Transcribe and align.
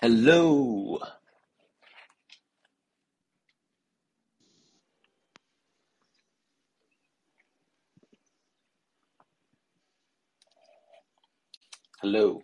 Hello. 0.00 0.98
Hello. 12.00 12.42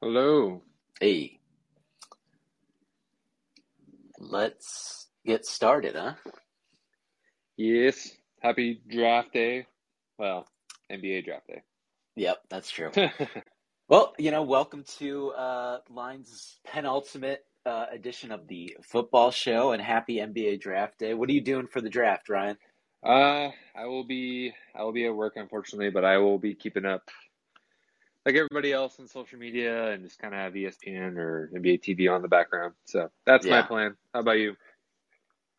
Hello. 0.00 0.62
Hey, 1.00 1.40
let's 4.18 5.08
get 5.26 5.44
started, 5.46 5.96
huh? 5.96 6.14
Yes. 7.56 8.16
Happy 8.40 8.80
draft 8.88 9.32
day. 9.32 9.66
Well, 10.18 10.46
NBA 10.90 11.24
draft 11.24 11.48
day. 11.48 11.62
Yep, 12.16 12.38
that's 12.50 12.70
true. 12.70 12.90
Well, 13.88 14.12
you 14.18 14.30
know, 14.30 14.42
welcome 14.42 14.84
to 14.98 15.30
uh, 15.30 15.78
Line's 15.88 16.58
penultimate 16.62 17.42
uh, 17.64 17.86
edition 17.90 18.32
of 18.32 18.46
the 18.46 18.76
football 18.82 19.30
show 19.30 19.72
and 19.72 19.80
happy 19.80 20.16
NBA 20.16 20.60
draft 20.60 20.98
day. 20.98 21.14
What 21.14 21.30
are 21.30 21.32
you 21.32 21.40
doing 21.40 21.68
for 21.68 21.80
the 21.80 21.88
draft, 21.88 22.28
Ryan? 22.28 22.58
uh, 23.02 23.48
I 23.74 23.86
will 23.86 24.04
be 24.04 24.52
I 24.76 24.82
will 24.82 24.92
be 24.92 25.06
at 25.06 25.14
work 25.14 25.34
unfortunately, 25.36 25.88
but 25.88 26.04
I 26.04 26.18
will 26.18 26.38
be 26.38 26.54
keeping 26.54 26.84
up 26.84 27.08
like 28.26 28.34
everybody 28.34 28.74
else 28.74 29.00
on 29.00 29.08
social 29.08 29.38
media 29.38 29.90
and 29.92 30.04
just 30.04 30.18
kind 30.18 30.34
of 30.34 30.40
have 30.40 30.52
ESPN 30.52 31.16
or 31.16 31.50
NBA 31.56 31.80
TV 31.80 32.14
on 32.14 32.20
the 32.20 32.28
background. 32.28 32.74
So 32.84 33.08
that's 33.24 33.46
my 33.46 33.62
plan. 33.62 33.96
How 34.12 34.20
about 34.20 34.38
you? 34.38 34.54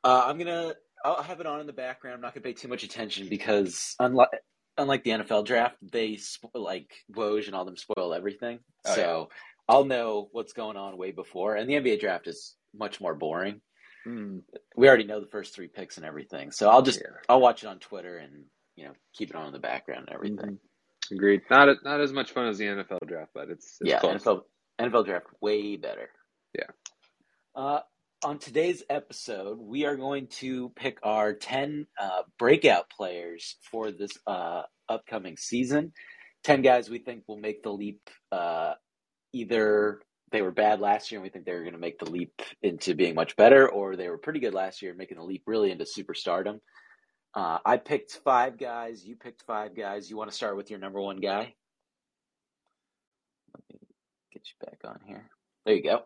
Uh, 0.04 0.26
I'm 0.28 0.38
gonna. 0.38 0.76
I'll 1.04 1.24
have 1.24 1.40
it 1.40 1.48
on 1.48 1.62
in 1.62 1.66
the 1.66 1.74
background. 1.74 2.14
I'm 2.14 2.22
not 2.22 2.36
gonna 2.36 2.44
pay 2.44 2.54
too 2.54 2.68
much 2.68 2.84
attention 2.84 3.28
because 3.28 3.96
unlike 4.00 4.30
unlike 4.80 5.04
the 5.04 5.12
NFL 5.12 5.46
draft, 5.46 5.76
they 5.82 6.16
sp- 6.18 6.54
like 6.56 6.92
Woj 7.14 7.46
and 7.48 7.56
all 7.56 7.66
them 7.66 7.78
spoil 7.78 8.14
everything. 8.14 8.60
Oh, 8.86 8.96
so 8.96 9.30
I'll 9.68 9.86
know 9.86 10.30
what's 10.32 10.54
going 10.54 10.78
on 10.78 10.98
way 10.98 11.12
before. 11.12 11.56
And 11.56 11.70
the 11.70 11.76
NBA 11.76 12.00
draft 12.00 12.28
is 12.28 12.56
much 12.74 13.00
more 13.02 13.14
boring. 13.16 13.62
Hmm. 14.04 14.40
We 14.76 14.88
already 14.88 15.04
know 15.04 15.20
the 15.20 15.28
first 15.28 15.54
three 15.54 15.68
picks 15.68 15.98
and 15.98 16.06
everything. 16.06 16.52
So 16.52 16.70
I'll 16.70 16.82
just 16.82 17.00
Yeah. 17.00 17.16
I'll 17.28 17.42
watch 17.42 17.64
it 17.64 17.68
on 17.68 17.80
Twitter 17.80 18.18
and 18.18 18.46
you 18.76 18.86
know 18.86 18.94
keep 19.14 19.30
it 19.30 19.36
on 19.36 19.48
in 19.48 19.54
the 19.54 19.60
background 19.60 20.06
and 20.08 20.16
everything. 20.16 20.58
Mhm. 20.58 21.12
Agreed. 21.12 21.42
Not 21.50 21.84
not 21.84 22.00
as 22.02 22.14
much 22.14 22.32
fun 22.32 22.48
as 22.48 22.58
the 22.58 22.66
NFL 22.66 23.00
draft, 23.08 23.32
but 23.34 23.50
it's, 23.50 23.78
it's 23.82 23.90
Yeah, 23.90 24.00
close. 24.00 24.24
NFL 24.24 24.42
NFL 24.80 25.06
draft 25.06 25.28
way 25.42 25.76
better. 25.76 26.10
Yeah. 26.58 26.68
Uh, 27.56 27.82
on 28.24 28.38
today's 28.38 28.84
episode, 28.90 29.60
we 29.60 29.86
are 29.86 29.96
going 29.96 30.28
to 30.28 30.70
pick 30.76 31.00
our 31.04 31.34
ten 31.34 31.88
uh, 32.00 32.24
breakout 32.38 32.90
players 32.90 33.56
for 33.72 33.92
this 33.92 34.12
uh, 34.28 34.64
upcoming 34.90 35.38
season. 35.38 35.94
Ten 36.44 36.62
guys 36.62 36.90
we 36.90 37.00
think 37.00 37.24
will 37.28 37.38
make 37.38 37.64
the 37.64 37.72
leap. 37.72 38.10
Uh, 38.32 38.74
either 39.34 40.02
they 40.32 40.42
were 40.42 40.52
bad 40.52 40.80
last 40.80 41.12
year 41.12 41.20
and 41.20 41.24
we 41.24 41.30
think 41.30 41.46
they're 41.46 41.62
going 41.62 41.74
to 41.74 41.80
make 41.80 42.00
the 42.00 42.10
leap 42.10 42.42
into 42.62 42.94
being 42.94 43.16
much 43.16 43.36
better, 43.36 43.70
or 43.70 43.96
they 43.96 44.10
were 44.10 44.18
pretty 44.18 44.40
good 44.40 44.54
last 44.54 44.82
year, 44.82 44.94
making 44.94 45.18
the 45.18 45.24
leap 45.24 45.44
really 45.48 45.72
into 45.72 45.86
superstardom. 45.86 46.60
Uh, 47.34 47.60
I 47.66 47.78
picked 47.78 48.20
five 48.24 48.58
guys. 48.58 49.06
You 49.06 49.16
picked 49.16 49.44
five 49.44 49.76
guys. 49.76 50.10
You 50.10 50.18
want 50.18 50.30
to 50.30 50.36
start 50.36 50.58
with 50.58 50.70
your 50.70 50.80
number 50.80 51.00
one 51.00 51.18
guy? 51.18 51.54
Let 53.54 53.64
me 53.72 53.80
get 54.34 54.44
you 54.46 54.68
back 54.68 54.80
on 54.84 55.00
here. 55.08 55.30
There 55.66 55.76
you 55.76 55.84
go. 55.84 56.04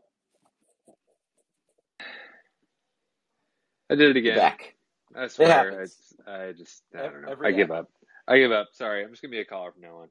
I 3.93 3.95
did 3.95 4.09
it 4.15 4.17
again. 4.17 4.37
back. 4.37 4.73
I 5.15 5.27
swear. 5.27 5.85
I, 6.27 6.31
I 6.47 6.51
just 6.53 6.83
I 6.95 7.03
don't 7.03 7.21
know. 7.21 7.31
every 7.31 7.47
I 7.47 7.51
give 7.51 7.71
up. 7.71 7.89
I 8.27 8.39
give 8.39 8.51
up. 8.51 8.69
Sorry. 8.73 9.03
I'm 9.03 9.11
just 9.11 9.21
gonna 9.21 9.31
be 9.31 9.39
a 9.39 9.45
caller 9.45 9.71
from 9.71 9.83
now 9.83 9.97
on. 9.97 10.07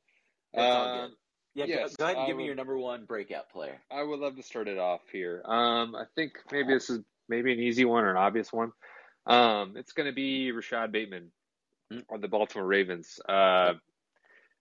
That's 0.55 0.75
all 0.75 0.95
good. 0.95 1.05
Um, 1.05 1.13
Yeah, 1.55 1.67
go, 1.67 1.73
yes, 1.73 1.97
go 1.97 2.05
ahead 2.05 2.17
and 2.17 2.27
give 2.29 2.37
me 2.37 2.45
your 2.45 2.55
number 2.55 2.79
one 2.79 3.05
breakout 3.05 3.51
player. 3.51 3.81
I 3.91 4.03
would 4.03 4.21
love 4.21 4.37
to 4.37 4.43
start 4.43 4.69
it 4.69 4.79
off 4.79 5.01
here. 5.11 5.43
Um, 5.45 5.95
I 5.97 6.05
think 6.15 6.39
maybe 6.53 6.73
this 6.75 6.89
is 6.91 7.01
maybe 7.29 7.53
an 7.53 7.59
easy 7.59 7.85
one 7.85 8.05
or 8.05 8.11
an 8.11 8.17
obvious 8.17 8.53
one. 8.53 8.73
Um, 9.27 9.75
it's 9.77 9.93
going 9.93 10.09
to 10.09 10.15
be 10.15 10.53
Rashod 10.53 10.93
Bateman 10.93 11.31
Mm. 11.93 12.05
on 12.11 12.21
the 12.23 12.29
Baltimore 12.29 12.67
Ravens. 12.67 13.21
Uh, 13.29 13.75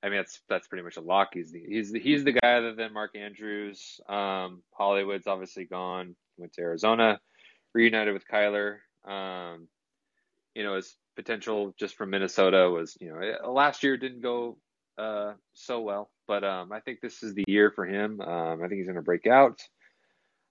I 0.04 0.10
mean 0.10 0.18
that's 0.18 0.42
that's 0.50 0.68
pretty 0.68 0.84
much 0.84 0.98
a 0.98 1.02
lock. 1.02 1.30
He's 1.34 1.52
the 1.52 1.64
he's 1.66 1.92
the, 1.92 2.00
he's 2.00 2.24
the 2.24 2.34
guy 2.34 2.56
other 2.56 2.74
than 2.74 2.92
Mark 2.92 3.16
Andrews. 3.16 4.02
Um, 4.10 4.64
Hollywood's 4.74 5.28
obviously 5.28 5.66
gone. 5.66 6.16
Went 6.38 6.54
to 6.54 6.62
Arizona, 6.62 7.20
reunited 7.74 8.14
with 8.14 8.28
Kyler. 8.28 8.78
Um, 9.08 9.68
you 10.56 10.64
know 10.64 10.76
his 10.76 10.96
potential 11.16 11.74
just 11.80 11.96
from 11.96 12.10
Minnesota 12.10 12.70
was 12.70 12.98
you 13.00 13.10
know 13.10 13.20
eh, 13.20 13.48
last 13.48 13.84
year 13.84 13.98
didn't 13.98 14.22
go 14.22 14.58
uh 14.98 15.34
so 15.54 15.82
well, 15.82 16.10
but 16.28 16.44
um, 16.44 16.72
I 16.72 16.80
think 16.80 17.00
this 17.02 17.24
is 17.24 17.34
the 17.34 17.46
year 17.48 17.72
for 17.72 17.86
him. 17.86 18.22
Um, 18.22 18.64
I 18.64 18.68
think 18.68 18.80
he's 18.80 18.88
going 18.88 18.96
to 18.96 19.02
break 19.02 19.28
out. 19.28 19.60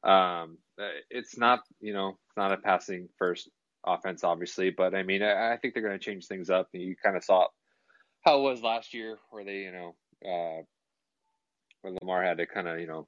Um, 0.03 0.59
uh, 0.81 0.89
it's 1.11 1.37
not, 1.37 1.61
you 1.81 1.93
know, 1.93 2.19
it's 2.29 2.37
not 2.37 2.53
a 2.53 2.57
passing 2.57 3.09
first 3.19 3.51
offense, 3.87 4.25
obviously, 4.25 4.71
but 4.71 4.95
I 4.95 5.03
mean, 5.03 5.23
I, 5.23 5.53
I 5.53 5.57
think 5.57 5.75
they're 5.75 5.83
going 5.83 5.99
to 5.99 6.05
change 6.05 6.27
things 6.27 6.51
up. 6.51 6.69
You 6.73 6.97
kind 7.03 7.17
of 7.17 7.25
saw 7.25 7.47
how 8.25 8.39
it 8.39 8.43
was 8.43 8.63
last 8.63 8.95
year, 8.95 9.19
where 9.31 9.45
they, 9.45 9.59
you 9.59 9.73
know, 9.73 9.95
uh, 10.25 10.63
when 11.83 11.97
Lamar 12.01 12.23
had 12.23 12.39
to 12.39 12.47
kind 12.47 12.69
of, 12.69 12.81
you 12.81 12.87
know, 12.87 13.07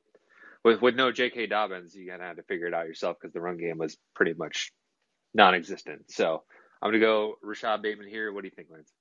with 0.65 0.81
with 0.81 0.95
no 0.95 1.11
J.K. 1.13 1.47
Dobbins, 1.47 1.95
you 1.95 2.09
kind 2.09 2.23
of 2.23 2.29
had 2.29 2.37
to 2.37 2.43
figure 2.45 2.67
it 2.67 2.75
out 2.75 2.87
yourself 2.87 3.17
because 3.21 3.33
the 3.33 3.41
run 3.41 3.59
game 3.59 3.79
was 3.79 3.97
pretty 4.15 4.35
much 4.35 4.73
non-existent. 5.35 6.11
So 6.11 6.43
I'm 6.81 6.91
going 6.91 7.01
to 7.01 7.07
go 7.07 7.35
Rashod 7.43 7.83
Bateman 7.83 8.09
here. 8.09 8.33
What 8.33 8.43
do 8.43 8.49
you 8.49 8.55
think, 8.55 8.69
Lance? 8.71 8.93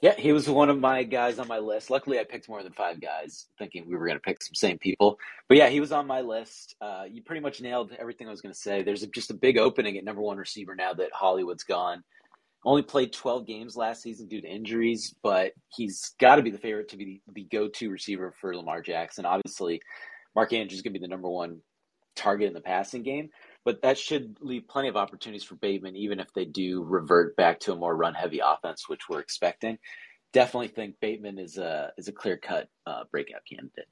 Yeah, 0.00 0.14
he 0.16 0.32
was 0.32 0.48
one 0.48 0.70
of 0.70 0.78
my 0.78 1.02
guys 1.02 1.38
on 1.38 1.48
my 1.48 1.58
list. 1.58 1.90
Luckily, 1.90 2.20
I 2.20 2.24
picked 2.24 2.48
more 2.48 2.62
than 2.62 2.72
five 2.72 3.00
guys, 3.00 3.46
thinking 3.58 3.84
we 3.88 3.96
were 3.96 4.06
going 4.06 4.18
to 4.18 4.22
pick 4.22 4.40
some 4.42 4.54
same 4.54 4.78
people. 4.78 5.18
But 5.48 5.58
yeah, 5.58 5.68
he 5.68 5.80
was 5.80 5.90
on 5.90 6.06
my 6.06 6.20
list. 6.20 6.76
Uh, 6.80 7.04
you 7.10 7.22
pretty 7.22 7.40
much 7.40 7.60
nailed 7.60 7.92
everything 7.98 8.28
I 8.28 8.30
was 8.30 8.40
going 8.40 8.54
to 8.54 8.58
say. 8.58 8.82
There's 8.82 9.04
just 9.08 9.32
a 9.32 9.34
big 9.34 9.58
opening 9.58 9.96
at 9.98 10.04
number 10.04 10.22
one 10.22 10.36
receiver 10.36 10.76
now 10.76 10.94
that 10.94 11.10
Hollywood's 11.12 11.64
gone. 11.64 12.04
Only 12.64 12.82
played 12.82 13.12
12 13.12 13.46
games 13.46 13.76
last 13.76 14.02
season 14.02 14.26
due 14.26 14.40
to 14.40 14.48
injuries, 14.48 15.14
but 15.22 15.52
he's 15.68 16.14
got 16.20 16.36
to 16.36 16.42
be 16.42 16.50
the 16.50 16.58
favorite 16.58 16.88
to 16.90 16.96
be 16.96 17.20
the 17.32 17.44
go-to 17.44 17.90
receiver 17.90 18.32
for 18.40 18.56
Lamar 18.56 18.80
Jackson. 18.80 19.26
Obviously, 19.26 19.82
Mark 20.34 20.52
Andrews 20.52 20.78
is 20.78 20.82
going 20.82 20.94
to 20.94 20.98
be 20.98 21.04
the 21.04 21.10
number 21.10 21.28
one 21.28 21.60
target 22.16 22.48
in 22.48 22.54
the 22.54 22.60
passing 22.60 23.02
game, 23.02 23.28
but 23.64 23.82
that 23.82 23.98
should 23.98 24.36
leave 24.40 24.68
plenty 24.68 24.88
of 24.88 24.96
opportunities 24.96 25.44
for 25.44 25.54
Bateman, 25.56 25.96
even 25.96 26.20
if 26.20 26.32
they 26.34 26.44
do 26.44 26.82
revert 26.82 27.36
back 27.36 27.60
to 27.60 27.72
a 27.72 27.76
more 27.76 27.94
run-heavy 27.96 28.40
offense, 28.44 28.88
which 28.88 29.08
we're 29.08 29.20
expecting. 29.20 29.78
Definitely 30.32 30.68
think 30.68 30.96
Bateman 31.00 31.38
is 31.38 31.58
a 31.58 31.92
is 31.96 32.08
a 32.08 32.12
clear-cut 32.12 32.68
uh, 32.86 33.04
breakout 33.10 33.42
candidate. 33.48 33.86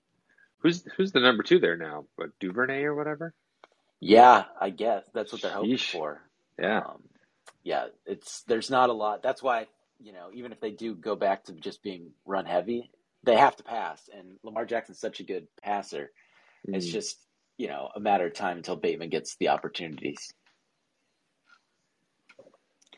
Who's 0.58 0.84
who's 0.96 1.12
the 1.12 1.20
number 1.20 1.42
two 1.42 1.58
there 1.60 1.76
now? 1.76 2.06
But 2.18 2.38
Duvernay 2.40 2.82
or 2.84 2.94
whatever? 2.94 3.34
Yeah, 4.00 4.44
I 4.60 4.70
guess 4.70 5.04
that's 5.14 5.32
what 5.32 5.42
they're 5.42 5.52
hoping 5.52 5.70
Sheesh. 5.76 5.92
for. 5.92 6.20
Yeah. 6.58 6.78
Um, 6.80 7.02
yeah, 7.62 7.86
it's 8.06 8.42
there's 8.42 8.70
not 8.70 8.90
a 8.90 8.92
lot. 8.92 9.22
That's 9.22 9.42
why 9.42 9.66
you 10.00 10.12
know 10.12 10.30
even 10.34 10.50
if 10.52 10.60
they 10.60 10.72
do 10.72 10.94
go 10.94 11.14
back 11.14 11.44
to 11.44 11.52
just 11.52 11.82
being 11.82 12.10
run 12.26 12.44
heavy, 12.46 12.90
they 13.22 13.36
have 13.36 13.54
to 13.56 13.62
pass. 13.62 14.00
And 14.12 14.36
Lamar 14.42 14.66
Jackson's 14.66 14.98
such 14.98 15.20
a 15.20 15.24
good 15.24 15.46
passer. 15.62 16.10
It's 16.72 16.86
Mm. 16.88 16.92
just 16.92 17.18
you 17.62 17.68
know 17.68 17.88
a 17.94 18.00
matter 18.00 18.26
of 18.26 18.34
time 18.34 18.56
until 18.56 18.74
Bateman 18.74 19.08
gets 19.08 19.36
the 19.36 19.50
opportunities. 19.50 20.32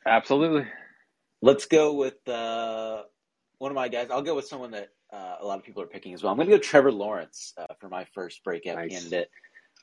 Absolutely. 0.06 0.66
Let's 1.42 1.66
go 1.66 1.92
with 1.92 2.26
uh, 2.26 3.02
one 3.58 3.70
of 3.70 3.74
my 3.74 3.88
guys. 3.88 4.08
I'll 4.10 4.22
go 4.22 4.34
with 4.34 4.46
someone 4.46 4.70
that 4.70 4.88
uh, 5.12 5.36
a 5.42 5.46
lot 5.46 5.58
of 5.58 5.66
people 5.66 5.82
are 5.82 5.86
picking 5.86 6.14
as 6.14 6.22
well. 6.22 6.32
I'm 6.32 6.38
going 6.38 6.48
to 6.48 6.56
go 6.56 6.62
Trevor 6.62 6.92
Lawrence 6.92 7.52
uh, 7.58 7.74
for 7.78 7.90
my 7.90 8.06
first 8.14 8.42
breakout 8.42 8.76
Nice. 8.76 8.90
candidate. 8.90 9.28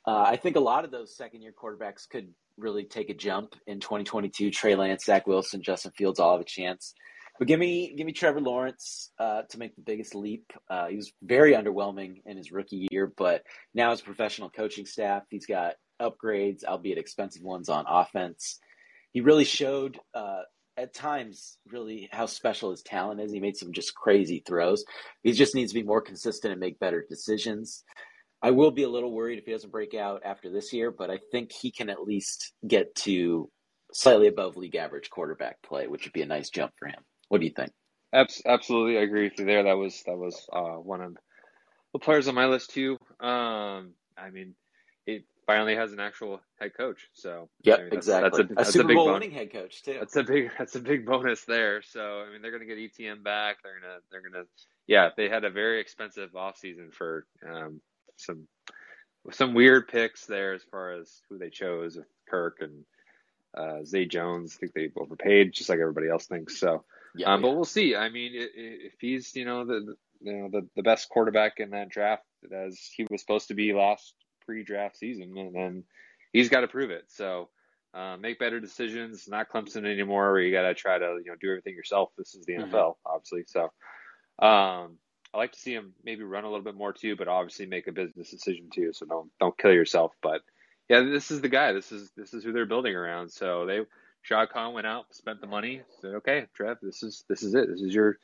Uh, 0.08 0.24
I 0.28 0.36
think 0.36 0.56
a 0.56 0.60
lot 0.60 0.84
of 0.84 0.90
those 0.90 1.16
second 1.16 1.44
year 1.44 1.54
quarterbacks 1.54 2.10
could 2.10 2.30
really 2.58 2.84
take 2.84 3.12
a 3.12 3.14
jump 3.14 3.54
in 3.68 3.80
2022. 3.80 4.50
Trey 4.50 4.74
Lance, 4.74 5.06
Zach 5.06 5.28
Wilson, 5.28 5.62
Justin 5.62 5.92
Fields 5.92 6.20
all 6.20 6.32
have 6.32 6.42
a 6.42 6.46
chance. 6.46 6.96
But 7.40 7.48
give 7.48 7.60
me 7.60 7.94
give 7.96 8.06
me 8.06 8.14
Trevor 8.14 8.42
Lawrence 8.42 9.12
uh, 9.20 9.44
to 9.50 9.58
make 9.58 9.76
the 9.76 9.82
biggest 9.82 10.14
leap. 10.14 10.52
Uh, 10.70 10.88
he 10.88 10.96
was 10.96 11.12
very 11.24 11.54
underwhelming 11.54 12.22
in 12.26 12.38
his 12.38 12.52
rookie 12.52 12.88
year, 12.92 13.12
but 13.18 13.44
now 13.74 13.92
as 13.92 14.02
professional 14.02 14.50
coaching 14.50 14.86
staff, 14.86 15.24
he's 15.30 15.46
got 15.46 15.76
upgrades, 16.02 16.64
albeit 16.64 16.98
expensive 16.98 17.44
ones, 17.44 17.70
on 17.70 17.86
offense. 17.88 18.60
He 19.12 19.22
really 19.22 19.44
showed 19.44 20.00
uh, 20.14 20.42
at 20.78 20.94
times 20.94 21.58
really 21.68 22.10
how 22.12 22.26
special 22.26 22.72
his 22.72 22.82
talent 22.82 23.22
is. 23.22 23.32
He 23.32 23.40
made 23.40 23.58
some 23.58 23.74
just 23.74 23.96
crazy 23.96 24.44
throws. 24.46 24.84
He 25.24 25.32
just 25.32 25.56
needs 25.56 25.72
to 25.72 25.80
be 25.80 25.86
more 25.86 26.02
consistent 26.02 26.52
and 26.52 26.60
make 26.60 26.80
better 26.80 27.06
decisions. 27.10 27.84
I 28.42 28.52
will 28.52 28.72
be 28.72 28.84
a 28.84 28.90
little 28.90 29.12
worried 29.12 29.38
if 29.38 29.46
he 29.46 29.52
doesn't 29.52 29.72
break 29.72 29.94
out 29.94 30.24
after 30.26 30.50
this 30.52 30.74
year, 30.74 30.92
but 30.92 31.12
I 31.12 31.20
think 31.32 31.52
he 31.52 31.72
can 31.72 31.90
at 31.90 32.04
least 32.04 32.54
get 32.68 32.96
to 32.96 33.50
slightly 33.94 34.28
above 34.28 34.58
league 34.58 34.76
average 34.76 35.10
quarterback 35.10 35.62
play, 35.62 35.88
which 35.88 36.06
would 36.06 36.14
be 36.14 36.24
a 36.24 36.28
nice 36.28 36.50
jump 36.50 36.72
for 36.80 36.88
him. 36.88 37.04
What 37.32 37.40
do 37.40 37.48
you 37.48 37.54
think? 37.54 37.72
Absolutely, 38.14 38.98
I 38.98 39.04
agree 39.04 39.24
with 39.24 39.40
you 39.40 39.46
there. 39.46 39.64
That 39.64 39.78
was 39.78 40.04
that 40.06 40.18
was 40.18 40.50
uh, 40.52 40.74
one 40.82 41.00
of 41.00 41.16
the 41.94 42.00
players 42.00 42.28
on 42.28 42.36
my 42.36 42.48
list 42.48 42.72
too. 42.72 42.98
Um, 43.22 43.94
I 44.18 44.32
mean, 44.34 44.54
it 45.08 45.24
finally 45.48 45.76
has 45.78 45.94
an 45.94 46.02
actual 46.02 46.42
head 46.60 46.72
coach, 46.76 47.08
so 47.14 47.48
yeah, 47.64 47.76
I 47.76 47.84
mean, 47.84 47.94
exactly. 47.94 48.30
That's 48.30 48.40
a, 48.40 48.42
a 48.42 48.56
that's 48.56 48.74
Super 48.74 48.84
a 48.84 48.88
big 48.90 48.96
Bowl 48.98 49.06
bon- 49.06 49.14
winning 49.14 49.32
head 49.32 49.54
coach 49.54 49.82
too. 49.82 49.96
That's 49.98 50.18
a 50.18 50.24
big 50.24 50.52
that's 50.58 50.76
a 50.76 50.82
big 50.82 51.06
bonus 51.06 51.46
there. 51.46 51.82
So 51.84 52.26
I 52.28 52.34
mean, 52.34 52.42
they're 52.42 52.52
gonna 52.52 52.66
get 52.66 52.78
ETN 52.78 53.24
back. 53.24 53.64
They're 53.64 53.80
gonna 53.80 54.00
they're 54.12 54.30
gonna 54.30 54.46
yeah. 54.88 55.12
They 55.16 55.30
had 55.30 55.46
a 55.46 55.50
very 55.50 55.80
expensive 55.80 56.32
offseason 56.34 56.94
for 56.94 57.26
um, 57.50 57.80
some 58.18 58.46
some 59.32 59.54
weird 59.54 59.88
picks 59.88 60.26
there 60.26 60.54
as 60.54 60.64
far 60.70 60.92
as 60.92 61.22
who 61.30 61.38
they 61.38 61.50
chose, 61.50 61.98
Kirk 62.30 62.58
and 62.60 62.84
uh, 63.56 63.86
Zay 63.86 64.06
Jones. 64.06 64.58
I 64.58 64.60
think 64.60 64.74
they 64.74 64.90
overpaid, 65.00 65.54
just 65.54 65.70
like 65.70 65.80
everybody 65.80 66.10
else 66.10 66.26
thinks. 66.26 66.60
So, 66.60 66.84
yeah, 67.16 67.34
um, 67.34 67.42
yeah. 67.42 67.48
but 67.48 67.56
we'll 67.56 67.66
see. 67.66 67.96
I 67.96 68.10
mean, 68.10 68.32
if 68.34 68.94
he's 69.00 69.36
you 69.36 69.46
know 69.46 69.66
the 69.66 69.96
you 70.22 70.34
know 70.34 70.50
the 70.50 70.68
the 70.76 70.84
best 70.84 71.10
quarterback 71.10 71.60
in 71.60 71.72
that 71.72 71.90
draft 71.90 72.24
as 72.52 72.80
he 72.96 73.06
was 73.10 73.22
supposed 73.22 73.50
to 73.50 73.54
be 73.54 73.74
last 73.74 74.14
pre-draft 74.46 74.98
season, 74.98 75.38
and 75.38 75.56
then 75.56 75.84
he's 76.34 76.50
got 76.50 76.62
to 76.62 76.68
prove 76.68 76.92
it. 76.92 77.06
So. 77.10 77.50
Uh, 77.94 78.16
make 78.16 78.40
better 78.40 78.62
decisions, 78.62 79.28
not 79.28 79.50
Clemson 79.50 79.86
anymore, 79.86 80.32
where 80.32 80.40
you 80.40 80.50
got 80.50 80.62
to 80.62 80.74
try 80.74 80.98
to 80.98 81.20
you 81.26 81.30
know 81.30 81.36
do 81.42 81.50
everything 81.50 81.76
yourself. 81.76 82.10
This 82.18 82.36
is 82.36 82.46
the 82.46 82.54
mm-hmm. 82.54 82.74
NFL, 82.74 82.96
obviously. 83.06 83.44
So, 83.48 83.64
um, 84.42 84.98
I 85.34 85.38
like 85.38 85.54
to 85.54 85.60
see 85.60 85.74
him 85.74 85.94
maybe 86.04 86.24
run 86.24 86.44
a 86.44 86.50
little 86.50 86.64
bit 86.64 86.76
more 86.76 86.94
too, 86.94 87.16
but 87.16 87.28
obviously 87.28 87.66
make 87.66 87.88
a 87.88 87.92
business 87.92 88.30
decision 88.30 88.70
too. 88.74 88.92
So 88.94 89.06
don't 89.06 89.30
don't 89.40 89.58
kill 89.58 89.72
yourself. 89.72 90.14
But 90.22 90.42
yeah, 90.90 91.02
this 91.02 91.32
is 91.32 91.42
the 91.42 91.50
guy. 91.50 91.72
This 91.72 91.92
is 91.92 92.12
this 92.18 92.34
is 92.34 92.44
who 92.44 92.52
they're 92.52 92.66
building 92.66 92.96
around. 92.96 93.32
So 93.32 93.66
they 93.66 93.80
Shad 94.22 94.50
Khan 94.50 94.74
went 94.74 94.88
out, 94.88 95.14
spent 95.14 95.42
the 95.42 95.48
money, 95.48 95.82
said, 96.00 96.16
okay, 96.16 96.46
Trev, 96.54 96.78
this 96.82 97.04
is 97.04 97.24
this 97.28 97.44
is 97.44 97.56
it. 97.56 97.68
This 97.70 97.82
is 97.82 97.94
your 97.94 98.18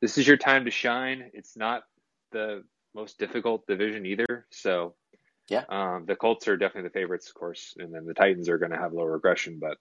this 0.00 0.18
is 0.18 0.26
your 0.26 0.36
time 0.36 0.64
to 0.64 0.70
shine. 0.70 1.30
It's 1.34 1.56
not 1.56 1.82
the 2.32 2.64
most 2.94 3.18
difficult 3.18 3.66
division 3.66 4.06
either. 4.06 4.46
So 4.50 4.94
yeah, 5.48 5.64
um, 5.68 6.04
the 6.06 6.16
Colts 6.16 6.48
are 6.48 6.56
definitely 6.56 6.88
the 6.88 6.98
favorites, 6.98 7.28
of 7.28 7.34
course, 7.34 7.74
and 7.78 7.94
then 7.94 8.06
the 8.06 8.14
Titans 8.14 8.48
are 8.48 8.58
going 8.58 8.72
to 8.72 8.78
have 8.78 8.92
low 8.92 9.04
regression, 9.04 9.58
but 9.60 9.78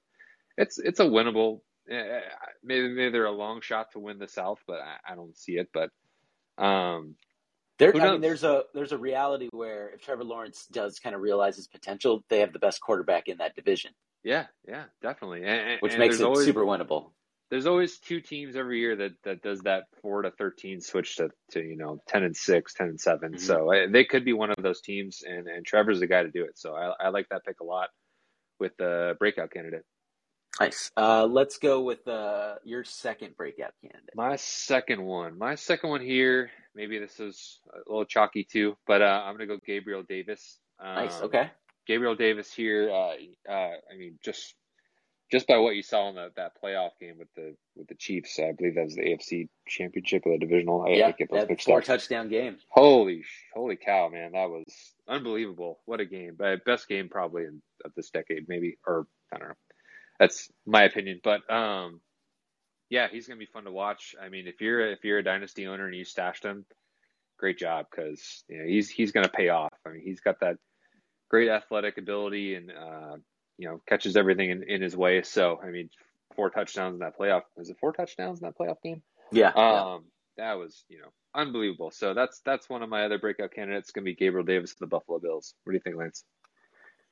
it's 0.58 0.78
it's 0.78 1.00
a 1.00 1.06
winnable. 1.06 1.62
Eh, 1.90 1.96
eh, 1.96 2.22
maybe 2.64 2.90
maybe 2.90 3.12
they're 3.12 3.26
a 3.26 3.32
long 3.32 3.62
shot 3.62 3.92
to 3.94 4.00
win 4.00 4.20
the 4.20 4.28
South, 4.28 4.60
but 4.68 4.80
I, 4.80 5.14
I 5.14 5.16
don't 5.16 5.36
see 5.36 5.54
it. 5.54 5.70
But 5.74 5.90
um, 6.64 7.16
there, 7.80 7.96
I 7.96 8.12
mean, 8.12 8.22
there's 8.22 8.44
a 8.44 8.64
there's 8.74 8.92
a 8.92 8.98
reality 8.98 9.48
where 9.52 9.90
if 9.90 10.02
Trevor 10.02 10.26
Lawrence 10.26 10.68
does 10.72 11.00
kind 11.00 11.16
of 11.16 11.22
realize 11.22 11.56
his 11.56 11.68
potential, 11.68 12.24
they 12.30 12.40
have 12.40 12.54
the 12.54 12.60
best 12.60 12.82
quarterback 12.82 13.28
in 13.28 13.38
that 13.38 13.56
division. 13.56 13.92
Yeah, 14.24 14.48
yeah, 14.68 14.86
definitely, 15.02 15.44
and, 15.46 15.80
which 15.82 15.94
and 15.94 16.00
makes 16.00 16.20
it 16.20 16.26
always, 16.26 16.46
super 16.46 16.66
winnable. 16.66 17.12
There's 17.50 17.66
always 17.66 17.98
two 17.98 18.22
teams 18.22 18.56
every 18.56 18.80
year 18.80 18.96
that 18.98 19.12
that 19.24 19.42
does 19.42 19.62
that 19.62 19.86
four 20.02 20.22
to 20.22 20.32
thirteen 20.32 20.82
switch 20.82 21.16
to 21.18 21.30
to 21.52 21.62
you 21.62 21.78
know 21.78 22.02
ten 22.08 22.24
and 22.24 22.36
six, 22.36 22.74
10 22.74 22.88
and 22.90 23.00
7 23.00 23.32
mm-hmm. 23.32 23.40
So 23.40 23.72
I, 23.72 23.88
they 23.88 24.04
could 24.04 24.26
be 24.26 24.34
one 24.34 24.52
of 24.52 24.62
those 24.62 24.82
teams, 24.82 25.24
and 25.26 25.48
and 25.48 25.66
Trevor's 25.66 26.00
the 26.00 26.08
guy 26.08 26.24
to 26.24 26.32
do 26.32 26.44
it. 26.44 26.58
So 26.58 26.76
I, 26.76 27.06
I 27.06 27.10
like 27.10 27.28
that 27.30 27.46
pick 27.46 27.62
a 27.62 27.64
lot 27.64 27.90
with 28.60 28.76
the 28.78 29.16
breakout 29.20 29.52
candidate. 29.52 29.86
Nice. 30.60 30.92
Uh, 30.98 31.26
let's 31.26 31.58
go 31.58 31.82
with 31.82 32.06
uh, 32.08 32.56
your 32.66 32.84
second 32.84 33.38
breakout 33.38 33.72
candidate. 33.82 34.10
My 34.16 34.36
second 34.36 35.02
one. 35.02 35.38
My 35.38 35.56
second 35.56 35.90
one 35.90 36.02
here. 36.02 36.52
Maybe 36.76 37.00
this 37.00 37.20
is 37.20 37.60
a 37.74 37.90
little 37.90 38.06
chalky 38.06 38.44
too, 38.44 38.76
but 38.86 39.02
uh, 39.02 39.24
I'm 39.26 39.36
gonna 39.36 39.48
go 39.48 39.58
Gabriel 39.66 40.04
Davis. 40.08 40.60
Um, 40.80 40.96
nice. 40.96 41.22
Okay. 41.22 41.50
Gabriel 41.90 42.14
Davis 42.14 42.54
here. 42.54 42.92
Uh, 42.92 43.16
uh, 43.52 43.52
I 43.92 43.98
mean, 43.98 44.20
just 44.24 44.54
just 45.32 45.48
by 45.48 45.58
what 45.58 45.76
you 45.76 45.82
saw 45.82 46.10
in 46.10 46.16
the, 46.16 46.30
that 46.36 46.52
playoff 46.64 46.92
game 47.02 47.16
with 47.18 47.34
the 47.36 47.56
with 47.76 47.88
the 47.88 47.96
Chiefs, 47.96 48.38
I 48.38 48.52
believe 48.52 48.76
that 48.76 48.86
was 48.86 48.96
the 48.96 49.02
AFC 49.02 49.50
Championship 49.68 50.22
or 50.28 50.34
the 50.34 50.46
divisional. 50.46 50.84
I 50.84 50.90
yeah, 50.90 51.12
get 51.12 51.32
those 51.32 51.48
that 51.48 51.62
four 51.64 51.80
up. 51.80 51.86
touchdown 51.86 52.30
game. 52.30 52.58
Holy, 52.70 53.24
holy 53.56 53.76
cow, 53.76 54.10
man, 54.10 54.34
that 54.34 54.50
was 54.52 54.72
unbelievable! 55.08 55.80
What 55.86 56.00
a 56.00 56.06
game! 56.06 56.36
But 56.38 56.64
best 56.64 56.88
game 56.88 57.10
probably 57.10 57.46
in, 57.46 57.60
of 57.84 57.92
this 57.96 58.12
decade, 58.12 58.48
maybe, 58.48 58.78
or 58.86 59.08
I 59.34 59.40
don't 59.40 59.50
know. 59.50 59.56
That's 60.20 60.48
my 60.68 60.84
opinion, 60.84 61.22
but 61.24 61.50
um, 61.52 62.02
yeah, 62.92 63.08
he's 63.12 63.28
gonna 63.28 63.40
be 63.40 63.48
fun 63.48 63.64
to 63.64 63.72
watch. 63.72 64.14
I 64.22 64.30
mean, 64.30 64.48
if 64.48 64.62
you're 64.62 64.92
if 64.92 65.04
you're 65.04 65.18
a 65.18 65.24
dynasty 65.24 65.66
owner 65.66 65.88
and 65.88 65.96
you 65.96 66.06
stashed 66.06 66.46
him, 66.46 66.68
great 67.40 67.58
job 67.58 67.88
because 67.90 68.44
you 68.48 68.60
know 68.60 68.66
he's 68.68 68.92
he's 68.92 69.12
gonna 69.12 69.28
pay 69.28 69.50
off. 69.50 69.74
I 69.88 69.90
mean, 69.90 70.02
he's 70.04 70.20
got 70.20 70.42
that 70.42 70.58
great 71.30 71.50
athletic 71.50 71.98
ability 71.98 72.56
and 72.56 72.72
uh, 72.72 73.18
you 73.58 73.68
know 73.68 73.82
catches 73.88 74.16
everything 74.16 74.50
in, 74.50 74.64
in 74.64 74.82
his 74.82 74.96
way. 74.96 75.22
So 75.24 75.60
I 75.64 75.70
mean, 75.70 75.90
four 76.36 76.50
touchdowns 76.50 76.94
in 76.94 77.00
that 77.00 77.18
playoff. 77.18 77.44
Was 77.56 77.70
it 77.70 77.78
four 77.80 77.94
touchdowns 77.94 78.42
in 78.42 78.48
that 78.48 78.58
playoff 78.58 78.82
game? 78.84 79.02
Yeah. 79.32 79.50
Um, 79.50 79.56
yeah. 79.56 79.98
that 80.46 80.54
was 80.54 80.84
you 80.90 81.00
know 81.00 81.10
unbelievable. 81.36 81.92
So 81.92 82.14
that's 82.14 82.42
that's 82.46 82.70
one 82.70 82.84
of 82.84 82.90
my 82.90 83.06
other 83.06 83.20
breakout 83.20 83.54
candidates. 83.54 83.90
It's 83.90 83.92
gonna 83.92 84.06
be 84.06 84.16
Gabriel 84.16 84.46
Davis 84.46 84.72
of 84.72 84.80
the 84.80 84.88
Buffalo 84.88 85.20
Bills. 85.20 85.54
What 85.64 85.72
do 85.72 85.78
you 85.78 85.82
think, 85.82 85.98
Lance? 85.98 86.24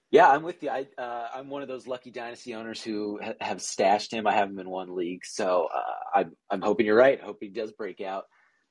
Yeah, 0.09 0.29
I'm 0.29 0.43
with 0.43 0.63
you. 0.63 0.69
I, 0.69 0.87
uh, 0.97 1.27
I'm 1.35 1.49
one 1.49 1.61
of 1.61 1.67
those 1.67 1.85
lucky 1.85 2.11
dynasty 2.11 2.55
owners 2.55 2.81
who 2.81 3.19
ha- 3.21 3.33
have 3.41 3.61
stashed 3.61 4.13
him. 4.13 4.25
I 4.25 4.33
have 4.33 4.49
him 4.49 4.57
in 4.57 4.69
one 4.69 4.95
league, 4.95 5.25
so 5.25 5.67
uh, 5.73 6.19
I'm 6.19 6.31
I'm 6.49 6.61
hoping 6.61 6.85
you're 6.85 6.95
right. 6.95 7.21
Hope 7.21 7.39
he 7.41 7.49
does 7.49 7.73
break 7.73 7.99
out. 7.99 8.23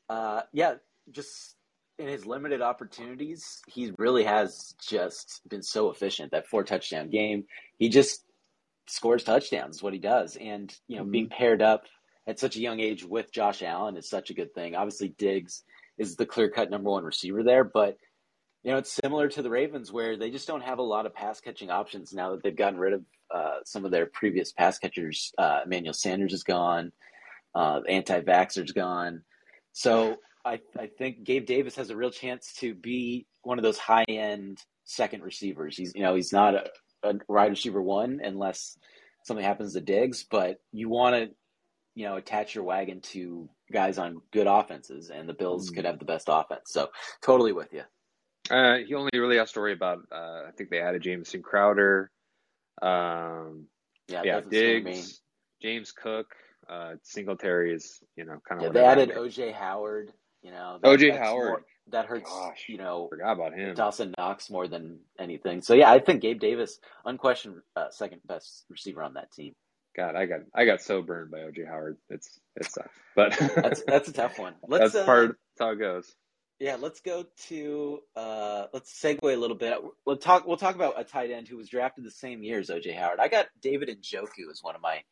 Uh, 0.08 0.42
yeah, 0.52 0.74
just 1.10 1.55
in 1.98 2.08
his 2.08 2.26
limited 2.26 2.60
opportunities, 2.60 3.62
he 3.66 3.92
really 3.98 4.24
has 4.24 4.74
just 4.86 5.40
been 5.48 5.62
so 5.62 5.90
efficient. 5.90 6.32
That 6.32 6.46
four 6.46 6.64
touchdown 6.64 7.10
game, 7.10 7.44
he 7.78 7.88
just 7.88 8.24
scores 8.86 9.24
touchdowns. 9.24 9.76
Is 9.76 9.82
what 9.82 9.92
he 9.92 9.98
does, 9.98 10.36
and 10.36 10.74
you 10.88 10.96
know, 10.96 11.02
mm-hmm. 11.02 11.12
being 11.12 11.28
paired 11.28 11.62
up 11.62 11.84
at 12.26 12.38
such 12.38 12.56
a 12.56 12.60
young 12.60 12.80
age 12.80 13.04
with 13.04 13.32
Josh 13.32 13.62
Allen 13.62 13.96
is 13.96 14.08
such 14.08 14.30
a 14.30 14.34
good 14.34 14.54
thing. 14.54 14.74
Obviously, 14.74 15.08
Diggs 15.08 15.62
is 15.98 16.16
the 16.16 16.26
clear 16.26 16.50
cut 16.50 16.70
number 16.70 16.90
one 16.90 17.04
receiver 17.04 17.42
there, 17.42 17.64
but 17.64 17.96
you 18.62 18.72
know, 18.72 18.78
it's 18.78 18.92
similar 18.92 19.28
to 19.28 19.42
the 19.42 19.50
Ravens 19.50 19.92
where 19.92 20.16
they 20.16 20.30
just 20.30 20.48
don't 20.48 20.64
have 20.64 20.78
a 20.78 20.82
lot 20.82 21.06
of 21.06 21.14
pass 21.14 21.40
catching 21.40 21.70
options 21.70 22.12
now 22.12 22.32
that 22.32 22.42
they've 22.42 22.56
gotten 22.56 22.80
rid 22.80 22.94
of 22.94 23.04
uh, 23.32 23.58
some 23.64 23.84
of 23.84 23.92
their 23.92 24.06
previous 24.06 24.52
pass 24.52 24.78
catchers. 24.78 25.32
Uh, 25.38 25.60
Emmanuel 25.64 25.94
Sanders 25.94 26.32
is 26.32 26.42
gone, 26.42 26.90
uh, 27.54 27.80
anti 27.88 28.20
vaxxer's 28.20 28.72
gone. 28.72 29.22
So 29.72 30.16
I, 30.46 30.60
I 30.78 30.86
think 30.86 31.24
Gabe 31.24 31.44
Davis 31.44 31.74
has 31.76 31.90
a 31.90 31.96
real 31.96 32.10
chance 32.10 32.54
to 32.60 32.74
be 32.74 33.26
one 33.42 33.58
of 33.58 33.64
those 33.64 33.78
high 33.78 34.04
end 34.08 34.58
second 34.84 35.22
receivers. 35.22 35.76
He's, 35.76 35.92
you 35.94 36.02
know, 36.02 36.14
he's 36.14 36.32
not 36.32 36.54
a, 36.54 36.70
a 37.02 37.14
wide 37.28 37.50
receiver 37.50 37.82
one 37.82 38.20
unless 38.22 38.78
something 39.24 39.44
happens 39.44 39.74
to 39.74 39.80
Diggs, 39.80 40.24
but 40.30 40.58
you 40.72 40.88
want 40.88 41.16
to, 41.16 41.34
you 41.94 42.06
know, 42.06 42.16
attach 42.16 42.54
your 42.54 42.64
wagon 42.64 43.00
to 43.00 43.48
guys 43.72 43.98
on 43.98 44.20
good 44.32 44.46
offenses, 44.46 45.10
and 45.10 45.28
the 45.28 45.34
Bills 45.34 45.70
mm. 45.70 45.74
could 45.74 45.84
have 45.84 45.98
the 45.98 46.04
best 46.04 46.26
offense. 46.28 46.66
So 46.66 46.88
totally 47.22 47.52
with 47.52 47.72
you. 47.72 47.82
Uh, 48.48 48.78
he 48.86 48.94
only 48.94 49.10
really 49.14 49.38
has 49.38 49.50
to 49.52 49.60
worry 49.60 49.72
about. 49.72 49.98
Uh, 50.12 50.42
I 50.46 50.50
think 50.56 50.70
they 50.70 50.80
added 50.80 51.02
Jamison 51.02 51.42
Crowder. 51.42 52.10
Um, 52.80 53.66
yeah, 54.08 54.22
yeah 54.24 54.40
Diggs, 54.48 55.20
James 55.60 55.90
Cook, 55.90 56.26
uh, 56.68 56.92
Singletary 57.02 57.74
is 57.74 58.00
you 58.16 58.24
know 58.24 58.38
kind 58.48 58.60
of. 58.60 58.66
Yeah, 58.66 58.72
they 58.72 58.84
added 58.84 59.10
OJ 59.10 59.52
Howard. 59.54 60.12
You 60.42 60.50
know, 60.50 60.78
that, 60.82 60.98
OJ 60.98 61.18
Howard. 61.18 61.48
More, 61.48 61.62
that 61.90 62.06
hurts. 62.06 62.28
Gosh, 62.30 62.64
you 62.68 62.78
know, 62.78 63.08
forgot 63.08 63.32
about 63.32 63.54
him. 63.54 63.74
Dawson 63.74 64.14
Knox 64.16 64.50
more 64.50 64.68
than 64.68 64.98
anything. 65.18 65.62
So 65.62 65.74
yeah, 65.74 65.90
I 65.90 65.98
think 65.98 66.22
Gabe 66.22 66.40
Davis, 66.40 66.78
unquestioned 67.04 67.56
uh, 67.74 67.90
second 67.90 68.20
best 68.24 68.64
receiver 68.68 69.02
on 69.02 69.14
that 69.14 69.32
team. 69.32 69.54
God, 69.96 70.14
I 70.14 70.26
got 70.26 70.40
I 70.54 70.66
got 70.66 70.82
so 70.82 71.00
burned 71.02 71.30
by 71.30 71.38
OJ 71.38 71.66
Howard. 71.66 71.96
It's 72.10 72.38
it 72.56 72.70
sucks, 72.70 72.94
but 73.14 73.36
that's 73.56 73.82
that's 73.86 74.08
a 74.08 74.12
tough 74.12 74.38
one. 74.38 74.54
Let's, 74.66 74.92
that's 74.92 75.06
part. 75.06 75.30
Uh, 75.30 75.32
that's 75.58 75.60
how 75.60 75.70
it 75.70 75.78
goes. 75.78 76.14
Yeah, 76.58 76.76
let's 76.80 77.00
go 77.00 77.24
to 77.48 78.00
uh, 78.14 78.66
let's 78.72 78.92
segue 79.00 79.22
a 79.22 79.36
little 79.36 79.56
bit. 79.56 79.78
We'll 80.04 80.16
talk. 80.16 80.46
We'll 80.46 80.56
talk 80.56 80.74
about 80.74 81.00
a 81.00 81.04
tight 81.04 81.30
end 81.30 81.48
who 81.48 81.56
was 81.56 81.68
drafted 81.68 82.04
the 82.04 82.10
same 82.10 82.42
year 82.42 82.58
as 82.58 82.68
OJ 82.68 82.96
Howard. 82.96 83.20
I 83.20 83.28
got 83.28 83.46
David 83.60 83.88
and 83.88 84.02
Njoku 84.02 84.50
as 84.50 84.62
one 84.62 84.74
of 84.74 84.80
my 84.80 85.02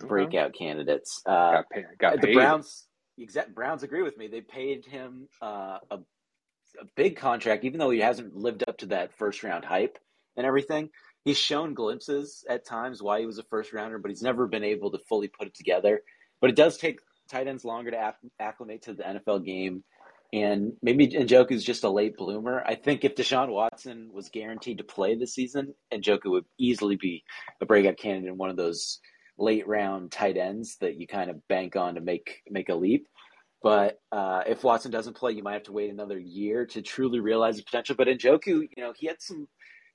breakout 0.00 0.54
candidates. 0.54 1.22
Uh, 1.24 1.52
got 1.52 1.70
paid, 1.70 1.84
got 1.98 2.20
the 2.20 2.34
Browns. 2.34 2.85
Exact 3.18 3.54
Browns 3.54 3.82
agree 3.82 4.02
with 4.02 4.16
me. 4.18 4.28
They 4.28 4.40
paid 4.40 4.84
him 4.84 5.28
uh, 5.42 5.78
a 5.90 5.98
a 6.80 6.84
big 6.94 7.16
contract, 7.16 7.64
even 7.64 7.78
though 7.78 7.90
he 7.90 8.00
hasn't 8.00 8.36
lived 8.36 8.62
up 8.68 8.76
to 8.78 8.86
that 8.86 9.16
first 9.16 9.42
round 9.42 9.64
hype 9.64 9.98
and 10.36 10.44
everything. 10.44 10.90
He's 11.24 11.38
shown 11.38 11.72
glimpses 11.72 12.44
at 12.50 12.66
times 12.66 13.02
why 13.02 13.20
he 13.20 13.26
was 13.26 13.38
a 13.38 13.44
first 13.44 13.72
rounder, 13.72 13.98
but 13.98 14.10
he's 14.10 14.22
never 14.22 14.46
been 14.46 14.62
able 14.62 14.90
to 14.90 14.98
fully 15.08 15.28
put 15.28 15.48
it 15.48 15.54
together. 15.54 16.02
But 16.40 16.50
it 16.50 16.56
does 16.56 16.76
take 16.76 16.98
tight 17.30 17.48
ends 17.48 17.64
longer 17.64 17.90
to 17.92 18.14
acclimate 18.38 18.82
to 18.82 18.92
the 18.92 19.02
NFL 19.02 19.44
game 19.44 19.82
and 20.32 20.72
maybe 20.82 21.08
Njoku's 21.08 21.64
just 21.64 21.84
a 21.84 21.88
late 21.88 22.16
bloomer. 22.16 22.62
I 22.66 22.74
think 22.74 23.04
if 23.04 23.14
Deshaun 23.14 23.48
Watson 23.48 24.10
was 24.12 24.28
guaranteed 24.28 24.78
to 24.78 24.84
play 24.84 25.14
this 25.14 25.34
season, 25.34 25.74
Njoku 25.92 26.30
would 26.30 26.44
easily 26.58 26.96
be 26.96 27.24
a 27.60 27.66
breakout 27.66 27.96
candidate 27.96 28.30
in 28.30 28.36
one 28.36 28.50
of 28.50 28.56
those 28.56 29.00
late 29.38 29.66
round 29.66 30.10
tight 30.10 30.36
ends 30.36 30.76
that 30.80 30.98
you 30.98 31.06
kind 31.06 31.30
of 31.30 31.46
bank 31.48 31.76
on 31.76 31.94
to 31.94 32.00
make 32.00 32.42
make 32.48 32.68
a 32.68 32.74
leap. 32.74 33.08
But 33.62 34.00
uh, 34.12 34.42
if 34.46 34.62
Watson 34.62 34.90
doesn't 34.90 35.16
play, 35.16 35.32
you 35.32 35.42
might 35.42 35.54
have 35.54 35.64
to 35.64 35.72
wait 35.72 35.90
another 35.90 36.18
year 36.18 36.66
to 36.66 36.82
truly 36.82 37.20
realize 37.20 37.56
his 37.56 37.64
potential. 37.64 37.96
But 37.96 38.08
Njoku, 38.08 38.46
you 38.46 38.68
know, 38.78 38.92
he 38.96 39.06
had 39.06 39.20
some 39.20 39.48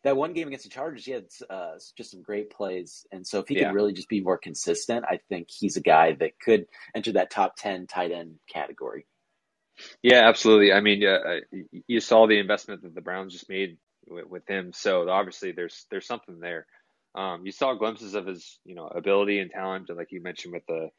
that 0.04 0.18
one 0.18 0.34
game 0.34 0.48
against 0.48 0.66
the 0.66 0.72
Chargers. 0.72 1.06
He 1.06 1.12
had 1.12 1.26
uh, 1.50 1.74
just 1.96 2.12
some 2.12 2.24
great 2.24 2.50
plays, 2.50 3.06
and 3.12 3.26
so 3.26 3.40
if 3.40 3.48
he 3.48 3.56
yeah. 3.56 3.68
could 3.68 3.76
really 3.76 3.94
just 3.94 4.10
be 4.10 4.22
more 4.22 4.38
consistent, 4.38 5.06
I 5.08 5.20
think 5.30 5.48
he's 5.50 5.78
a 5.78 5.82
guy 5.82 6.14
that 6.14 6.40
could 6.40 6.66
enter 6.96 7.14
that 7.14 7.30
top 7.30 7.56
ten 7.56 7.88
tight 7.88 8.12
end 8.12 8.36
category. 8.52 9.06
Yeah, 10.02 10.28
absolutely. 10.28 10.74
I 10.74 10.82
mean, 10.82 11.06
uh, 11.06 11.38
you 11.88 12.02
saw 12.02 12.28
the 12.28 12.40
investment 12.40 12.84
that 12.84 12.94
the 12.94 13.02
Browns 13.02 13.34
just 13.34 13.50
made 13.50 13.78
with, 14.08 14.28
with 14.28 14.48
him, 14.48 14.74
so 14.74 15.08
obviously 15.10 15.52
there's 15.52 15.86
there's 15.92 16.08
something 16.08 16.40
there. 16.40 16.66
Um, 17.14 17.46
you 17.46 17.52
saw 17.52 17.74
glimpses 17.74 18.16
of 18.16 18.26
his, 18.26 18.60
you 18.64 18.76
know, 18.76 18.88
ability 18.88 19.40
and 19.40 19.52
talent, 19.52 19.90
like 19.96 20.12
you 20.12 20.22
mentioned 20.22 20.54
with 20.54 20.66
the 20.68 20.90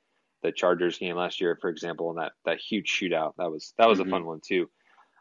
the 0.43 0.53
Chargers 0.53 0.99
game 0.99 1.17
last 1.17 1.41
year, 1.41 1.57
for 1.61 1.71
example, 1.71 2.11
and 2.11 2.19
that 2.19 2.33
that 2.45 2.59
huge 2.59 2.91
shootout. 2.91 3.35
That 3.39 3.51
was 3.51 3.73
that 3.79 3.89
was 3.89 3.99
mm-hmm. 3.99 4.09
a 4.09 4.11
fun 4.11 4.25
one 4.27 4.41
too. 4.47 4.69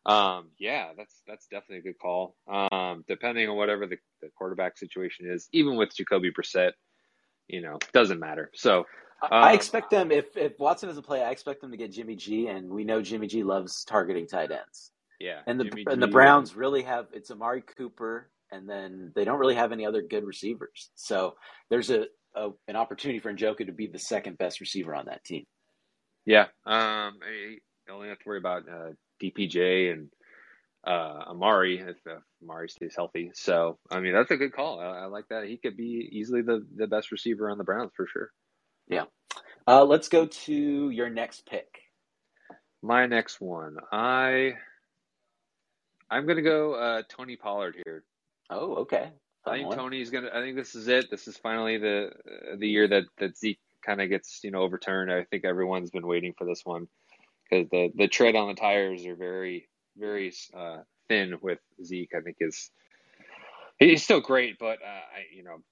Um, 0.06 0.50
yeah, 0.58 0.90
that's 0.98 1.22
that's 1.28 1.48
definitely 1.48 1.78
a 1.78 1.82
good 1.94 2.00
call. 2.00 2.36
Um, 2.48 3.06
depending 3.08 3.48
on 3.50 3.56
whatever 3.56 3.86
the, 3.86 3.98
the 4.22 4.30
quarterback 4.36 4.78
situation 4.78 5.30
is, 5.30 5.48
even 5.54 5.78
with 5.78 5.96
Jacoby 5.96 6.32
Brissett, 6.32 6.72
you 7.48 7.62
know, 7.62 7.78
doesn't 7.94 8.20
matter. 8.20 8.50
So 8.56 8.86
um, 9.22 9.30
I 9.32 9.54
expect 9.54 9.92
them 9.92 10.12
if 10.12 10.36
if 10.36 10.58
Watson 10.60 10.90
doesn't 10.90 11.06
play, 11.06 11.24
I 11.24 11.30
expect 11.30 11.62
them 11.62 11.72
to 11.72 11.78
get 11.78 11.92
Jimmy 11.92 12.16
G, 12.16 12.48
and 12.48 12.70
we 12.70 12.84
know 12.84 13.02
Jimmy 13.02 13.28
G 13.28 13.44
loves 13.44 13.84
targeting 13.84 14.28
tight 14.28 14.52
ends. 14.52 14.92
Yeah, 15.20 15.42
and 15.46 15.60
the 15.60 15.66
Jimmy 15.66 15.84
and 15.88 16.02
G, 16.02 16.08
the 16.08 16.12
Browns 16.12 16.56
really 16.56 16.82
have 16.82 17.08
it's 17.14 17.30
Amari 17.30 17.62
Cooper, 17.62 18.30
and 18.52 18.70
then 18.70 19.12
they 19.16 19.24
don't 19.24 19.40
really 19.40 19.56
have 19.56 19.72
any 19.72 19.86
other 19.86 20.02
good 20.02 20.26
receivers. 20.26 20.90
So 20.96 21.36
there's 21.70 21.90
a, 21.90 22.06
a 22.36 22.50
an 22.68 22.76
opportunity 22.76 23.20
for 23.20 23.34
Njoku 23.34 23.66
to 23.66 23.72
be 23.72 23.88
the 23.88 24.00
second 24.00 24.38
best 24.38 24.60
receiver 24.60 24.96
on 24.96 25.06
that 25.06 25.24
team. 25.24 25.46
Yeah, 26.26 26.46
um, 26.66 27.20
I 27.24 27.58
only 27.92 28.10
have 28.10 28.20
to 28.20 28.30
worry 28.30 28.38
about 28.38 28.64
uh, 28.70 28.92
DPJ 29.22 29.92
and 29.92 30.10
uh, 30.86 31.30
Amari 31.30 31.80
if 31.80 31.98
uh, 32.10 32.20
Amari 32.44 32.70
stays 32.70 32.94
healthy. 32.96 33.32
So 33.34 33.78
I 33.90 34.00
mean 34.00 34.14
that's 34.14 34.32
a 34.32 34.38
good 34.38 34.54
call. 34.54 34.80
I, 34.80 35.04
I, 35.04 35.06
like 35.06 35.28
that. 35.30 35.48
He 35.48 35.58
could 35.58 35.78
be 35.78 36.10
easily 36.12 36.42
the 36.42 36.66
the 36.76 36.88
best 36.88 37.12
receiver 37.12 37.50
on 37.50 37.58
the 37.58 37.64
Browns 37.64 37.92
for 37.96 38.08
sure. 38.08 38.32
Yeah. 38.88 39.06
Uh, 39.68 39.86
let's 39.86 40.10
go 40.10 40.26
to 40.26 40.90
your 40.90 41.10
next 41.10 41.46
pick. 41.46 41.68
My 42.82 43.06
next 43.06 43.40
one, 43.40 43.78
I 43.92 44.54
I'm 46.10 46.26
gonna 46.26 46.42
go 46.42 46.74
uh, 46.74 47.04
Tony 47.10 47.36
Pollard 47.36 47.76
here. 47.86 48.04
Oh, 48.52 48.76
okay. 48.76 49.10
Fun 49.46 49.54
I 49.54 49.58
think 49.58 49.70
one. 49.70 49.78
Tony's 49.78 50.10
gonna. 50.10 50.30
I 50.34 50.42
think 50.42 50.56
this 50.56 50.76
is 50.76 50.88
it. 50.88 51.10
This 51.10 51.28
is 51.28 51.38
finally 51.38 51.78
the 51.78 52.12
the 52.58 52.68
year 52.68 52.88
that 52.88 53.04
that 53.18 53.38
Zeke 53.38 53.60
kind 53.84 54.02
of 54.02 54.10
gets 54.10 54.42
you 54.44 54.52
know 54.52 54.62
overturned. 54.62 55.12
I 55.12 55.24
think 55.24 55.46
everyone's 55.46 55.90
been 55.90 56.06
waiting 56.06 56.34
for 56.38 56.46
this 56.46 56.62
one 56.64 56.88
because 57.50 57.68
the 57.72 57.92
the 57.96 58.08
tread 58.08 58.36
on 58.36 58.50
the 58.50 58.54
tires 58.54 59.06
are 59.06 59.16
very 59.16 59.68
very 59.98 60.34
uh, 60.56 60.80
thin 61.10 61.38
with 61.42 61.60
Zeke. 61.84 62.12
I 62.16 62.22
think 62.22 62.38
is 62.40 62.70
he's 63.80 64.04
still 64.04 64.22
great, 64.22 64.58
but 64.60 64.78
uh, 64.84 65.06
I 65.16 65.36
you 65.36 65.44
know 65.44 65.64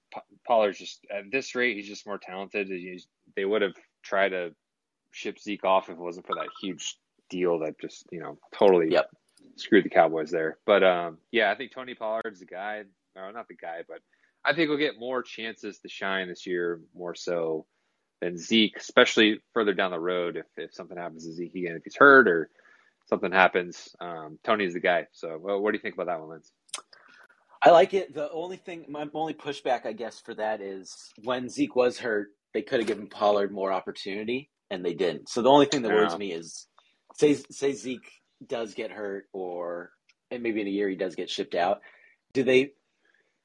Pollard's 0.46 0.78
just 0.78 1.06
at 1.10 1.30
this 1.30 1.54
rate 1.54 1.76
he's 1.76 1.88
just 1.88 2.06
more 2.06 2.18
talented. 2.18 2.68
He's, 2.68 3.06
they 3.36 3.44
would 3.44 3.62
have 3.62 3.74
tried 4.02 4.30
to 4.30 4.54
ship 5.12 5.38
Zeke 5.38 5.64
off 5.64 5.88
if 5.88 5.96
it 5.96 5.98
wasn't 5.98 6.26
for 6.26 6.34
that 6.36 6.48
huge 6.60 6.96
deal 7.28 7.60
that 7.60 7.78
just 7.80 8.04
you 8.10 8.20
know 8.20 8.38
totally 8.52 8.90
yep. 8.90 9.08
Screwed 9.56 9.84
the 9.84 9.90
Cowboys 9.90 10.30
there. 10.30 10.58
But 10.66 10.82
um, 10.82 11.18
yeah, 11.30 11.50
I 11.50 11.54
think 11.56 11.72
Tony 11.72 11.94
Pollard's 11.94 12.40
the 12.40 12.46
guy, 12.46 12.82
or 13.16 13.32
not 13.32 13.48
the 13.48 13.56
guy, 13.56 13.82
but 13.88 13.98
I 14.44 14.54
think 14.54 14.68
we'll 14.68 14.78
get 14.78 14.98
more 14.98 15.22
chances 15.22 15.78
to 15.80 15.88
shine 15.88 16.28
this 16.28 16.46
year, 16.46 16.80
more 16.94 17.14
so 17.14 17.66
than 18.20 18.36
Zeke, 18.36 18.76
especially 18.76 19.40
further 19.54 19.74
down 19.74 19.90
the 19.90 19.98
road 19.98 20.36
if, 20.36 20.46
if 20.56 20.74
something 20.74 20.96
happens 20.96 21.24
to 21.26 21.32
Zeke 21.32 21.54
again, 21.54 21.76
if 21.76 21.84
he's 21.84 21.96
hurt 21.96 22.28
or 22.28 22.50
something 23.08 23.32
happens. 23.32 23.94
Um, 24.00 24.38
Tony's 24.44 24.74
the 24.74 24.80
guy. 24.80 25.06
So, 25.12 25.38
well, 25.40 25.60
what 25.60 25.72
do 25.72 25.76
you 25.76 25.82
think 25.82 25.94
about 25.94 26.06
that 26.06 26.20
one, 26.20 26.30
Lance? 26.30 26.52
I 27.62 27.70
like 27.70 27.92
it. 27.92 28.14
The 28.14 28.30
only 28.30 28.56
thing, 28.56 28.86
my 28.88 29.06
only 29.12 29.34
pushback, 29.34 29.84
I 29.84 29.92
guess, 29.92 30.20
for 30.20 30.34
that 30.34 30.62
is 30.62 31.12
when 31.22 31.48
Zeke 31.48 31.76
was 31.76 31.98
hurt, 31.98 32.28
they 32.54 32.62
could 32.62 32.80
have 32.80 32.88
given 32.88 33.06
Pollard 33.06 33.52
more 33.52 33.72
opportunity, 33.72 34.50
and 34.70 34.84
they 34.84 34.94
didn't. 34.94 35.28
So 35.28 35.42
the 35.42 35.50
only 35.50 35.66
thing 35.66 35.82
that 35.82 35.88
yeah. 35.88 35.96
worries 35.96 36.16
me 36.16 36.32
is, 36.32 36.66
say, 37.16 37.34
say 37.34 37.72
Zeke 37.72 38.10
does 38.46 38.74
get 38.74 38.90
hurt, 38.90 39.26
or 39.32 39.90
and 40.30 40.42
maybe 40.42 40.60
in 40.60 40.66
a 40.66 40.70
year 40.70 40.88
he 40.88 40.96
does 40.96 41.14
get 41.14 41.30
shipped 41.30 41.54
out. 41.54 41.80
Do 42.32 42.42
they 42.42 42.72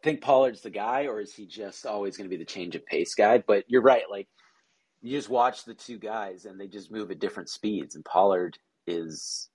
think 0.04 0.22
Pollard's 0.22 0.62
the 0.62 0.70
guy, 0.70 1.08
or 1.08 1.20
is 1.20 1.34
he 1.34 1.46
just 1.46 1.86
always 1.86 2.18
going 2.18 2.30
to 2.30 2.36
be 2.36 2.42
the 2.42 2.50
change 2.50 2.76
of 2.76 2.86
pace 2.86 3.16
guy? 3.16 3.40
But 3.46 3.66
you're 3.68 3.82
right. 3.82 4.04
Like 4.10 4.28
you 5.02 5.18
just 5.18 5.30
watch 5.30 5.66
the 5.66 5.74
two 5.74 5.98
guys 5.98 6.46
and 6.46 6.60
they 6.60 6.68
just 6.68 6.92
move 6.92 7.12
at 7.12 7.20
different 7.20 7.50
speeds. 7.50 7.96
And 7.96 8.06
Pollard 8.06 8.58
is 8.88 9.50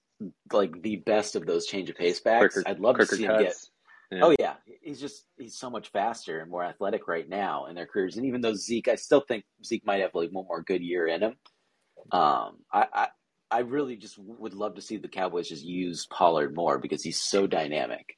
like 0.52 0.80
the 0.82 0.96
best 0.96 1.36
of 1.36 1.46
those 1.46 1.66
change 1.66 1.90
of 1.90 1.96
pace 1.96 2.20
backs. 2.20 2.62
I'd 2.66 2.80
love 2.80 2.98
to 2.98 3.06
see 3.06 3.24
him 3.24 3.38
get. 3.38 3.54
Yeah. 4.12 4.20
Oh 4.22 4.34
yeah, 4.40 4.54
he's 4.82 5.00
just 5.00 5.26
he's 5.38 5.56
so 5.56 5.70
much 5.70 5.90
faster 5.92 6.40
and 6.40 6.50
more 6.50 6.64
athletic 6.64 7.06
right 7.06 7.28
now 7.28 7.66
in 7.66 7.76
their 7.76 7.86
careers. 7.86 8.16
And 8.16 8.26
even 8.26 8.40
though 8.40 8.54
Zeke, 8.54 8.88
I 8.88 8.96
still 8.96 9.20
think 9.20 9.44
Zeke 9.64 9.86
might 9.86 10.00
have 10.00 10.14
like 10.14 10.30
one 10.30 10.46
more 10.48 10.62
good 10.62 10.82
year 10.82 11.06
in 11.06 11.22
him. 11.22 11.36
Um, 12.10 12.58
I, 12.72 12.86
I 12.92 13.08
I 13.50 13.60
really 13.60 13.96
just 13.96 14.18
would 14.18 14.54
love 14.54 14.76
to 14.76 14.82
see 14.82 14.96
the 14.96 15.08
Cowboys 15.08 15.48
just 15.48 15.64
use 15.64 16.06
Pollard 16.06 16.54
more 16.54 16.78
because 16.78 17.02
he's 17.02 17.20
so 17.20 17.46
dynamic. 17.46 18.16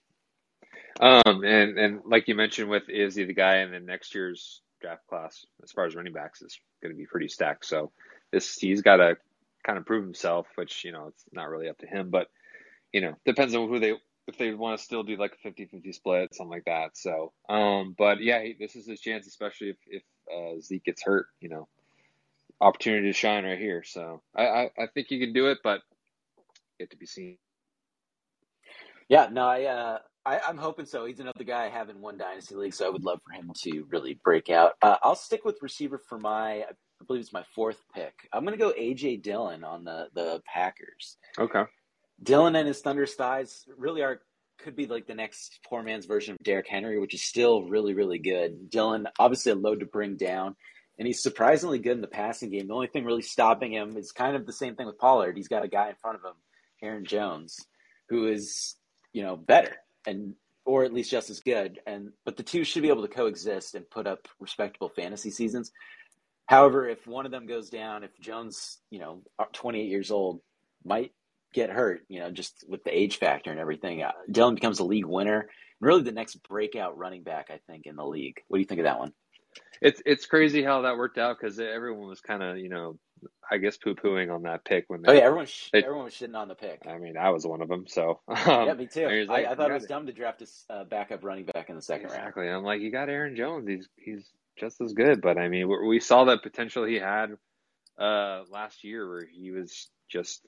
Um, 1.01 1.43
and 1.45 1.79
and 1.79 2.01
like 2.05 2.29
you 2.29 2.35
mentioned 2.35 2.69
with 2.69 2.85
is 2.89 3.15
he 3.15 3.25
the 3.25 3.33
guy 3.33 3.59
in 3.59 3.71
the 3.71 3.81
next 3.81 4.15
year's 4.15 4.61
draft 4.81 5.07
class 5.07 5.47
as 5.63 5.73
far 5.73 5.87
as 5.87 5.95
running 5.95 6.13
backs 6.13 6.43
is 6.43 6.59
going 6.83 6.93
to 6.93 6.99
be 6.99 7.07
pretty 7.07 7.29
stacked. 7.29 7.65
So 7.65 7.93
this 8.31 8.57
he's 8.57 8.83
got 8.83 8.97
to 8.97 9.17
kind 9.65 9.79
of 9.79 9.87
prove 9.87 10.05
himself, 10.05 10.47
which 10.57 10.85
you 10.85 10.93
know 10.93 11.07
it's 11.09 11.25
not 11.33 11.49
really 11.49 11.69
up 11.69 11.79
to 11.79 11.87
him, 11.87 12.11
but 12.11 12.29
you 12.93 13.01
know 13.01 13.15
depends 13.25 13.55
on 13.55 13.69
who 13.69 13.79
they 13.81 13.95
if 14.29 14.37
they 14.37 14.53
want 14.53 14.79
to 14.79 14.85
still 14.85 15.03
do 15.03 15.17
like 15.17 15.37
a 15.45 15.49
50-50 15.49 15.95
split, 15.95 16.35
something 16.35 16.51
like 16.51 16.65
that. 16.67 16.97
So, 16.97 17.33
um, 17.49 17.95
but 17.99 18.23
yeah, 18.23 18.41
this 18.61 18.77
is 18.77 18.87
his 18.87 19.01
chance, 19.01 19.27
especially 19.27 19.71
if 19.71 19.77
if 19.87 20.03
uh, 20.33 20.61
Zeke 20.61 20.85
gets 20.85 21.03
hurt. 21.03 21.27
You 21.41 21.49
know, 21.49 21.69
opportunity 22.63 23.09
to 23.09 23.13
shine 23.13 23.45
right 23.45 23.59
here. 23.59 23.83
So 23.85 24.23
I 24.35 24.47
I, 24.47 24.71
I 24.79 24.87
think 24.95 25.09
he 25.09 25.19
can 25.19 25.33
do 25.33 25.49
it, 25.49 25.59
but 25.63 25.81
yet 26.79 26.91
to 26.91 26.97
be 26.97 27.07
seen. 27.07 27.39
Yeah, 29.09 29.29
no, 29.31 29.47
I 29.47 29.65
uh, 29.65 29.99
I, 30.25 30.41
am 30.49 30.57
hoping 30.57 30.87
so. 30.87 31.05
He's 31.05 31.21
another 31.21 31.45
guy 31.45 31.65
I 31.65 31.69
have 31.69 31.91
in 31.91 32.01
one 32.01 32.17
dynasty 32.17 32.55
league, 32.55 32.75
so 32.75 32.87
I 32.87 32.91
would 32.91 33.05
love 33.05 33.21
for 33.27 33.33
him 33.33 33.51
to 33.63 33.87
really 33.91 34.19
break 34.25 34.51
out. 34.51 34.73
Uh, 34.81 34.97
I'll 35.03 35.17
stick 35.17 35.45
with 35.45 35.63
receiver 35.63 35.99
for 35.99 36.19
my, 36.19 36.61
I 36.61 37.05
believe 37.07 37.23
it's 37.23 37.33
my 37.33 37.45
fourth 37.55 37.83
pick. 37.95 38.15
I'm 38.33 38.45
going 38.45 38.57
to 38.57 38.65
go 38.65 38.73
AJ 38.73 39.23
Dillon 39.23 39.65
on 39.65 39.85
the 39.85 40.09
the 40.15 40.41
Packers. 40.47 41.17
Okay. 41.39 41.65
Dillon 42.23 42.55
and 42.55 42.69
his 42.69 42.81
Thunder 42.81 43.07
thighs 43.07 43.65
really 43.77 44.03
are 44.03 44.21
could 44.59 44.77
be 44.77 44.87
like 44.87 45.09
the 45.09 45.15
next 45.15 45.59
poor 45.69 45.83
man's 45.83 46.07
version 46.07 46.35
of 46.35 46.45
Derrick 46.45 46.69
Henry, 46.69 47.01
which 47.01 47.15
is 47.15 47.25
still 47.25 47.65
really 47.65 47.95
really 47.95 48.19
good. 48.19 48.71
Dillon 48.71 49.09
obviously 49.19 49.53
a 49.53 49.57
load 49.57 49.81
to 49.81 49.87
bring 49.87 50.17
down, 50.17 50.55
and 50.99 51.07
he's 51.07 51.23
surprisingly 51.23 51.79
good 51.79 51.93
in 51.93 52.01
the 52.01 52.07
passing 52.07 52.51
game. 52.51 52.69
The 52.69 52.75
only 52.75 52.87
thing 52.87 53.05
really 53.05 53.23
stopping 53.23 53.73
him 53.73 53.97
is 53.97 54.13
kind 54.13 54.37
of 54.37 54.47
the 54.47 54.53
same 54.53 54.77
thing 54.77 54.87
with 54.87 54.99
Pollard. 54.99 55.37
He's 55.37 55.49
got 55.49 55.65
a 55.65 55.69
guy 55.69 55.89
in 55.89 55.97
front 56.01 56.17
of 56.17 56.25
him, 56.25 56.37
Aaron 56.83 57.05
Jones, 57.05 57.59
who 58.09 58.29
is 58.29 58.77
you 59.13 59.23
know 59.23 59.37
better 59.37 59.77
and 60.07 60.35
or 60.65 60.85
at 60.85 60.93
least 60.93 61.11
just 61.11 61.31
as 61.31 61.41
good. 61.41 61.81
And 61.87 62.11
but 62.25 62.37
the 62.37 62.43
two 62.43 62.65
should 62.65 62.83
be 62.83 62.89
able 62.89 63.03
to 63.03 63.15
coexist 63.15 63.75
and 63.75 63.89
put 63.91 64.07
up 64.07 64.29
respectable 64.39 64.89
fantasy 64.89 65.31
seasons. 65.31 65.73
However, 66.47 66.89
if 66.89 67.07
one 67.07 67.25
of 67.25 67.33
them 67.33 67.47
goes 67.47 67.71
down, 67.71 68.05
if 68.05 68.11
Jones, 68.21 68.79
you 68.91 68.99
know, 68.99 69.23
28 69.53 69.89
years 69.89 70.11
old, 70.11 70.41
might 70.85 71.13
get 71.55 71.71
hurt, 71.71 72.03
you 72.09 72.21
know, 72.21 72.31
just 72.31 72.65
with 72.69 72.85
the 72.85 72.97
age 72.97 73.19
factor 73.19 73.51
and 73.51 73.61
everything, 73.61 74.03
uh, 74.03 74.13
Dillon 74.31 74.55
becomes 74.55 74.81
a 74.81 74.85
league 74.85 75.07
winner, 75.07 75.49
really 75.81 76.03
the 76.03 76.13
next 76.13 76.37
breakout 76.49 76.99
running 76.99 77.23
back, 77.23 77.49
I 77.51 77.61
think, 77.67 77.87
in 77.87 77.97
the 77.97 78.05
league. 78.05 78.41
What 78.49 78.57
do 78.57 78.61
you 78.61 78.67
think 78.67 78.81
of 78.81 78.85
that 78.85 78.99
one? 78.99 79.13
It's 79.81 80.01
it's 80.07 80.27
crazy 80.27 80.63
how 80.63 80.83
that 80.83 80.97
worked 80.97 81.19
out 81.19 81.37
because 81.41 81.59
everyone 81.59 82.09
was 82.09 82.21
kind 82.21 82.43
of 82.43 82.57
you 82.59 82.69
know 82.69 82.99
I 83.51 83.59
guess 83.59 83.77
poo 83.77 83.95
pooing 83.95 84.33
on 84.33 84.43
that 84.43 84.65
pick 84.65 84.85
when 84.89 85.03
they, 85.03 85.11
oh 85.11 85.13
yeah 85.13 85.23
everyone 85.23 85.47
sh- 85.47 85.71
they, 85.73 85.83
everyone 85.83 86.05
was 86.05 86.15
shitting 86.15 86.37
on 86.37 86.49
the 86.49 86.55
pick. 86.55 86.83
I 86.89 86.99
mean 86.99 87.17
I 87.17 87.31
was 87.31 87.47
one 87.47 87.63
of 87.63 87.69
them. 87.69 87.87
So 87.89 88.21
um, 88.29 88.67
yeah, 88.67 88.75
me 88.75 88.87
too. 88.87 89.07
I, 89.07 89.25
like, 89.25 89.47
I, 89.47 89.53
I 89.53 89.55
thought 89.57 89.71
it 89.71 89.75
was 89.75 89.87
dumb 89.87 90.07
to 90.07 90.13
draft 90.13 90.43
a 90.43 90.73
uh, 90.73 90.85
backup 90.85 91.25
running 91.25 91.47
back 91.47 91.69
in 91.69 91.77
the 91.77 91.83
second 91.83 92.07
exactly. 92.07 92.19
round. 92.19 92.29
Exactly. 92.29 92.49
I'm 92.51 92.65
like 92.65 92.81
you 92.81 92.93
got 92.93 93.09
Aaron 93.09 93.37
Jones. 93.37 93.69
He's 93.69 93.89
he's 93.97 94.31
just 94.59 94.81
as 94.81 94.93
good. 94.93 95.21
But 95.21 95.37
I 95.37 95.49
mean 95.49 95.69
we 95.69 95.99
saw 95.99 96.25
that 96.25 96.43
potential 96.43 96.85
he 96.85 96.97
had 96.97 97.33
uh, 97.99 98.43
last 98.51 98.85
year 98.85 99.09
where 99.09 99.27
he 99.27 99.51
was 99.51 99.89
just 100.09 100.43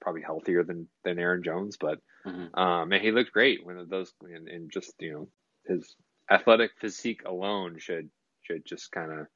probably 0.00 0.22
healthier 0.22 0.64
than 0.64 0.88
than 1.04 1.18
Aaron 1.18 1.42
Jones, 1.42 1.76
but 1.80 1.98
mm-hmm. 2.26 2.58
um, 2.58 2.92
and 2.92 3.02
he 3.02 3.10
looked 3.10 3.32
great 3.32 3.64
when 3.64 3.86
those 3.88 4.12
and, 4.22 4.48
and 4.48 4.70
just 4.70 4.92
you 4.98 5.12
know 5.12 5.28
his 5.66 5.94
athletic 6.30 6.72
physique 6.80 7.22
alone 7.26 7.78
should 7.78 8.10
should 8.50 8.64
just 8.64 8.90
kind 8.92 9.12
of 9.12 9.26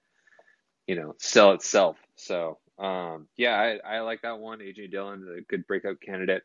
you 0.86 0.96
know 0.96 1.14
sell 1.18 1.52
itself. 1.52 1.96
So 2.16 2.58
um, 2.78 3.28
yeah, 3.36 3.54
I, 3.54 3.96
I 3.96 4.00
like 4.00 4.22
that 4.22 4.38
one. 4.38 4.58
AJ 4.58 4.90
Dillon, 4.90 5.26
a 5.38 5.42
good 5.42 5.66
breakout 5.66 6.00
candidate. 6.00 6.42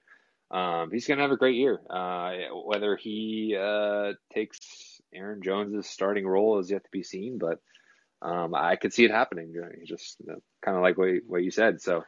Um, 0.52 0.90
he's 0.92 1.08
gonna 1.08 1.22
have 1.22 1.32
a 1.32 1.38
great 1.38 1.56
year. 1.56 1.80
Uh, 1.90 2.34
whether 2.66 2.96
he 2.96 3.56
uh, 3.60 4.14
takes 4.34 5.02
Aaron 5.14 5.42
Jones's 5.44 5.88
starting 5.88 6.28
role 6.28 6.60
is 6.60 6.72
yet 6.72 6.84
to 6.84 6.90
be 6.92 7.04
seen, 7.04 7.38
but 7.38 7.60
um, 8.22 8.54
I 8.56 8.76
could 8.76 8.94
see 8.94 9.06
it 9.06 9.12
happening. 9.12 9.54
Just 9.86 10.18
you 10.20 10.28
know, 10.28 10.40
kind 10.64 10.78
of 10.78 10.84
like 10.84 10.98
what 10.98 11.10
what 11.28 11.44
you 11.44 11.52
said. 11.52 11.82
So 11.82 12.04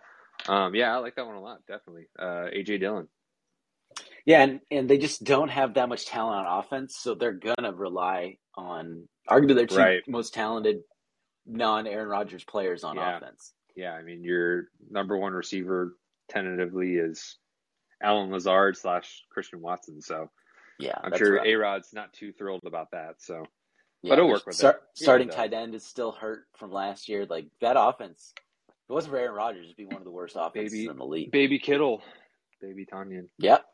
um, 0.47 0.75
yeah, 0.75 0.93
I 0.93 0.97
like 0.97 1.15
that 1.15 1.27
one 1.27 1.35
a 1.35 1.41
lot. 1.41 1.65
Definitely, 1.67 2.07
uh, 2.17 2.49
AJ 2.53 2.79
Dillon. 2.79 3.07
Yeah, 4.25 4.43
and, 4.43 4.59
and 4.69 4.89
they 4.89 4.97
just 4.97 5.23
don't 5.23 5.49
have 5.49 5.75
that 5.75 5.89
much 5.89 6.05
talent 6.05 6.45
on 6.47 6.59
offense, 6.59 6.95
so 6.99 7.15
they're 7.15 7.39
gonna 7.39 7.73
rely 7.73 8.37
on 8.55 9.07
arguably 9.29 9.55
their 9.55 9.65
two 9.65 9.77
right. 9.77 10.03
most 10.07 10.33
talented 10.33 10.81
non 11.45 11.87
Aaron 11.87 12.07
Rodgers 12.07 12.43
players 12.43 12.83
on 12.83 12.95
yeah. 12.95 13.17
offense. 13.17 13.53
Yeah, 13.75 13.93
I 13.93 14.03
mean 14.03 14.23
your 14.23 14.65
number 14.89 15.17
one 15.17 15.33
receiver 15.33 15.95
tentatively 16.29 16.95
is 16.95 17.37
Allen 18.01 18.31
Lazard 18.31 18.77
slash 18.77 19.23
Christian 19.31 19.61
Watson. 19.61 20.01
So 20.01 20.29
yeah, 20.79 20.95
I'm 21.03 21.15
sure 21.17 21.45
A 21.45 21.55
Rod's 21.55 21.93
not 21.93 22.11
too 22.13 22.31
thrilled 22.33 22.63
about 22.65 22.91
that. 22.91 23.15
So, 23.19 23.45
yeah, 24.01 24.09
but 24.09 24.17
it'll 24.17 24.29
work 24.29 24.45
with 24.45 24.55
start, 24.55 24.83
it. 24.95 25.03
Starting 25.03 25.29
tight 25.29 25.53
end 25.53 25.75
is 25.75 25.85
still 25.85 26.11
hurt 26.11 26.45
from 26.57 26.71
last 26.71 27.07
year. 27.07 27.25
Like 27.25 27.45
that 27.61 27.75
offense, 27.79 28.33
if 28.35 28.73
it 28.89 28.93
wasn't 28.93 29.13
for 29.13 29.19
Aaron 29.19 29.35
Rodgers, 29.35 29.65
it'd 29.65 29.77
be 29.77 29.85
one 29.85 29.97
of 29.97 30.03
the 30.03 30.11
worst 30.11 30.35
offenses 30.39 30.73
baby, 30.73 30.87
in 30.87 30.97
the 30.97 31.05
league. 31.05 31.31
Baby 31.31 31.59
Kittle, 31.59 32.01
baby 32.59 32.85
Tonyan. 32.91 33.27
Yep. 33.37 33.65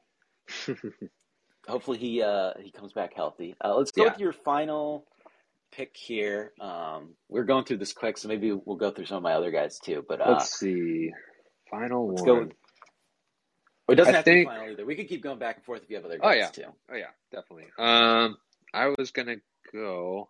hopefully 1.67 1.97
he 1.97 2.21
uh, 2.21 2.51
he 2.61 2.71
comes 2.71 2.93
back 2.93 3.13
healthy. 3.15 3.55
Uh, 3.63 3.75
let's 3.75 3.91
go 3.91 4.03
Yeah. 4.05 4.11
with 4.11 4.19
your 4.19 4.33
final 4.33 5.05
pick 5.71 5.95
here. 5.95 6.53
Um, 6.59 7.15
we're 7.29 7.43
going 7.43 7.65
through 7.65 7.77
this 7.77 7.93
quick, 7.93 8.17
so 8.17 8.27
maybe 8.27 8.51
we'll 8.53 8.77
go 8.77 8.91
through 8.91 9.05
some 9.05 9.17
of 9.17 9.23
my 9.23 9.33
other 9.33 9.51
guys 9.51 9.79
too. 9.79 10.05
But 10.07 10.21
uh, 10.21 10.31
Let's 10.31 10.57
see. 10.59 11.11
Final 11.69 12.07
let's 12.09 12.21
one. 12.21 12.25
go 12.27 12.39
with- 12.41 12.53
it 13.89 13.95
doesn't 13.95 14.13
I 14.13 14.17
have 14.17 14.25
to 14.25 14.31
be 14.33 14.43
final 14.43 14.69
either. 14.69 14.85
We 14.85 14.95
could 14.95 15.07
keep 15.07 15.23
going 15.23 15.39
back 15.39 15.55
and 15.57 15.65
forth 15.65 15.81
if 15.83 15.89
you 15.89 15.95
have 15.95 16.03
other 16.03 16.19
Oh, 16.21 16.27
guys 16.29 16.37
yeah. 16.39 16.47
too. 16.49 16.63
Oh 16.91 16.95
yeah, 16.95 17.07
definitely. 17.31 17.67
Um, 17.79 18.37
I 18.73 18.93
was 18.97 19.11
gonna 19.11 19.37
go. 19.71 20.27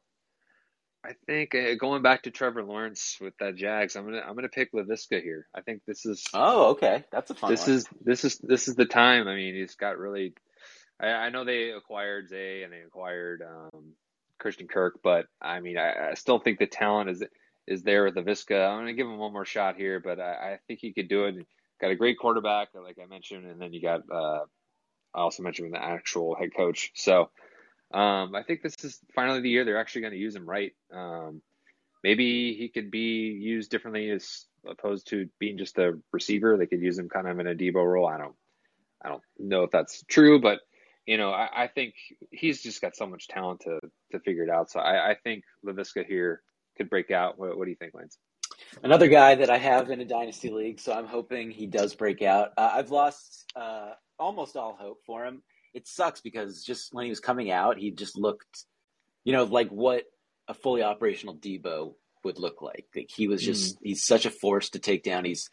I 1.07 1.13
think 1.25 1.55
uh, 1.55 1.75
going 1.75 2.01
back 2.01 2.23
to 2.23 2.31
Trevor 2.31 2.63
Lawrence 2.63 3.17
with 3.21 3.33
that 3.39 3.55
Jags, 3.55 3.95
I'm 3.95 4.03
gonna 4.05 4.19
I'm 4.27 4.35
gonna 4.35 4.49
pick 4.49 4.73
Laviska 4.73 5.21
here. 5.23 5.47
I 5.55 5.61
think 5.61 5.83
this 5.87 6.05
is 6.05 6.25
Oh, 6.33 6.71
okay, 6.71 7.05
that's 7.11 7.31
a 7.31 7.35
fun 7.35 7.51
this 7.51 7.67
one. 7.67 7.75
is 7.77 7.87
this 8.03 8.25
is 8.25 8.37
this 8.39 8.67
is 8.67 8.75
the 8.75 8.85
time. 8.85 9.27
I 9.27 9.35
mean, 9.35 9.55
he's 9.55 9.75
got 9.75 9.97
really. 9.97 10.33
I, 10.99 11.07
I 11.07 11.29
know 11.29 11.45
they 11.45 11.69
acquired 11.71 12.27
Zay 12.27 12.63
and 12.63 12.73
they 12.73 12.81
acquired 12.81 13.41
um, 13.41 13.93
Christian 14.37 14.67
Kirk, 14.67 14.99
but 15.01 15.27
I 15.41 15.61
mean, 15.61 15.77
I, 15.77 16.09
I 16.09 16.13
still 16.15 16.39
think 16.39 16.59
the 16.59 16.67
talent 16.67 17.09
is 17.09 17.23
is 17.67 17.83
there 17.83 18.03
with 18.03 18.15
Laviska. 18.15 18.67
I'm 18.69 18.79
gonna 18.79 18.93
give 18.93 19.07
him 19.07 19.17
one 19.17 19.31
more 19.31 19.45
shot 19.45 19.77
here, 19.77 20.01
but 20.01 20.19
I, 20.19 20.31
I 20.31 20.59
think 20.67 20.79
he 20.81 20.91
could 20.91 21.07
do 21.07 21.25
it. 21.25 21.35
Got 21.79 21.91
a 21.91 21.95
great 21.95 22.17
quarterback, 22.19 22.69
like 22.73 22.97
I 23.01 23.05
mentioned, 23.05 23.45
and 23.45 23.61
then 23.61 23.71
you 23.71 23.81
got 23.81 24.01
uh, 24.11 24.41
I 25.15 25.19
also 25.19 25.41
mentioned 25.43 25.73
the 25.73 25.81
actual 25.81 26.35
head 26.35 26.49
coach. 26.55 26.91
So 26.95 27.29
um, 27.93 28.35
I 28.35 28.43
think 28.43 28.61
this 28.61 28.75
is 28.83 28.99
finally 29.15 29.41
the 29.41 29.49
year 29.49 29.63
they're 29.63 29.79
actually 29.79 30.01
going 30.01 30.13
to 30.13 30.19
use 30.19 30.35
him 30.35 30.49
right. 30.49 30.73
Um, 30.93 31.41
maybe 32.03 32.53
he 32.53 32.69
could 32.69 32.91
be 32.91 33.29
used 33.31 33.71
differently 33.71 34.09
as 34.09 34.45
opposed 34.67 35.07
to 35.09 35.29
being 35.39 35.57
just 35.57 35.77
a 35.77 35.97
receiver. 36.11 36.57
They 36.57 36.65
could 36.65 36.81
use 36.81 36.97
him 36.97 37.09
kind 37.09 37.27
of 37.27 37.39
in 37.39 37.47
a 37.47 37.55
Deebo 37.55 37.85
role. 37.85 38.07
I 38.07 38.17
don't, 38.17 38.35
I 39.03 39.09
don't 39.09 39.23
know 39.39 39.63
if 39.63 39.71
that's 39.71 40.03
true, 40.07 40.41
but 40.41 40.59
you 41.05 41.17
know, 41.17 41.31
I, 41.31 41.63
I 41.63 41.67
think 41.67 41.93
he's 42.31 42.61
just 42.61 42.81
got 42.81 42.95
so 42.95 43.07
much 43.07 43.29
talent 43.29 43.61
to 43.61 43.79
to 44.11 44.19
figure 44.19 44.43
it 44.43 44.49
out. 44.49 44.69
So 44.69 44.79
I, 44.79 45.11
I 45.11 45.15
think 45.15 45.45
Laviska 45.65 46.05
here 46.05 46.41
could 46.77 46.89
break 46.89 47.11
out. 47.11 47.39
What, 47.39 47.57
what 47.57 47.63
do 47.63 47.69
you 47.69 47.77
think, 47.77 47.93
Lance? 47.93 48.17
Another 48.83 49.07
guy 49.07 49.35
that 49.35 49.49
I 49.49 49.57
have 49.57 49.89
in 49.89 50.01
a 50.01 50.05
dynasty 50.05 50.49
league, 50.49 50.79
so 50.79 50.93
I'm 50.93 51.07
hoping 51.07 51.51
he 51.51 51.65
does 51.65 51.95
break 51.95 52.21
out. 52.21 52.51
Uh, 52.57 52.71
I've 52.73 52.91
lost 52.91 53.51
uh, 53.55 53.91
almost 54.19 54.57
all 54.57 54.77
hope 54.79 55.01
for 55.05 55.25
him. 55.25 55.41
It 55.77 55.87
sucks 55.87 56.21
because 56.21 56.63
just 56.63 56.91
when 56.91 57.05
he 57.05 57.11
was 57.11 57.19
coming 57.19 57.51
out, 57.51 57.77
he 57.77 57.91
just 57.91 58.17
looked, 58.17 58.65
you 59.23 59.31
know, 59.31 59.43
like 59.43 59.69
what 59.69 60.05
a 60.47 60.55
fully 60.55 60.81
operational 60.81 61.35
Deebo 61.35 61.93
would 62.23 62.39
look 62.39 62.63
like. 62.63 62.87
Like 62.95 63.11
he 63.15 63.27
was 63.27 63.43
just, 63.43 63.75
mm. 63.75 63.79
he's 63.83 64.03
such 64.03 64.25
a 64.25 64.31
force 64.31 64.71
to 64.71 64.79
take 64.79 65.03
down. 65.03 65.23
He's 65.23 65.51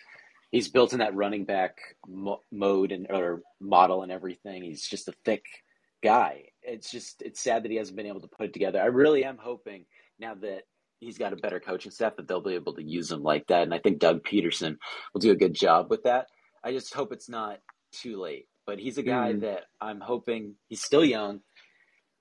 he's 0.50 0.70
built 0.70 0.94
in 0.94 1.00
that 1.00 1.14
running 1.14 1.44
back 1.44 1.76
mo- 2.08 2.40
mode 2.50 2.90
and 2.90 3.06
or 3.10 3.42
model 3.60 4.02
and 4.02 4.10
everything. 4.10 4.62
He's 4.62 4.88
just 4.88 5.08
a 5.08 5.14
thick 5.26 5.44
guy. 6.02 6.44
It's 6.62 6.90
just 6.90 7.20
it's 7.20 7.42
sad 7.42 7.64
that 7.64 7.70
he 7.70 7.76
hasn't 7.76 7.96
been 7.96 8.06
able 8.06 8.22
to 8.22 8.28
put 8.28 8.46
it 8.46 8.54
together. 8.54 8.80
I 8.80 8.86
really 8.86 9.24
am 9.24 9.36
hoping 9.36 9.84
now 10.18 10.36
that 10.36 10.62
he's 11.00 11.18
got 11.18 11.34
a 11.34 11.36
better 11.36 11.60
coaching 11.60 11.92
staff 11.92 12.16
that 12.16 12.26
they'll 12.26 12.40
be 12.40 12.54
able 12.54 12.76
to 12.76 12.82
use 12.82 13.12
him 13.12 13.22
like 13.22 13.48
that. 13.48 13.64
And 13.64 13.74
I 13.74 13.78
think 13.78 13.98
Doug 13.98 14.24
Pederson 14.24 14.78
will 15.12 15.20
do 15.20 15.32
a 15.32 15.36
good 15.36 15.52
job 15.52 15.90
with 15.90 16.04
that. 16.04 16.28
I 16.62 16.72
just 16.72 16.94
hope 16.94 17.12
it's 17.12 17.28
not 17.28 17.58
too 17.92 18.18
late. 18.18 18.46
But 18.66 18.78
he's 18.78 18.98
a 18.98 19.02
guy 19.02 19.32
Mm. 19.34 19.40
that 19.42 19.64
I'm 19.80 20.00
hoping 20.00 20.54
he's 20.68 20.82
still 20.82 21.04
young 21.04 21.40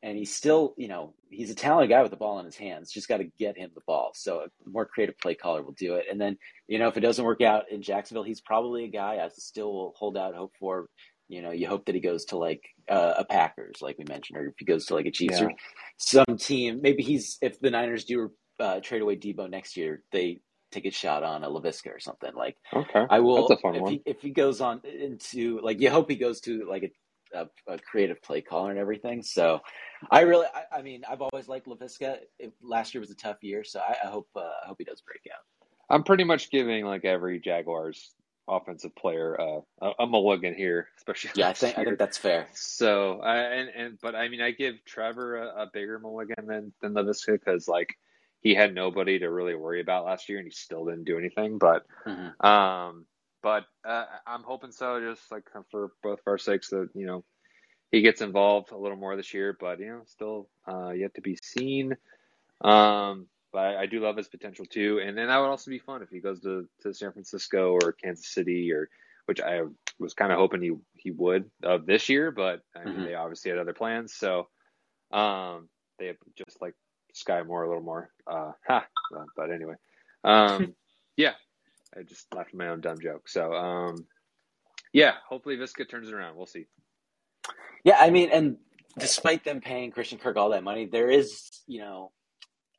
and 0.01 0.17
he's 0.17 0.33
still, 0.35 0.73
you 0.77 0.87
know, 0.89 1.13
he's 1.29 1.49
a 1.49 1.55
talented 1.55 1.89
guy 1.89 2.01
with 2.01 2.11
the 2.11 2.17
ball 2.17 2.39
in 2.39 2.45
his 2.45 2.57
hands. 2.57 2.91
Just 2.91 3.07
got 3.07 3.17
to 3.17 3.23
get 3.39 3.57
him 3.57 3.71
the 3.73 3.81
ball. 3.87 4.11
So 4.13 4.41
a 4.41 4.69
more 4.69 4.85
creative 4.85 5.17
play 5.17 5.35
caller 5.35 5.63
will 5.63 5.71
do 5.73 5.95
it. 5.95 6.05
And 6.11 6.19
then, 6.19 6.37
you 6.67 6.77
know, 6.79 6.89
if 6.89 6.97
it 6.97 7.01
doesn't 7.01 7.23
work 7.23 7.41
out 7.41 7.71
in 7.71 7.81
Jacksonville, 7.81 8.23
he's 8.23 8.41
probably 8.41 8.83
a 8.83 8.89
guy 8.89 9.19
I 9.23 9.29
still 9.29 9.71
will 9.71 9.93
hold 9.95 10.17
out 10.17 10.35
hope 10.35 10.53
for. 10.59 10.87
You 11.29 11.41
know, 11.41 11.51
you 11.51 11.67
hope 11.69 11.85
that 11.85 11.95
he 11.95 12.01
goes 12.01 12.25
to 12.25 12.37
like 12.37 12.61
uh, 12.89 13.13
a 13.19 13.23
Packers, 13.25 13.77
like 13.81 13.97
we 13.97 14.03
mentioned, 14.09 14.37
or 14.37 14.47
if 14.47 14.55
he 14.59 14.65
goes 14.65 14.85
to 14.87 14.95
like 14.95 15.05
a 15.05 15.11
Chiefs 15.11 15.39
Yeah. 15.39 15.45
or 15.45 15.51
some 15.97 16.37
team. 16.37 16.81
Maybe 16.81 17.01
he's 17.01 17.37
if 17.41 17.59
the 17.61 17.71
Niners 17.71 18.03
do 18.03 18.29
uh, 18.59 18.81
trade 18.81 19.01
away 19.01 19.15
Deebo 19.15 19.49
next 19.49 19.77
year, 19.77 20.03
they 20.11 20.41
take 20.73 20.85
a 20.85 20.91
shot 20.91 21.23
on 21.23 21.43
a 21.43 21.49
Laviska 21.49 21.95
or 21.95 21.99
something. 21.99 22.33
Like 22.33 22.57
Okay, 22.73 23.05
I 23.09 23.19
will 23.19 23.47
That's 23.47 23.59
a 23.59 23.61
fun 23.61 23.75
if 23.75 23.81
one. 23.81 23.91
he 23.91 24.01
if 24.05 24.21
he 24.21 24.29
goes 24.29 24.61
on 24.61 24.81
into 24.83 25.59
like 25.61 25.79
you 25.79 25.89
hope 25.89 26.09
he 26.09 26.15
goes 26.15 26.41
to 26.41 26.67
like 26.69 26.93
a, 27.33 27.39
a, 27.39 27.73
a 27.73 27.77
creative 27.79 28.21
play 28.21 28.41
caller 28.41 28.71
and 28.71 28.79
everything. 28.79 29.23
So 29.23 29.61
I 30.11 30.21
really 30.21 30.47
I, 30.53 30.79
I 30.79 30.81
mean 30.81 31.03
I've 31.09 31.21
always 31.21 31.47
liked 31.47 31.67
Laviska. 31.67 32.19
Last 32.61 32.93
year 32.93 33.01
was 33.01 33.11
a 33.11 33.15
tough 33.15 33.37
year, 33.41 33.63
so 33.63 33.79
I, 33.79 33.95
I 34.03 34.07
hope 34.07 34.27
uh, 34.35 34.41
I 34.41 34.67
hope 34.67 34.77
he 34.79 34.85
does 34.85 35.01
break 35.01 35.21
out. 35.33 35.41
I'm 35.89 36.03
pretty 36.03 36.23
much 36.23 36.49
giving 36.49 36.85
like 36.85 37.05
every 37.05 37.39
Jaguars 37.39 38.15
offensive 38.47 38.95
player 38.95 39.39
uh, 39.39 39.59
a, 39.81 40.03
a 40.03 40.07
mulligan 40.07 40.53
here, 40.53 40.89
especially 40.97 41.31
Yeah, 41.35 41.49
I 41.49 41.53
think 41.53 41.77
I 41.77 41.83
think 41.83 41.97
that's 41.97 42.17
fair. 42.17 42.47
So, 42.53 43.21
I 43.21 43.37
and, 43.37 43.69
and 43.69 43.99
but 44.01 44.15
I 44.15 44.27
mean, 44.29 44.41
I 44.41 44.51
give 44.51 44.75
Trevor 44.85 45.37
a, 45.37 45.63
a 45.63 45.69
bigger 45.71 45.99
mulligan 45.99 46.45
than 46.47 46.73
than 46.81 46.93
Laviska 46.93 47.33
because 47.33 47.67
like 47.67 47.95
he 48.43 48.53
had 48.53 48.75
nobody 48.75 49.19
to 49.19 49.31
really 49.31 49.55
worry 49.55 49.81
about 49.81 50.05
last 50.05 50.29
year, 50.29 50.37
and 50.37 50.45
he 50.47 50.51
still 50.51 50.85
didn't 50.85 51.05
do 51.05 51.17
anything. 51.17 51.57
But 51.57 51.85
Mhm. 52.05 52.45
um, 52.45 53.05
but 53.41 53.65
uh, 53.85 54.05
I'm 54.27 54.43
hoping 54.43 54.71
so, 54.71 54.99
just 54.99 55.31
like 55.31 55.43
for 55.71 55.91
both 56.03 56.19
of 56.19 56.27
our 56.27 56.37
sakes, 56.37 56.69
that 56.69 56.89
you 56.93 57.05
know 57.07 57.23
he 57.91 58.01
gets 58.01 58.21
involved 58.21 58.71
a 58.71 58.77
little 58.77 58.97
more 58.97 59.15
this 59.15 59.33
year. 59.33 59.55
But 59.59 59.79
you 59.79 59.87
know, 59.87 60.01
still 60.05 60.49
uh, 60.67 60.91
yet 60.91 61.15
to 61.15 61.21
be 61.21 61.37
seen. 61.41 61.95
Um, 62.61 63.27
but 63.51 63.59
I, 63.59 63.81
I 63.83 63.85
do 63.85 63.99
love 63.99 64.17
his 64.17 64.27
potential 64.27 64.65
too, 64.65 64.99
and 65.03 65.17
then 65.17 65.27
that 65.27 65.37
would 65.39 65.49
also 65.49 65.71
be 65.71 65.79
fun 65.79 66.01
if 66.01 66.09
he 66.09 66.19
goes 66.19 66.41
to, 66.41 66.67
to 66.81 66.93
San 66.93 67.11
Francisco 67.13 67.71
or 67.73 67.93
Kansas 67.93 68.27
City 68.27 68.71
or 68.71 68.89
which 69.25 69.39
I 69.39 69.61
was 69.99 70.13
kind 70.13 70.31
of 70.33 70.37
hoping 70.37 70.61
he 70.61 70.71
he 70.95 71.11
would 71.11 71.49
uh, 71.63 71.77
this 71.77 72.09
year, 72.09 72.31
but 72.31 72.61
I 72.75 72.85
mean 72.85 73.03
Mhm. 73.03 73.05
they 73.05 73.15
obviously 73.15 73.51
had 73.51 73.59
other 73.59 73.73
plans, 73.73 74.13
so 74.13 74.49
um, 75.11 75.69
they 75.99 76.07
have 76.07 76.17
just 76.35 76.61
like 76.61 76.75
Skyy 77.13 77.45
Moore 77.45 77.63
a 77.63 77.67
little 77.67 77.83
more. 77.83 78.09
Uh, 78.25 78.51
ha, 78.67 78.85
uh, 79.15 79.23
but 79.35 79.51
anyway, 79.51 79.75
um, 80.23 80.75
yeah, 81.17 81.33
I 81.97 82.03
just 82.03 82.33
laughed 82.33 82.49
at 82.49 82.55
my 82.55 82.69
own 82.69 82.81
dumb 82.81 82.99
joke. 83.01 83.27
So 83.29 83.53
um, 83.53 84.05
yeah, 84.93 85.13
hopefully 85.27 85.57
Viska 85.57 85.89
turns 85.89 86.07
it 86.07 86.13
around. 86.13 86.35
We'll 86.35 86.45
see. 86.45 86.67
Yeah, 87.83 87.97
I 87.99 88.11
mean, 88.11 88.29
and 88.31 88.57
despite 88.97 89.43
them 89.43 89.59
paying 89.59 89.91
Christian 89.91 90.19
Kirk 90.19 90.37
all 90.37 90.51
that 90.51 90.63
money, 90.63 90.85
there 90.85 91.09
is, 91.09 91.63
you 91.67 91.79
know, 91.79 92.11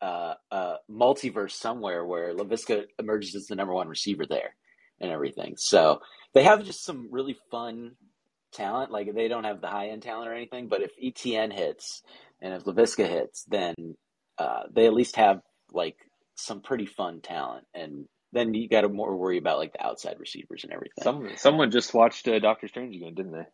uh, 0.00 0.34
a 0.50 0.74
multiverse 0.90 1.52
somewhere 1.52 2.04
where 2.04 2.34
Laviska 2.34 2.84
emerges 2.98 3.34
as 3.34 3.46
the 3.46 3.54
number 3.54 3.74
one 3.74 3.88
receiver 3.88 4.24
there 4.26 4.54
and 5.00 5.10
everything. 5.10 5.54
So 5.56 6.00
they 6.34 6.44
have 6.44 6.64
just 6.64 6.84
some 6.84 7.08
really 7.10 7.36
fun 7.50 7.92
talent. 8.52 8.90
Like 8.90 9.14
they 9.14 9.28
don't 9.28 9.44
have 9.44 9.60
the 9.60 9.68
high 9.68 9.88
end 9.88 10.02
talent 10.02 10.28
or 10.28 10.34
anything, 10.34 10.68
but 10.68 10.82
if 10.82 10.92
ETN 11.02 11.52
hits 11.52 12.02
and 12.40 12.54
if 12.54 12.64
Laviska 12.64 13.08
hits, 13.08 13.44
then 13.44 13.74
uh, 14.38 14.62
they 14.72 14.86
at 14.86 14.94
least 14.94 15.16
have 15.16 15.40
like 15.72 15.96
some 16.34 16.60
pretty 16.60 16.86
fun 16.86 17.20
talent. 17.20 17.66
And 17.74 18.06
then 18.32 18.54
you 18.54 18.68
got 18.68 18.82
to 18.82 18.88
more 18.88 19.16
worry 19.16 19.38
about 19.38 19.58
like 19.58 19.72
the 19.72 19.84
outside 19.84 20.16
receivers 20.18 20.64
and 20.64 20.72
everything. 20.72 21.02
Some 21.02 21.28
someone 21.36 21.70
just 21.70 21.94
watched 21.94 22.26
uh, 22.28 22.38
Doctor 22.38 22.68
Strange 22.68 22.96
again, 22.96 23.14
didn't 23.14 23.32
they? 23.32 23.46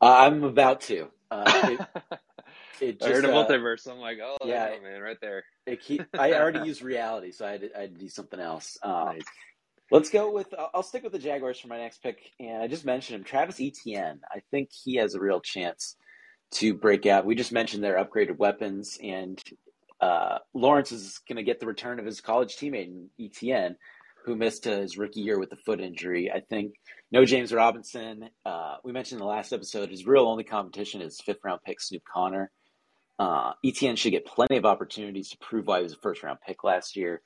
uh, 0.00 0.16
I'm 0.18 0.44
about 0.44 0.82
to. 0.82 1.08
Uh, 1.30 1.76
it, 1.80 1.80
it 2.80 3.02
I 3.02 3.08
heard 3.08 3.24
a 3.24 3.34
uh, 3.34 3.44
multiverse. 3.44 3.90
I'm 3.90 3.98
like, 3.98 4.18
oh, 4.22 4.36
yeah. 4.44 4.74
man, 4.82 5.00
right 5.00 5.18
there. 5.20 5.44
It 5.66 5.80
keep, 5.80 6.02
I 6.18 6.34
already 6.34 6.60
used 6.66 6.82
reality, 6.82 7.32
so 7.32 7.46
I 7.46 7.52
had, 7.52 7.70
I 7.76 7.80
had 7.82 7.94
to 7.94 8.00
do 8.00 8.08
something 8.08 8.40
else. 8.40 8.78
Um, 8.82 9.06
Nice. 9.06 9.22
Let's 9.92 10.08
go 10.08 10.32
with. 10.32 10.54
I'll 10.72 10.82
stick 10.82 11.02
with 11.02 11.12
the 11.12 11.18
Jaguars 11.18 11.60
for 11.60 11.68
my 11.68 11.76
next 11.76 12.02
pick, 12.02 12.30
and 12.40 12.62
I 12.62 12.66
just 12.66 12.86
mentioned 12.86 13.16
him, 13.16 13.24
Travis 13.24 13.60
Etienne. 13.60 14.20
I 14.30 14.40
think 14.50 14.70
he 14.72 14.96
has 14.96 15.14
a 15.14 15.20
real 15.20 15.42
chance 15.42 15.96
to 16.52 16.72
break 16.72 17.04
out. 17.04 17.26
We 17.26 17.34
just 17.34 17.52
mentioned 17.52 17.84
their 17.84 18.02
upgraded 18.02 18.38
weapons, 18.38 18.98
and 19.02 19.38
uh, 20.02 20.38
Lawrence 20.52 20.90
is 20.90 21.20
going 21.28 21.36
to 21.36 21.44
get 21.44 21.60
the 21.60 21.66
return 21.66 22.00
of 22.00 22.04
his 22.04 22.20
college 22.20 22.56
teammate 22.56 22.86
in 22.86 23.08
ETN, 23.20 23.76
who 24.24 24.34
missed 24.34 24.64
his 24.64 24.98
rookie 24.98 25.20
year 25.20 25.38
with 25.38 25.52
a 25.52 25.56
foot 25.56 25.80
injury. 25.80 26.30
I 26.30 26.40
think 26.40 26.74
no 27.12 27.24
James 27.24 27.52
Robinson. 27.52 28.28
Uh, 28.44 28.76
we 28.84 28.92
mentioned 28.92 29.20
in 29.20 29.24
the 29.24 29.30
last 29.30 29.52
episode 29.52 29.90
his 29.90 30.06
real 30.06 30.26
only 30.26 30.44
competition 30.44 31.00
is 31.00 31.20
fifth 31.20 31.38
round 31.44 31.60
pick 31.64 31.80
Snoop 31.80 32.02
Conner. 32.12 32.50
Uh, 33.18 33.52
ETN 33.64 33.96
should 33.96 34.10
get 34.10 34.26
plenty 34.26 34.56
of 34.56 34.64
opportunities 34.64 35.28
to 35.30 35.38
prove 35.38 35.68
why 35.68 35.78
he 35.78 35.84
was 35.84 35.92
a 35.92 35.98
first 36.02 36.22
round 36.24 36.40
pick 36.44 36.64
last 36.64 36.96
year. 36.96 37.22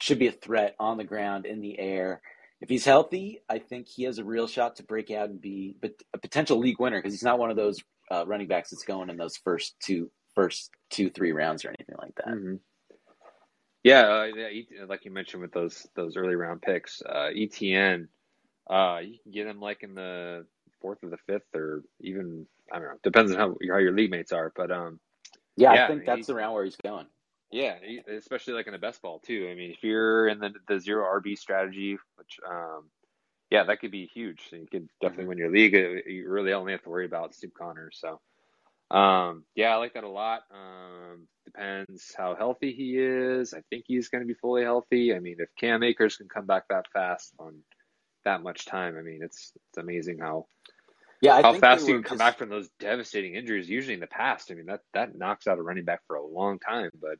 Should 0.00 0.18
be 0.18 0.26
a 0.26 0.32
threat 0.32 0.74
on 0.80 0.98
the 0.98 1.04
ground, 1.04 1.46
in 1.46 1.60
the 1.60 1.78
air. 1.78 2.20
If 2.60 2.68
he's 2.68 2.84
healthy, 2.84 3.40
I 3.48 3.58
think 3.58 3.86
he 3.86 4.04
has 4.04 4.18
a 4.18 4.24
real 4.24 4.48
shot 4.48 4.76
to 4.76 4.82
break 4.82 5.10
out 5.10 5.28
and 5.28 5.40
be 5.40 5.76
a 6.12 6.18
potential 6.18 6.58
league 6.58 6.80
winner 6.80 6.98
because 6.98 7.12
he's 7.12 7.22
not 7.22 7.38
one 7.38 7.50
of 7.50 7.56
those 7.56 7.78
uh, 8.10 8.24
running 8.26 8.48
backs 8.48 8.70
that's 8.70 8.84
going 8.84 9.10
in 9.10 9.16
those 9.16 9.36
first 9.36 9.76
two, 9.80 10.10
first 10.36 10.70
two, 10.90 11.10
three 11.10 11.32
rounds 11.32 11.64
or 11.64 11.70
anything 11.70 11.96
like 11.98 12.14
that. 12.16 12.28
hmm 12.28 12.56
Yeah, 13.82 14.02
uh, 14.02 14.24
yeah, 14.24 14.84
like 14.88 15.04
you 15.04 15.10
mentioned 15.10 15.42
with 15.42 15.52
those 15.52 15.86
those 15.96 16.16
early 16.16 16.36
round 16.36 16.62
picks, 16.62 17.02
uh, 17.02 17.30
ETN, 17.34 18.08
uh, 18.70 19.00
you 19.02 19.18
can 19.22 19.32
get 19.32 19.48
him 19.48 19.60
like 19.60 19.82
in 19.82 19.94
the 19.94 20.46
fourth 20.80 21.02
or 21.02 21.10
the 21.10 21.18
fifth, 21.26 21.54
or 21.54 21.82
even 22.00 22.46
I 22.72 22.78
don't 22.78 22.88
know, 22.88 22.98
depends 23.02 23.32
on 23.32 23.38
how 23.38 23.56
how 23.70 23.78
your 23.78 23.92
league 23.92 24.12
mates 24.12 24.32
are. 24.32 24.52
But 24.54 24.70
um, 24.70 25.00
Yeah, 25.56 25.74
Yeah, 25.74 25.84
I 25.84 25.88
think 25.88 26.06
that's 26.06 26.28
he- 26.28 26.32
round 26.32 26.54
where 26.54 26.64
he's 26.64 26.76
going. 26.76 27.06
yeah, 27.50 27.76
especially 28.08 28.54
like 28.54 28.66
in 28.66 28.74
a 28.74 28.78
best 28.78 29.02
ball 29.02 29.20
too. 29.20 29.48
I 29.50 29.54
mean, 29.54 29.70
if 29.72 29.82
you're 29.82 30.28
in 30.28 30.38
the 30.40 30.52
the 30.68 30.80
zero 30.80 31.04
RB 31.20 31.38
strategy, 31.38 31.96
which 32.16 32.38
um, 32.48 32.90
yeah, 33.50 33.64
that 33.64 33.80
could 33.80 33.92
be 33.92 34.06
huge. 34.06 34.40
So 34.50 34.56
you 34.56 34.66
could 34.70 34.88
definitely 35.00 35.24
mm-hmm. 35.24 35.28
win 35.28 35.38
your 35.38 35.50
league. 35.52 35.74
Uh, 35.74 36.10
you 36.10 36.28
really 36.28 36.52
only 36.52 36.72
have 36.72 36.82
to 36.82 36.90
worry 36.90 37.06
about 37.06 37.34
Steve 37.34 37.52
Connors. 37.56 37.98
So, 38.00 38.20
um, 38.90 39.44
yeah, 39.54 39.74
I 39.74 39.76
like 39.76 39.94
that 39.94 40.04
a 40.04 40.08
lot. 40.08 40.42
Um, 40.52 41.26
depends 41.44 42.14
how 42.16 42.34
healthy 42.36 42.72
he 42.72 42.96
is. 42.98 43.52
I 43.52 43.62
think 43.70 43.84
he's 43.86 44.08
going 44.08 44.22
to 44.22 44.26
be 44.26 44.34
fully 44.34 44.62
healthy. 44.62 45.14
I 45.14 45.18
mean, 45.18 45.36
if 45.38 45.48
Cam 45.58 45.82
Akers 45.82 46.16
can 46.16 46.28
come 46.28 46.46
back 46.46 46.64
that 46.68 46.86
fast 46.92 47.34
on 47.38 47.58
that 48.24 48.42
much 48.42 48.64
time, 48.66 48.96
I 48.98 49.02
mean, 49.02 49.20
it's 49.22 49.52
it's 49.54 49.78
amazing 49.78 50.18
how 50.20 50.46
yeah 51.22 51.40
how 51.40 51.54
fast 51.54 51.88
you 51.88 51.94
can 51.94 52.02
come 52.02 52.18
back 52.18 52.38
from 52.38 52.48
those 52.48 52.68
devastating 52.78 53.34
injuries. 53.34 53.68
Usually 53.68 53.94
in 53.94 54.00
the 54.00 54.06
past, 54.06 54.50
I 54.50 54.54
mean 54.54 54.66
that 54.66 54.80
that 54.94 55.16
knocks 55.16 55.46
out 55.46 55.58
a 55.58 55.62
running 55.62 55.84
back 55.84 56.00
for 56.06 56.16
a 56.16 56.24
long 56.24 56.58
time. 56.58 56.90
But 57.00 57.18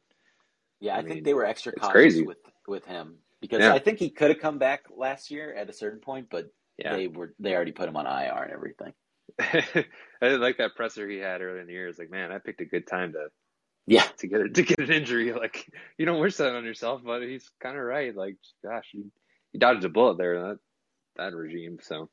yeah, 0.81 0.95
I, 0.95 0.99
I 0.99 1.03
mean, 1.03 1.13
think 1.15 1.25
they 1.25 1.35
were 1.35 1.47
extra 1.47 1.73
cautious 1.73 1.93
crazy. 1.93 2.23
with 2.23 2.39
with 2.69 2.85
him 2.85 3.19
because 3.41 3.61
yeah. 3.61 3.73
I 3.73 3.81
think 3.81 3.99
he 3.99 4.11
could 4.11 4.31
have 4.31 4.41
come 4.41 4.59
back 4.59 4.85
last 4.97 5.31
year 5.31 5.53
at 5.55 5.69
a 5.69 5.73
certain 5.73 6.01
point, 6.01 6.29
but 6.31 6.47
yeah. 6.79 6.95
they 6.95 7.09
were 7.09 7.35
they 7.41 7.55
already 7.55 7.73
put 7.73 7.89
him 7.89 7.97
on 7.97 8.07
IR 8.07 8.43
and 8.45 8.53
everything. 8.53 8.93
I 9.41 9.85
didn't 10.23 10.41
like 10.41 10.59
that 10.59 10.77
presser 10.77 11.09
he 11.09 11.19
had 11.19 11.43
early 11.43 11.61
in 11.61 11.67
the 11.67 11.73
year. 11.73 11.89
It's 11.89 11.99
like, 11.99 12.11
man, 12.11 12.33
I 12.33 12.39
picked 12.39 12.61
a 12.61 12.65
good 12.65 12.87
time 12.87 13.13
to 13.13 13.29
yeah 13.87 14.07
to 14.19 14.27
get 14.27 14.55
to 14.55 14.63
get 14.63 14.79
an 14.79 14.93
injury. 14.93 15.33
Like 15.37 15.71
you 15.99 16.07
don't 16.07 16.21
wish 16.21 16.37
that 16.37 16.55
on 16.55 16.65
yourself, 16.65 17.03
but 17.05 17.23
he's 17.23 17.51
kind 17.61 17.77
of 17.77 17.85
right. 17.85 18.17
Like, 18.17 18.37
gosh, 18.65 18.89
he, 18.93 19.05
he 19.53 19.59
dodged 19.59 19.85
a 19.85 19.89
bullet 19.89 20.19
there 20.19 20.41
that 20.41 20.59
that 21.17 21.35
regime. 21.35 21.79
So 21.83 22.09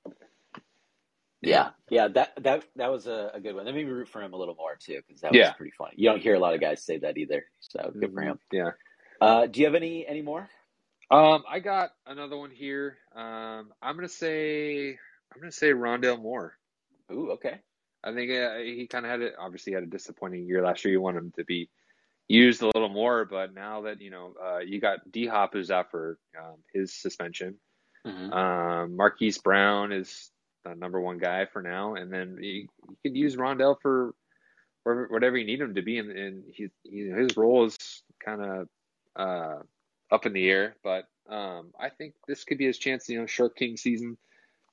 yeah, 1.42 1.70
yeah, 1.90 2.08
that 2.10 2.34
that 2.42 2.64
that 2.76 2.92
was 2.92 3.08
a, 3.08 3.32
a 3.34 3.40
good 3.40 3.56
one. 3.56 3.66
Let 3.66 3.76
me 3.76 3.84
root 3.84 4.08
for 4.08 4.22
him 4.22 4.34
a 4.34 4.38
little 4.38 4.56
more 4.56 4.78
too, 4.80 5.02
because 5.06 5.22
that 5.22 5.34
was 5.34 5.50
pretty 5.58 5.74
funny. 5.78 5.94
You 5.98 6.10
don't 6.10 6.22
hear 6.22 6.36
a 6.36 6.40
lot 6.40 6.54
of 6.54 6.62
guys 6.62 6.84
say 6.84 7.00
that 7.00 7.18
either, 7.18 7.46
so 7.60 7.92
good 7.94 8.10
mm-hmm. 8.10 8.16
for 8.16 8.22
him. 8.22 8.40
Yeah. 8.52 8.72
Uh, 9.20 9.48
do 9.48 9.60
you 9.60 9.66
have 9.66 9.76
any 9.76 10.08
any 10.08 10.22
more? 10.22 10.50
Um, 11.12 11.44
I 11.50 11.60
got 11.60 11.92
another 12.08 12.38
one 12.38 12.52
here. 12.52 12.98
Um, 13.16 13.72
I'm 13.82 13.96
gonna 13.96 14.08
say 14.08 14.92
I'm 15.34 15.40
gonna 15.40 15.52
say 15.52 15.72
Rondale 15.72 16.22
Moore. 16.22 16.58
Ooh, 17.12 17.32
okay. 17.32 17.60
I 18.04 18.14
think 18.14 18.32
uh, 18.32 18.58
he 18.58 18.88
kind 18.88 19.06
of 19.06 19.12
had 19.12 19.22
it. 19.22 19.34
Obviously, 19.40 19.74
had 19.74 19.84
a 19.84 19.88
disappointing 19.88 20.46
year 20.46 20.64
last 20.64 20.84
year. 20.84 20.92
You 20.92 21.02
want 21.02 21.18
him 21.18 21.32
to 21.38 21.46
be 21.46 21.70
used 22.28 22.62
a 22.62 22.66
little 22.68 22.90
more, 22.90 23.26
but 23.26 23.54
now 23.54 23.82
that 23.84 24.02
you 24.02 24.10
know 24.10 24.34
uh, 24.44 24.60
you 24.60 24.82
got 24.82 25.10
D 25.12 25.26
Hop 25.28 25.54
who's 25.54 25.72
out 25.72 25.92
for 25.92 26.18
um, 26.38 26.58
his 26.74 26.94
suspension. 26.94 27.56
Mm-hmm. 28.06 28.34
Um, 28.34 28.96
Marquise 28.98 29.38
Brown 29.38 29.94
is 29.94 30.32
the 30.66 30.76
number 30.76 31.00
one 31.00 31.18
guy 31.18 31.46
for 31.46 31.62
now, 31.62 31.96
and 31.96 32.12
then 32.12 32.38
you, 32.42 32.68
you 32.90 32.98
could 33.04 33.16
use 33.16 33.36
Rondale 33.36 33.78
for 33.82 34.14
whatever 34.84 35.38
you 35.38 35.46
need 35.46 35.62
him 35.62 35.76
to 35.76 35.82
be, 35.82 35.98
and, 35.98 36.12
and 36.12 36.44
he, 36.52 36.68
he, 36.84 37.10
his 37.10 37.38
role 37.38 37.66
is 37.66 37.78
kind 38.24 38.42
of 38.42 38.68
uh, 39.16 39.60
up 40.12 40.26
in 40.26 40.34
the 40.34 40.50
air. 40.50 40.76
But 40.84 41.06
um, 41.30 41.72
I 41.80 41.90
think 41.90 42.16
this 42.28 42.44
could 42.44 42.58
be 42.58 42.66
his 42.66 42.78
chance. 42.78 43.08
You 43.08 43.22
know, 43.22 43.26
Shark 43.26 43.56
King 43.56 43.78
season 43.78 44.18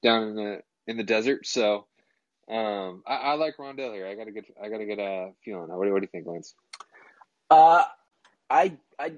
down 0.02 0.28
in 0.28 0.34
the 0.34 0.60
in 0.86 0.96
the 0.96 1.04
desert. 1.04 1.46
So 1.46 1.86
um, 2.50 3.02
I, 3.06 3.14
I, 3.14 3.34
like 3.34 3.56
Rondale 3.58 3.94
here. 3.94 4.06
I 4.06 4.14
got 4.14 4.26
a 4.26 4.32
good 4.32 4.44
I 4.62 4.68
got 4.68 4.80
a 4.80 4.86
good 4.86 4.98
uh, 4.98 5.30
feeling. 5.44 5.68
What 5.68 5.84
do, 5.84 5.92
what 5.92 6.00
do 6.00 6.04
you 6.04 6.08
think, 6.10 6.26
Lance? 6.26 6.54
Uh, 7.48 7.84
I 8.48 8.76
I 8.98 9.12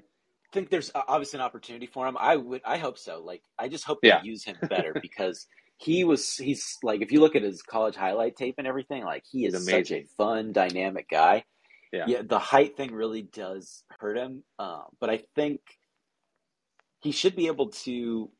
think 0.51 0.69
there's 0.69 0.91
obviously 0.93 1.39
an 1.39 1.45
opportunity 1.45 1.87
for 1.87 2.07
him. 2.07 2.15
I 2.19 2.35
would 2.35 2.61
I 2.63 2.77
hope 2.77 2.99
so. 2.99 3.21
Like 3.23 3.41
I 3.57 3.69
just 3.69 3.85
hope 3.85 3.99
they 4.01 4.09
yeah. 4.09 4.21
use 4.23 4.43
him 4.43 4.57
better 4.69 4.95
because 5.01 5.47
he 5.77 6.03
was 6.03 6.35
he's 6.35 6.77
like 6.83 7.01
if 7.01 7.11
you 7.11 7.19
look 7.21 7.35
at 7.35 7.41
his 7.41 7.63
college 7.63 7.95
highlight 7.95 8.35
tape 8.35 8.55
and 8.59 8.67
everything, 8.67 9.03
like 9.03 9.23
he 9.29 9.45
is 9.45 9.65
such 9.67 9.91
a 9.91 10.05
fun, 10.17 10.53
dynamic 10.53 11.09
guy. 11.09 11.43
Yeah. 11.91 12.05
yeah, 12.07 12.21
the 12.23 12.39
height 12.39 12.75
thing 12.75 12.91
really 12.91 13.21
does 13.21 13.83
hurt 13.99 14.17
him. 14.17 14.43
Uh, 14.57 14.81
but 14.99 15.11
I 15.11 15.21
think 15.35 15.59
he 17.01 17.11
should 17.11 17.35
be 17.35 17.47
able 17.47 17.69
to 17.69 18.31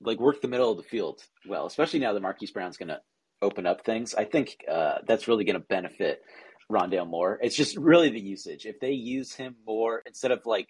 like 0.00 0.20
work 0.20 0.40
the 0.40 0.48
middle 0.48 0.70
of 0.70 0.76
the 0.76 0.84
field 0.84 1.22
well, 1.48 1.66
especially 1.66 2.00
now 2.00 2.12
that 2.12 2.20
Marquise 2.20 2.50
Brown's 2.50 2.76
going 2.76 2.88
to 2.88 3.00
open 3.44 3.66
up 3.66 3.84
things. 3.84 4.14
I 4.14 4.24
think 4.24 4.56
uh, 4.70 4.98
that's 5.06 5.28
really 5.28 5.44
going 5.44 5.60
to 5.60 5.66
benefit 5.66 6.22
Rondale 6.70 7.08
Moore. 7.08 7.38
It's 7.42 7.56
just 7.56 7.76
really 7.76 8.10
the 8.10 8.20
usage. 8.20 8.66
If 8.66 8.80
they 8.80 8.92
use 8.92 9.34
him 9.34 9.56
more 9.66 10.02
instead 10.06 10.30
of 10.30 10.44
like 10.46 10.68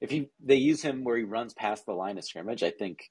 if 0.00 0.10
he 0.10 0.28
they 0.44 0.56
use 0.56 0.82
him 0.82 1.04
where 1.04 1.16
he 1.16 1.24
runs 1.24 1.54
past 1.54 1.86
the 1.86 1.92
line 1.92 2.18
of 2.18 2.24
scrimmage, 2.24 2.62
I 2.62 2.70
think 2.70 3.10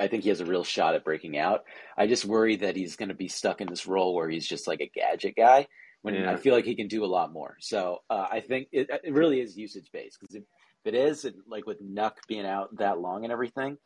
I 0.00 0.08
think 0.08 0.22
he 0.22 0.30
has 0.30 0.40
a 0.40 0.46
real 0.46 0.64
shot 0.64 0.94
at 0.94 1.04
breaking 1.04 1.38
out. 1.38 1.64
I 1.96 2.06
just 2.06 2.24
worry 2.24 2.56
that 2.56 2.76
he's 2.76 2.96
going 2.96 3.10
to 3.10 3.14
be 3.14 3.28
stuck 3.28 3.60
in 3.60 3.68
this 3.68 3.86
role 3.86 4.14
where 4.14 4.28
he's 4.28 4.46
just 4.46 4.66
like 4.66 4.80
a 4.80 4.90
gadget 4.92 5.36
guy 5.36 5.66
when 6.02 6.14
yeah. 6.14 6.30
I 6.30 6.36
feel 6.36 6.54
like 6.54 6.64
he 6.64 6.74
can 6.74 6.88
do 6.88 7.04
a 7.04 7.06
lot 7.06 7.32
more. 7.32 7.56
So 7.60 7.98
uh, 8.10 8.26
I 8.30 8.40
think 8.40 8.68
it, 8.72 8.88
it, 9.04 9.12
really 9.12 9.40
is 9.40 9.56
usage 9.56 9.90
based 9.92 10.18
because 10.20 10.34
if, 10.34 10.42
if, 10.84 10.94
it 10.94 10.96
is 10.96 11.26
like 11.46 11.66
with 11.66 11.82
Nuk 11.82 12.12
being 12.28 12.46
out 12.46 12.76
that 12.76 12.98
long 12.98 13.24
and 13.24 13.32
everything, 13.32 13.78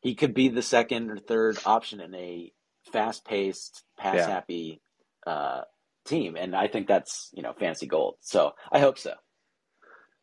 he 0.00 0.14
could 0.14 0.34
be 0.34 0.48
the 0.48 0.62
second 0.62 1.10
or 1.10 1.18
third 1.18 1.58
option 1.64 2.00
in 2.00 2.14
a 2.14 2.52
fast 2.92 3.24
paced, 3.24 3.84
pass 3.98 4.26
happy 4.26 4.80
yeah. 5.26 5.32
uh, 5.32 5.64
team, 6.04 6.36
and 6.36 6.54
I 6.54 6.68
think 6.68 6.86
that's 6.86 7.30
you 7.32 7.42
know 7.42 7.52
fancy 7.58 7.86
gold. 7.86 8.16
So 8.20 8.52
I 8.70 8.78
hope 8.78 8.98
so. 8.98 9.14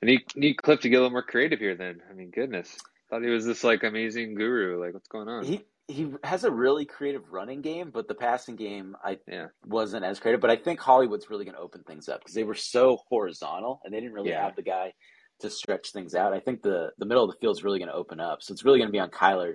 I 0.02 0.06
need 0.06 0.22
need 0.36 0.58
Kliff 0.58 0.82
to 0.82 0.90
get 0.90 0.98
a 0.98 1.00
little 1.00 1.12
more 1.12 1.24
creative 1.24 1.60
here. 1.60 1.76
Then 1.76 2.02
I 2.10 2.14
mean, 2.14 2.32
goodness. 2.32 2.76
Thought 3.10 3.24
he 3.24 3.30
was 3.30 3.46
this 3.46 3.64
like 3.64 3.84
amazing 3.84 4.36
guru. 4.36 4.84
Like, 4.84 4.94
what's 4.94 5.08
going 5.08 5.28
on? 5.28 5.46
He 5.46 5.64
he 5.88 6.12
has 6.24 6.44
a 6.46 6.52
really 6.52 6.86
creative 6.86 7.32
running 7.32 7.62
game, 7.62 7.92
but 7.94 8.08
the 8.08 8.16
passing 8.16 8.56
game 8.56 8.96
I 9.04 9.18
yeah. 9.28 9.48
wasn't 9.66 10.06
as 10.06 10.20
creative. 10.20 10.42
But 10.42 10.50
I 10.50 10.56
think 10.56 10.80
Hollywood's 10.80 11.30
really 11.30 11.46
going 11.46 11.56
to 11.56 11.62
open 11.62 11.84
things 11.84 12.08
up 12.08 12.22
because 12.22 12.34
they 12.34 12.44
were 12.44 12.56
so 12.56 13.00
horizontal 13.10 13.82
and 13.84 13.94
they 13.94 14.00
didn't 14.00 14.14
really 14.14 14.30
yeah. 14.30 14.44
have 14.44 14.56
the 14.56 14.62
guy 14.62 14.94
to 15.42 15.50
stretch 15.50 15.92
things 15.92 16.16
out. 16.16 16.34
I 16.34 16.40
think 16.40 16.62
the 16.62 16.92
the 16.98 17.06
middle 17.06 17.24
of 17.24 17.32
the 17.32 17.38
field 17.40 17.58
is 17.58 17.64
really 17.64 17.80
going 17.80 17.90
to 17.90 17.96
open 17.96 18.20
up. 18.20 18.42
So 18.42 18.54
it's 18.54 18.64
really 18.64 18.80
going 18.80 18.88
to 18.90 18.94
be 18.94 19.00
on 19.00 19.10
Kyler 19.10 19.54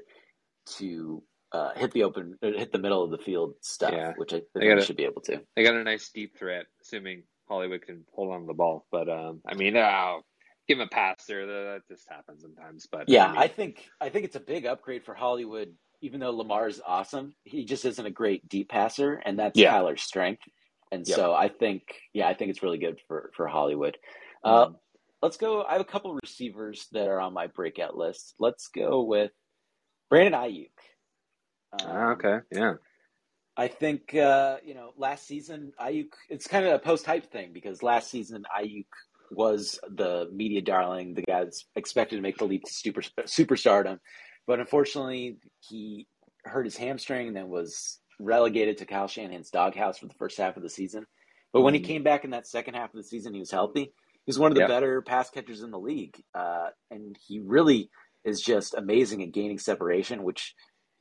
to 0.76 1.22
uh, 1.52 1.70
hit 1.74 1.92
the 1.92 2.04
open, 2.04 2.36
uh, 2.42 2.48
hit 2.48 2.72
the 2.72 2.78
middle 2.78 3.02
of 3.02 3.10
the 3.10 3.18
field 3.18 3.54
stuff, 3.60 3.92
yeah. 3.92 4.12
which 4.16 4.32
I 4.32 4.42
think 4.52 4.78
he 4.78 4.84
should 4.84 4.96
be 4.96 5.04
able 5.04 5.22
to. 5.22 5.40
They 5.56 5.62
got 5.62 5.74
a 5.74 5.84
nice 5.84 6.10
deep 6.10 6.36
threat, 6.38 6.66
assuming 6.82 7.22
Hollywood 7.48 7.82
can 7.82 8.04
hold 8.12 8.32
on 8.32 8.42
to 8.42 8.46
the 8.46 8.54
ball. 8.54 8.86
But 8.90 9.08
um, 9.08 9.40
I 9.46 9.54
mean, 9.54 9.76
uh, 9.76 10.16
give 10.68 10.78
him 10.78 10.86
a 10.86 10.94
pass 10.94 11.24
there. 11.26 11.46
That 11.46 11.82
just 11.88 12.08
happens 12.08 12.42
sometimes. 12.42 12.86
But 12.90 13.08
yeah, 13.08 13.26
I, 13.26 13.32
mean, 13.32 13.38
I 13.38 13.48
think 13.48 13.88
I 14.00 14.08
think 14.10 14.26
it's 14.26 14.36
a 14.36 14.40
big 14.40 14.66
upgrade 14.66 15.04
for 15.04 15.14
Hollywood. 15.14 15.74
Even 16.00 16.20
though 16.20 16.30
Lamar 16.30 16.68
is 16.68 16.80
awesome, 16.86 17.34
he 17.42 17.64
just 17.64 17.84
isn't 17.84 18.06
a 18.06 18.10
great 18.10 18.48
deep 18.48 18.68
passer, 18.68 19.14
and 19.14 19.38
that's 19.38 19.58
yeah. 19.58 19.72
Kyler's 19.72 20.02
strength. 20.02 20.42
And 20.92 21.06
yep. 21.06 21.16
so 21.16 21.34
I 21.34 21.48
think, 21.48 21.82
yeah, 22.14 22.28
I 22.28 22.34
think 22.34 22.50
it's 22.50 22.62
really 22.62 22.78
good 22.78 23.00
for 23.08 23.30
for 23.34 23.48
Hollywood. 23.48 23.96
Uh, 24.44 24.66
mm-hmm. 24.66 24.74
let's 25.22 25.36
go. 25.38 25.64
I 25.64 25.72
have 25.72 25.80
a 25.80 25.84
couple 25.84 26.14
receivers 26.22 26.86
that 26.92 27.08
are 27.08 27.20
on 27.20 27.32
my 27.32 27.48
breakout 27.48 27.96
list. 27.96 28.34
Let's 28.38 28.68
go 28.68 29.02
with 29.02 29.32
Brandon 30.08 30.40
Aiyuk. 30.40 30.70
Um, 31.72 31.88
ah, 31.90 32.10
okay, 32.12 32.38
yeah. 32.52 32.74
I 33.56 33.68
think 33.68 34.14
uh, 34.14 34.58
you 34.64 34.74
know 34.74 34.92
last 34.96 35.26
season 35.26 35.72
Aiyuk. 35.80 36.12
It's 36.28 36.46
kind 36.46 36.64
of 36.64 36.72
a 36.72 36.78
post 36.78 37.04
hype 37.04 37.30
thing 37.30 37.50
because 37.52 37.82
last 37.82 38.10
season 38.10 38.44
Aiyuk 38.56 38.86
was 39.30 39.78
the 39.88 40.28
media 40.32 40.62
darling, 40.62 41.14
the 41.14 41.22
guy 41.22 41.44
that's 41.44 41.66
expected 41.76 42.16
to 42.16 42.22
make 42.22 42.38
the 42.38 42.44
leap 42.44 42.64
to 42.64 42.72
super 42.72 43.02
superstardom. 43.22 43.98
But 44.46 44.60
unfortunately, 44.60 45.38
he 45.60 46.06
hurt 46.44 46.64
his 46.64 46.76
hamstring 46.76 47.28
and 47.28 47.36
then 47.36 47.48
was 47.48 48.00
relegated 48.18 48.78
to 48.78 48.86
Kyle 48.86 49.08
Shanahan's 49.08 49.50
doghouse 49.50 49.98
for 49.98 50.06
the 50.06 50.14
first 50.14 50.38
half 50.38 50.56
of 50.56 50.62
the 50.62 50.70
season. 50.70 51.04
But 51.52 51.62
when 51.62 51.74
he 51.74 51.80
mm. 51.80 51.84
came 51.84 52.02
back 52.02 52.24
in 52.24 52.30
that 52.30 52.46
second 52.46 52.74
half 52.74 52.90
of 52.90 52.96
the 52.96 53.04
season, 53.04 53.34
he 53.34 53.40
was 53.40 53.50
healthy. 53.50 53.82
He 53.82 54.30
was 54.30 54.38
one 54.38 54.50
of 54.50 54.54
the 54.54 54.62
yep. 54.62 54.68
better 54.68 55.02
pass 55.02 55.30
catchers 55.30 55.62
in 55.62 55.70
the 55.70 55.78
league, 55.78 56.14
uh, 56.34 56.68
and 56.90 57.16
he 57.26 57.40
really 57.40 57.90
is 58.24 58.42
just 58.42 58.74
amazing 58.74 59.22
at 59.22 59.32
gaining 59.32 59.58
separation, 59.58 60.22
which 60.22 60.54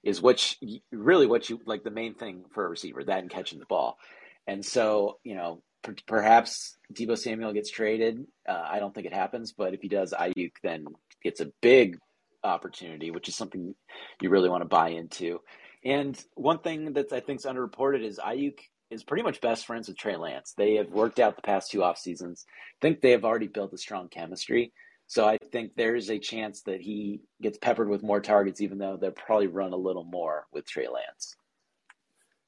is 0.03 0.21
what 0.21 0.55
you, 0.61 0.79
really 0.91 1.27
what 1.27 1.49
you 1.49 1.59
like 1.65 1.83
the 1.83 1.91
main 1.91 2.13
thing 2.13 2.45
for 2.53 2.65
a 2.65 2.69
receiver 2.69 3.03
that 3.03 3.19
and 3.19 3.29
catching 3.29 3.59
the 3.59 3.65
ball. 3.65 3.97
And 4.45 4.63
so, 4.65 5.19
you 5.23 5.35
know, 5.35 5.61
perhaps 6.05 6.77
Deebo 6.93 7.17
Samuel 7.17 7.53
gets 7.53 7.69
traded. 7.69 8.25
Uh, 8.47 8.63
I 8.65 8.79
don't 8.79 8.93
think 8.93 9.07
it 9.07 9.13
happens, 9.13 9.53
but 9.53 9.73
if 9.73 9.81
he 9.81 9.87
does, 9.87 10.13
Aiyuk 10.13 10.53
then 10.63 10.85
gets 11.23 11.41
a 11.41 11.51
big 11.61 11.97
opportunity, 12.43 13.11
which 13.11 13.27
is 13.27 13.35
something 13.35 13.75
you 14.21 14.29
really 14.29 14.49
want 14.49 14.61
to 14.61 14.67
buy 14.67 14.89
into. 14.89 15.41
And 15.83 16.21
one 16.35 16.59
thing 16.59 16.93
that 16.93 17.11
I 17.13 17.19
think 17.19 17.39
is 17.39 17.45
underreported 17.45 18.03
is 18.03 18.19
Aiyuk 18.19 18.59
is 18.89 19.03
pretty 19.03 19.23
much 19.23 19.41
best 19.41 19.65
friends 19.65 19.87
with 19.87 19.97
Trey 19.97 20.15
Lance. 20.15 20.53
They 20.57 20.75
have 20.75 20.89
worked 20.89 21.19
out 21.19 21.35
the 21.35 21.41
past 21.41 21.71
two 21.71 21.83
off 21.83 21.97
seasons. 21.97 22.45
I 22.49 22.77
think 22.81 23.01
they 23.01 23.11
have 23.11 23.25
already 23.25 23.47
built 23.47 23.73
a 23.73 23.77
strong 23.77 24.07
chemistry. 24.07 24.71
So 25.07 25.25
I 25.25 25.37
think 25.51 25.71
there's 25.75 26.09
a 26.09 26.19
chance 26.19 26.61
that 26.63 26.81
he 26.81 27.21
gets 27.41 27.57
peppered 27.57 27.89
with 27.89 28.03
more 28.03 28.19
targets, 28.19 28.61
even 28.61 28.77
though 28.77 28.97
they'll 28.97 29.11
probably 29.11 29.47
run 29.47 29.71
a 29.71 29.77
little 29.77 30.03
more 30.03 30.45
with 30.51 30.67
Trey 30.67 30.87
Lance. 30.87 31.35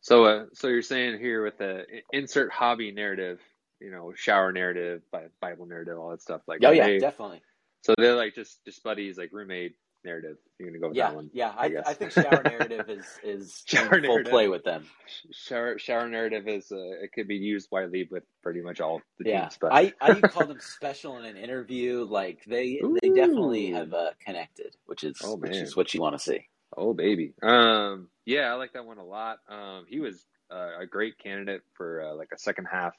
So, 0.01 0.25
uh, 0.25 0.45
so 0.53 0.67
you're 0.67 0.81
saying 0.81 1.19
here 1.19 1.43
with 1.43 1.57
the 1.57 1.85
insert 2.11 2.51
hobby 2.51 2.91
narrative, 2.91 3.39
you 3.79 3.91
know, 3.91 4.13
shower 4.15 4.51
narrative, 4.51 5.01
Bible 5.41 5.65
narrative, 5.65 5.97
all 5.97 6.11
that 6.11 6.21
stuff. 6.21 6.41
Like, 6.47 6.59
oh 6.63 6.71
yeah, 6.71 6.85
they, 6.85 6.99
definitely. 6.99 7.41
So 7.81 7.93
they're 7.97 8.15
like 8.15 8.35
just 8.35 8.63
just 8.65 8.83
buddies, 8.83 9.17
like 9.17 9.31
roommate 9.31 9.75
narrative. 10.03 10.37
You're 10.57 10.69
gonna 10.69 10.79
go 10.79 10.87
with 10.89 10.97
yeah, 10.97 11.09
that 11.09 11.15
one. 11.15 11.29
Yeah, 11.33 11.53
I, 11.55 11.65
I, 11.65 11.73
I 11.87 11.93
think 11.93 12.11
shower 12.11 12.41
narrative 12.43 12.89
is 12.89 13.05
is 13.23 13.63
shower 13.67 13.89
full 13.89 14.01
narrative. 14.01 14.31
play 14.31 14.47
with 14.47 14.63
them. 14.63 14.85
Shower 15.31 15.77
shower 15.77 16.07
narrative 16.07 16.47
is 16.47 16.71
uh, 16.71 16.77
it 16.77 17.11
could 17.13 17.27
be 17.27 17.35
used 17.35 17.69
widely 17.71 18.07
with 18.09 18.23
pretty 18.41 18.61
much 18.61 18.81
all 18.81 19.01
the 19.19 19.29
yeah. 19.29 19.41
teams. 19.41 19.57
But 19.59 19.73
I 19.73 19.93
I 20.01 20.15
call 20.15 20.47
them 20.47 20.59
special 20.59 21.17
in 21.17 21.25
an 21.25 21.37
interview. 21.37 22.05
Like 22.09 22.39
they 22.47 22.79
Ooh. 22.83 22.97
they 23.01 23.09
definitely 23.09 23.71
have 23.71 23.93
uh, 23.93 24.11
connected, 24.25 24.75
which 24.85 25.03
is 25.03 25.17
oh, 25.23 25.35
which 25.35 25.55
is 25.55 25.75
what 25.75 25.93
you 25.93 26.01
want 26.01 26.17
to 26.17 26.19
see. 26.19 26.47
Oh 26.75 26.93
baby. 26.93 27.33
Um, 27.41 28.09
yeah, 28.25 28.51
I 28.51 28.53
like 28.53 28.73
that 28.73 28.85
one 28.85 28.97
a 28.97 29.05
lot. 29.05 29.39
Um, 29.49 29.85
he 29.87 29.99
was 29.99 30.25
uh, 30.51 30.81
a 30.81 30.85
great 30.85 31.17
candidate 31.17 31.61
for 31.73 32.03
uh, 32.03 32.15
like 32.15 32.29
a 32.33 32.39
second 32.39 32.67
half 32.71 32.93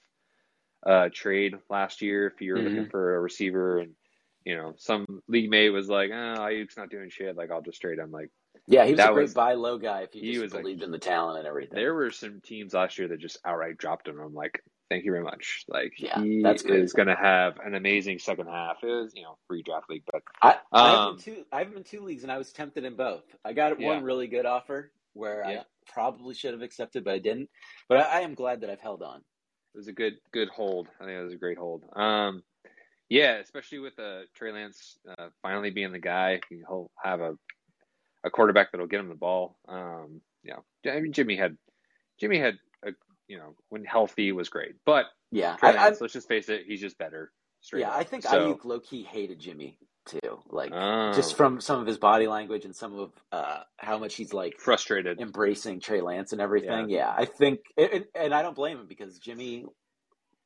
uh, 0.86 1.08
trade 1.12 1.54
last 1.68 2.02
year 2.02 2.26
if 2.26 2.40
you're 2.40 2.56
mm-hmm. 2.56 2.68
looking 2.68 2.90
for 2.90 3.16
a 3.16 3.20
receiver 3.20 3.78
and 3.78 3.92
you 4.44 4.56
know 4.56 4.74
some 4.78 5.06
league 5.28 5.50
mate 5.50 5.70
was 5.70 5.88
like, 5.88 6.10
oh, 6.10 6.36
Aiyuk's 6.38 6.76
not 6.76 6.90
doing 6.90 7.10
shit. 7.10 7.36
Like 7.36 7.50
I'll 7.50 7.62
just 7.62 7.80
trade 7.80 7.98
him. 7.98 8.10
Like 8.10 8.30
yeah, 8.66 8.84
he 8.84 8.92
was 8.92 9.00
a 9.00 9.12
great 9.12 9.22
was, 9.22 9.34
buy 9.34 9.54
low 9.54 9.78
guy 9.78 10.02
if 10.02 10.14
you 10.14 10.22
he 10.32 10.38
was 10.38 10.52
believed 10.52 10.82
in 10.82 10.90
the 10.90 10.98
talent 10.98 11.38
and 11.38 11.46
everything. 11.46 11.76
There 11.76 11.94
were 11.94 12.10
some 12.10 12.40
teams 12.40 12.74
last 12.74 12.98
year 12.98 13.08
that 13.08 13.20
just 13.20 13.38
outright 13.44 13.78
dropped 13.78 14.08
him. 14.08 14.20
I'm 14.20 14.34
like, 14.34 14.62
thank 14.90 15.04
you 15.04 15.12
very 15.12 15.24
much. 15.24 15.64
Like 15.68 15.94
yeah, 15.98 16.20
he 16.22 16.42
that's 16.42 16.62
is 16.62 16.92
going 16.92 17.08
to 17.08 17.16
have 17.16 17.58
an 17.64 17.74
amazing 17.74 18.18
second 18.18 18.46
half. 18.46 18.76
It 18.82 18.86
was 18.86 19.12
you 19.14 19.22
know 19.22 19.38
free 19.48 19.62
draft 19.62 19.88
league, 19.88 20.04
but 20.12 20.22
I 20.42 20.56
um, 20.72 21.16
have 21.16 21.24
two, 21.24 21.44
I 21.52 21.64
have 21.64 21.74
in 21.74 21.84
two 21.84 22.02
leagues 22.02 22.22
and 22.22 22.32
I 22.32 22.38
was 22.38 22.52
tempted 22.52 22.84
in 22.84 22.96
both. 22.96 23.24
I 23.44 23.52
got 23.52 23.80
yeah. 23.80 23.88
one 23.88 24.04
really 24.04 24.26
good 24.26 24.46
offer 24.46 24.92
where 25.14 25.42
yeah. 25.48 25.60
I 25.60 25.64
probably 25.92 26.34
should 26.34 26.52
have 26.52 26.62
accepted, 26.62 27.04
but 27.04 27.14
I 27.14 27.18
didn't. 27.18 27.48
But 27.88 27.98
I, 27.98 28.18
I, 28.18 28.20
am 28.20 28.34
glad 28.34 28.60
that 28.60 28.70
I've 28.70 28.80
held 28.80 29.02
on. 29.02 29.18
It 29.74 29.78
was 29.78 29.88
a 29.88 29.92
good 29.92 30.14
good 30.32 30.48
hold. 30.48 30.88
I 31.00 31.04
think 31.04 31.18
it 31.18 31.24
was 31.24 31.32
a 31.32 31.38
great 31.38 31.58
hold. 31.58 31.84
Um, 31.94 32.42
yeah, 33.10 33.34
especially 33.34 33.80
with 33.80 33.98
uh, 33.98 34.20
Trey 34.34 34.52
Lance 34.52 34.98
uh, 35.06 35.28
finally 35.42 35.70
being 35.70 35.92
the 35.92 35.98
guy. 35.98 36.40
He'll 36.48 36.90
have 37.02 37.20
a 37.20 37.34
a 38.24 38.30
quarterback 38.30 38.70
that'll 38.72 38.86
get 38.86 39.00
him 39.00 39.08
the 39.08 39.14
ball. 39.14 39.56
Um, 39.68 40.20
know, 40.44 40.90
I 40.90 41.00
mean, 41.00 41.12
Jimmy 41.12 41.36
had 41.36 41.56
Jimmy 42.18 42.38
had 42.38 42.58
a 42.84 42.92
you 43.28 43.38
know 43.38 43.54
when 43.68 43.84
healthy 43.84 44.32
was 44.32 44.48
great, 44.48 44.74
but 44.84 45.06
yeah, 45.30 45.56
I, 45.62 45.72
Lance, 45.72 45.98
I, 46.00 46.04
let's 46.04 46.12
just 46.12 46.28
face 46.28 46.48
it, 46.48 46.62
he's 46.66 46.80
just 46.80 46.98
better. 46.98 47.32
yeah, 47.74 47.90
up. 47.90 47.96
I 47.96 48.04
think 48.04 48.22
so, 48.24 48.30
Aiyuk 48.30 48.64
low 48.64 48.80
key 48.80 49.02
hated 49.02 49.38
Jimmy 49.38 49.78
too, 50.06 50.40
like 50.50 50.72
oh. 50.72 51.12
just 51.12 51.36
from 51.36 51.60
some 51.60 51.80
of 51.80 51.86
his 51.86 51.98
body 51.98 52.26
language 52.26 52.64
and 52.64 52.74
some 52.74 52.98
of 52.98 53.12
uh, 53.32 53.60
how 53.76 53.98
much 53.98 54.14
he's 54.14 54.32
like 54.32 54.58
frustrated 54.58 55.20
embracing 55.20 55.80
Trey 55.80 56.00
Lance 56.00 56.32
and 56.32 56.40
everything. 56.40 56.88
Yeah, 56.88 56.98
yeah 56.98 57.14
I 57.16 57.24
think, 57.26 57.60
and, 57.76 58.04
and 58.14 58.34
I 58.34 58.42
don't 58.42 58.56
blame 58.56 58.78
him 58.78 58.86
because 58.86 59.18
Jimmy, 59.18 59.66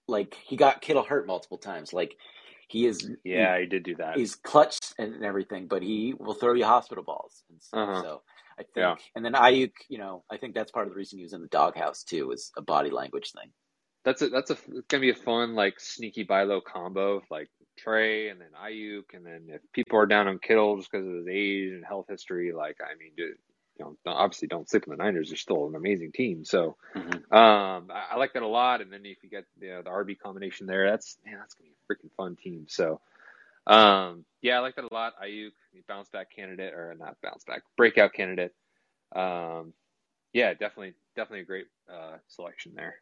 like, 0.08 0.36
he 0.44 0.56
got 0.56 0.80
Kittle 0.80 1.04
hurt 1.04 1.26
multiple 1.26 1.58
times, 1.58 1.92
like. 1.92 2.16
He 2.74 2.86
is. 2.86 3.08
Yeah, 3.22 3.54
he, 3.54 3.62
he 3.62 3.68
did 3.68 3.84
do 3.84 3.94
that. 3.96 4.16
He's 4.16 4.34
clutched 4.34 4.94
and 4.98 5.24
everything, 5.24 5.68
but 5.68 5.80
he 5.80 6.12
will 6.18 6.34
throw 6.34 6.54
you 6.54 6.64
hospital 6.64 7.04
balls. 7.04 7.44
And 7.48 7.62
so, 7.62 7.78
uh-huh. 7.78 8.02
so 8.02 8.22
I 8.58 8.62
think, 8.64 8.76
yeah. 8.78 8.94
and 9.14 9.24
then 9.24 9.34
Aiyuk, 9.34 9.70
you 9.88 9.98
know, 9.98 10.24
I 10.28 10.38
think 10.38 10.56
that's 10.56 10.72
part 10.72 10.88
of 10.88 10.92
the 10.92 10.96
reason 10.96 11.20
he 11.20 11.24
was 11.24 11.34
in 11.34 11.40
the 11.40 11.46
doghouse 11.46 12.02
too, 12.02 12.32
is 12.32 12.50
a 12.56 12.62
body 12.62 12.90
language 12.90 13.30
thing. 13.30 13.50
That's 14.04 14.22
a 14.22 14.28
that's 14.28 14.50
a 14.50 14.54
it's 14.54 14.88
gonna 14.88 15.02
be 15.02 15.10
a 15.10 15.14
fun 15.14 15.54
like 15.54 15.78
sneaky 15.78 16.24
buy 16.24 16.42
low 16.42 16.60
combo, 16.60 17.22
like 17.30 17.48
Trey 17.78 18.28
and 18.30 18.40
then 18.40 18.48
Aiyuk, 18.60 19.14
and 19.14 19.24
then 19.24 19.46
if 19.46 19.60
people 19.72 19.96
are 20.00 20.06
down 20.06 20.26
on 20.26 20.40
Kittle 20.40 20.76
just 20.76 20.90
because 20.90 21.06
of 21.06 21.14
his 21.14 21.28
age 21.30 21.74
and 21.74 21.84
health 21.86 22.06
history, 22.08 22.52
like 22.52 22.78
I 22.82 22.98
mean, 22.98 23.12
dude, 23.16 23.36
you 23.78 23.84
know, 23.84 23.96
obviously 24.06 24.48
don't 24.48 24.68
sleep 24.68 24.84
on 24.88 24.96
the 24.96 25.02
Niners. 25.02 25.30
They're 25.30 25.36
still 25.36 25.66
an 25.66 25.74
amazing 25.74 26.12
team. 26.12 26.44
So 26.44 26.76
mm-hmm. 26.94 27.34
um, 27.34 27.90
I, 27.90 28.12
I, 28.12 28.16
like 28.16 28.34
that 28.34 28.42
a 28.42 28.48
lot. 28.48 28.80
And 28.80 28.92
then 28.92 29.00
if 29.04 29.22
you 29.22 29.30
get 29.30 29.44
you 29.60 29.70
know, 29.70 29.82
the 29.82 29.90
RB 29.90 30.18
combination 30.18 30.66
there, 30.66 30.90
that's 30.90 31.18
man, 31.24 31.36
that's 31.38 31.54
gonna 31.54 31.68
be 31.68 31.74
a 31.74 31.92
freaking 31.92 32.10
fun 32.16 32.36
team. 32.36 32.66
So 32.68 33.00
um, 33.66 34.24
yeah, 34.42 34.58
I 34.58 34.60
like 34.60 34.76
that 34.76 34.84
a 34.90 34.94
lot. 34.94 35.14
Aiyuk, 35.22 35.52
bounce 35.88 36.08
back 36.08 36.34
candidate 36.34 36.74
or 36.74 36.94
not 36.98 37.16
bounce 37.22 37.44
back, 37.44 37.62
breakout 37.76 38.12
candidate. 38.12 38.54
Um, 39.14 39.72
yeah, 40.32 40.52
definitely, 40.52 40.94
definitely 41.16 41.40
a 41.40 41.44
great 41.44 41.66
uh, 41.90 42.16
selection 42.28 42.72
there. 42.74 42.96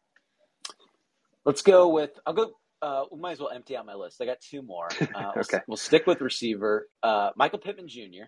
Let's 1.45 1.61
go 1.61 1.89
with. 1.89 2.11
I'll 2.25 2.33
go. 2.33 2.53
Uh, 2.81 3.05
we 3.11 3.19
might 3.19 3.33
as 3.33 3.39
well 3.39 3.49
empty 3.49 3.77
out 3.77 3.85
my 3.85 3.95
list. 3.95 4.21
I 4.21 4.25
got 4.25 4.41
two 4.41 4.61
more. 4.61 4.89
Uh, 5.15 5.31
okay. 5.37 5.43
We'll, 5.51 5.61
we'll, 5.69 5.77
stick 5.77 6.05
with 6.07 6.21
receiver. 6.21 6.87
Uh, 7.01 7.31
Michael 7.35 7.59
Pittman 7.59 7.87
Jr. 7.87 8.25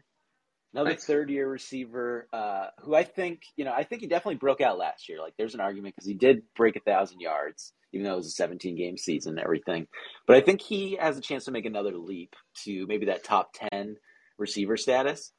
Another 0.76 0.90
nice. 0.90 1.06
third 1.06 1.30
year 1.30 1.48
receiver 1.48 2.28
uh, 2.34 2.68
who 2.82 2.96
I 2.96 3.04
think, 3.04 3.44
you 3.56 3.64
know, 3.64 3.72
I 3.72 3.84
think 3.84 4.02
he 4.02 4.10
definitely 4.10 4.36
broke 4.36 4.60
out 4.60 4.78
last 4.78 5.08
year. 5.08 5.22
Like, 5.22 5.34
there's 5.38 5.54
an 5.54 5.62
argument 5.62 5.96
because 5.96 6.06
he 6.06 6.16
did 6.16 6.42
break 6.54 6.76
a 6.76 6.82
thousand 6.82 7.22
yards, 7.22 7.72
even 7.94 8.06
though 8.06 8.16
it 8.16 8.18
was 8.18 8.28
a 8.28 8.32
17 8.32 8.76
game 8.76 8.98
season 8.98 9.38
and 9.38 9.40
everything. 9.40 9.88
But 10.28 10.36
I 10.36 10.42
think 10.42 10.62
he 10.62 10.98
has 11.00 11.18
a 11.18 11.22
chance 11.22 11.46
to 11.46 11.52
make 11.52 11.64
another 11.64 11.96
leap 11.96 12.36
to 12.66 12.86
maybe 12.88 13.06
that 13.06 13.24
top 13.24 13.52
10 13.72 13.96
receiver 14.38 14.76
status, 14.76 15.32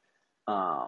um, 0.47 0.87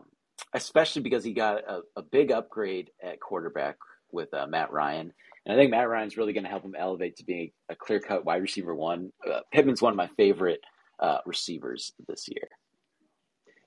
especially 0.56 1.04
because 1.04 1.24
he 1.24 1.34
got 1.34 1.58
a, 1.70 1.82
a, 1.96 2.02
big 2.02 2.32
upgrade 2.32 2.90
at 3.04 3.20
quarterback 3.20 3.76
with 4.12 4.34
uh, 4.34 4.48
Matt 4.48 4.72
Ryan. 4.72 5.14
And 5.46 5.54
I 5.54 5.62
think 5.62 5.70
Matt 5.70 5.90
Ryan's 5.90 6.18
really 6.18 6.34
going 6.34 6.46
to 6.46 6.50
help 6.50 6.66
him 6.66 6.74
elevate 6.76 7.18
to 7.18 7.24
being 7.24 7.52
a 7.70 7.76
clear 7.76 8.00
cut 8.00 8.26
wide 8.26 8.42
receiver 8.42 8.74
one. 8.74 9.12
Uh, 9.32 9.42
Pittman's 9.54 9.80
one 9.84 9.94
of 9.94 9.98
my 9.98 10.10
favorite 10.18 10.62
uh, 11.00 11.20
receivers 11.28 11.92
this 12.08 12.28
year. 12.28 12.50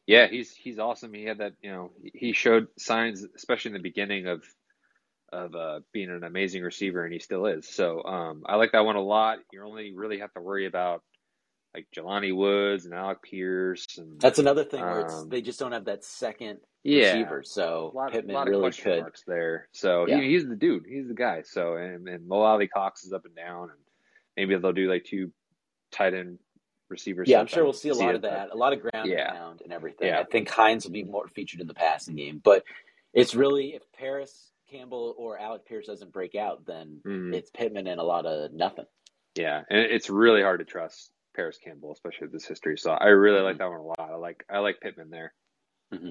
Yeah, 0.06 0.26
he's 0.28 0.52
he's 0.52 0.78
awesome. 0.78 1.14
He 1.14 1.24
had 1.24 1.38
that, 1.38 1.52
you 1.62 1.70
know, 1.70 1.92
he 2.12 2.32
showed 2.32 2.68
signs, 2.78 3.24
especially 3.36 3.70
in 3.70 3.74
the 3.74 3.82
beginning 3.82 4.26
of 4.26 4.42
of 5.32 5.54
uh, 5.54 5.80
being 5.92 6.10
an 6.10 6.24
amazing 6.24 6.62
receiver, 6.62 7.04
and 7.04 7.12
he 7.12 7.18
still 7.18 7.46
is. 7.46 7.68
So 7.68 8.02
um, 8.04 8.42
I 8.46 8.56
like 8.56 8.72
that 8.72 8.84
one 8.84 8.96
a 8.96 9.02
lot. 9.02 9.38
You 9.52 9.64
only 9.64 9.94
really 9.94 10.18
have 10.18 10.32
to 10.34 10.40
worry 10.40 10.66
about 10.66 11.02
like 11.74 11.86
Jelani 11.96 12.34
Woods 12.36 12.84
and 12.84 12.94
Alec 12.94 13.22
Pierce, 13.22 13.96
and 13.96 14.20
that's 14.20 14.38
another 14.38 14.64
thing 14.64 14.80
where 14.80 15.10
um, 15.10 15.28
they 15.28 15.40
just 15.40 15.58
don't 15.58 15.72
have 15.72 15.86
that 15.86 16.04
second 16.04 16.58
yeah, 16.82 17.12
receiver. 17.12 17.42
So 17.44 17.92
a 17.94 17.96
lot, 17.96 18.12
Pittman 18.12 18.48
really 18.48 18.72
could. 18.72 19.04
there. 19.26 19.68
So 19.72 20.06
yeah. 20.06 20.20
he, 20.20 20.32
he's 20.32 20.46
the 20.46 20.56
dude. 20.56 20.84
He's 20.86 21.08
the 21.08 21.14
guy. 21.14 21.42
So 21.42 21.76
and 21.76 22.06
and 22.08 22.26
Mo 22.28 22.42
Alie-Cox 22.42 23.04
is 23.04 23.12
up 23.12 23.24
and 23.24 23.34
down, 23.34 23.70
and 23.70 23.78
maybe 24.36 24.56
they'll 24.56 24.72
do 24.72 24.90
like 24.90 25.04
two 25.04 25.32
tight 25.92 26.12
end 26.12 26.38
receivers. 26.92 27.28
Yeah, 27.28 27.40
I'm 27.40 27.46
sure 27.46 27.64
we'll 27.64 27.72
see 27.72 27.88
a 27.88 27.94
lot 27.94 28.10
it, 28.10 28.16
of 28.16 28.22
that. 28.22 28.50
A 28.52 28.56
lot 28.56 28.72
of 28.72 28.80
ground 28.80 29.08
yeah. 29.08 29.32
pound 29.32 29.62
and 29.62 29.72
everything. 29.72 30.08
Yeah. 30.08 30.20
I 30.20 30.24
think 30.24 30.48
Hines 30.48 30.84
will 30.84 30.92
be 30.92 31.02
more 31.02 31.26
featured 31.26 31.60
in 31.60 31.66
the 31.66 31.74
passing 31.74 32.14
game, 32.14 32.40
but 32.42 32.64
it's 33.12 33.34
really 33.34 33.74
if 33.74 33.82
Parris 33.92 34.52
Campbell 34.70 35.14
or 35.18 35.38
Alec 35.38 35.66
Pierce 35.66 35.86
doesn't 35.86 36.12
break 36.12 36.34
out, 36.34 36.64
then 36.66 37.00
mm-hmm. 37.04 37.34
it's 37.34 37.50
Pittman 37.50 37.86
and 37.86 38.00
a 38.00 38.04
lot 38.04 38.26
of 38.26 38.52
nothing. 38.52 38.86
Yeah, 39.34 39.62
and 39.68 39.80
it's 39.80 40.10
really 40.10 40.42
hard 40.42 40.60
to 40.60 40.64
trust 40.64 41.10
Parris 41.34 41.58
Campbell, 41.58 41.92
especially 41.92 42.26
with 42.26 42.32
this 42.32 42.46
history. 42.46 42.76
So 42.78 42.90
I 42.92 43.08
really 43.08 43.38
mm-hmm. 43.38 43.46
like 43.46 43.58
that 43.58 43.70
one 43.70 43.80
a 43.80 43.82
lot. 43.82 43.98
I 43.98 44.14
like 44.16 44.44
I 44.50 44.58
like 44.58 44.80
Pittman 44.80 45.10
there. 45.10 45.32
Mm-hmm. 45.92 46.10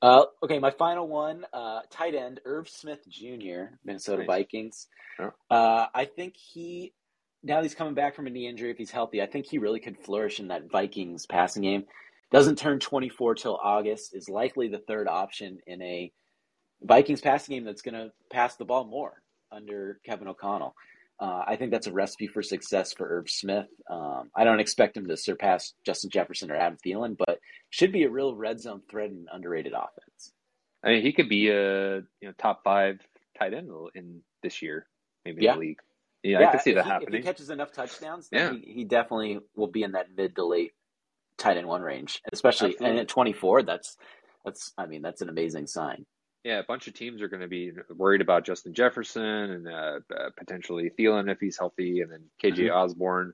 Uh, 0.00 0.24
okay, 0.42 0.58
my 0.58 0.72
final 0.72 1.06
one, 1.06 1.46
uh, 1.52 1.80
tight 1.88 2.16
end 2.16 2.40
Irv 2.44 2.68
Smith 2.68 3.00
Jr., 3.08 3.76
Minnesota 3.84 4.18
nice. 4.18 4.26
Vikings. 4.26 4.88
Oh. 5.20 5.32
Uh, 5.48 5.86
I 5.94 6.06
think 6.06 6.34
he 6.36 6.92
now 7.42 7.62
he's 7.62 7.74
coming 7.74 7.94
back 7.94 8.14
from 8.14 8.26
a 8.26 8.30
knee 8.30 8.48
injury. 8.48 8.70
If 8.70 8.78
he's 8.78 8.90
healthy, 8.90 9.22
I 9.22 9.26
think 9.26 9.46
he 9.46 9.58
really 9.58 9.80
could 9.80 9.98
flourish 9.98 10.40
in 10.40 10.48
that 10.48 10.70
Vikings 10.70 11.26
passing 11.26 11.62
game. 11.62 11.84
Doesn't 12.30 12.56
turn 12.56 12.78
24 12.78 13.34
till 13.34 13.56
August. 13.62 14.14
Is 14.14 14.28
likely 14.28 14.68
the 14.68 14.78
third 14.78 15.08
option 15.08 15.58
in 15.66 15.82
a 15.82 16.12
Vikings 16.82 17.20
passing 17.20 17.54
game 17.54 17.64
that's 17.64 17.82
going 17.82 17.94
to 17.94 18.10
pass 18.30 18.56
the 18.56 18.64
ball 18.64 18.84
more 18.84 19.22
under 19.50 20.00
Kevin 20.04 20.28
O'Connell. 20.28 20.74
Uh, 21.20 21.44
I 21.46 21.56
think 21.56 21.70
that's 21.70 21.86
a 21.86 21.92
recipe 21.92 22.26
for 22.26 22.42
success 22.42 22.92
for 22.92 23.06
Irv 23.06 23.30
Smith. 23.30 23.66
Um, 23.88 24.30
I 24.34 24.44
don't 24.44 24.60
expect 24.60 24.96
him 24.96 25.06
to 25.06 25.16
surpass 25.16 25.72
Justin 25.86 26.10
Jefferson 26.10 26.50
or 26.50 26.56
Adam 26.56 26.78
Thielen, 26.84 27.16
but 27.16 27.38
should 27.70 27.92
be 27.92 28.04
a 28.04 28.10
real 28.10 28.34
red 28.34 28.60
zone 28.60 28.82
threat 28.90 29.10
and 29.10 29.28
underrated 29.32 29.72
offense. 29.72 30.32
I 30.82 30.88
mean, 30.88 31.02
he 31.02 31.12
could 31.12 31.28
be 31.28 31.48
a 31.48 31.96
you 31.98 32.02
know 32.24 32.32
top 32.38 32.62
five 32.64 32.98
tight 33.38 33.54
end 33.54 33.70
in 33.94 34.20
this 34.42 34.62
year, 34.62 34.86
maybe 35.24 35.44
yeah. 35.44 35.52
in 35.52 35.60
the 35.60 35.66
league. 35.66 35.80
Yeah, 36.22 36.40
yeah 36.40 36.48
I 36.48 36.50
can 36.52 36.60
see 36.60 36.72
that 36.74 36.84
he, 36.84 36.90
happening. 36.90 37.14
If 37.14 37.20
he 37.20 37.22
catches 37.22 37.50
enough 37.50 37.72
touchdowns, 37.72 38.28
then 38.30 38.54
yeah. 38.54 38.60
he, 38.64 38.72
he, 38.72 38.84
definitely 38.84 39.40
will 39.56 39.66
be 39.66 39.82
in 39.82 39.92
that 39.92 40.06
mid 40.16 40.36
to 40.36 40.44
late 40.44 40.72
tight 41.36 41.56
end 41.56 41.66
one 41.66 41.82
range, 41.82 42.20
especially 42.32 42.70
Absolutely. 42.70 42.90
and 42.90 43.00
at 43.00 43.08
24. 43.08 43.62
That's 43.62 43.96
that's 44.44 44.72
I 44.78 44.86
mean 44.86 45.02
that's 45.02 45.22
an 45.22 45.28
amazing 45.28 45.66
sign 45.66 46.06
yeah, 46.44 46.58
a 46.58 46.64
bunch 46.64 46.88
of 46.88 46.94
teams 46.94 47.22
are 47.22 47.28
going 47.28 47.42
to 47.42 47.48
be 47.48 47.72
worried 47.90 48.20
about 48.20 48.44
Justin 48.44 48.74
Jefferson 48.74 49.22
and 49.22 49.68
uh, 49.68 50.00
uh, 50.14 50.30
potentially 50.36 50.90
Thielen 50.98 51.30
if 51.30 51.38
he's 51.38 51.56
healthy, 51.56 52.00
and 52.00 52.10
then 52.10 52.24
KJ 52.42 52.66
mm-hmm. 52.66 52.76
Osborn. 52.76 53.32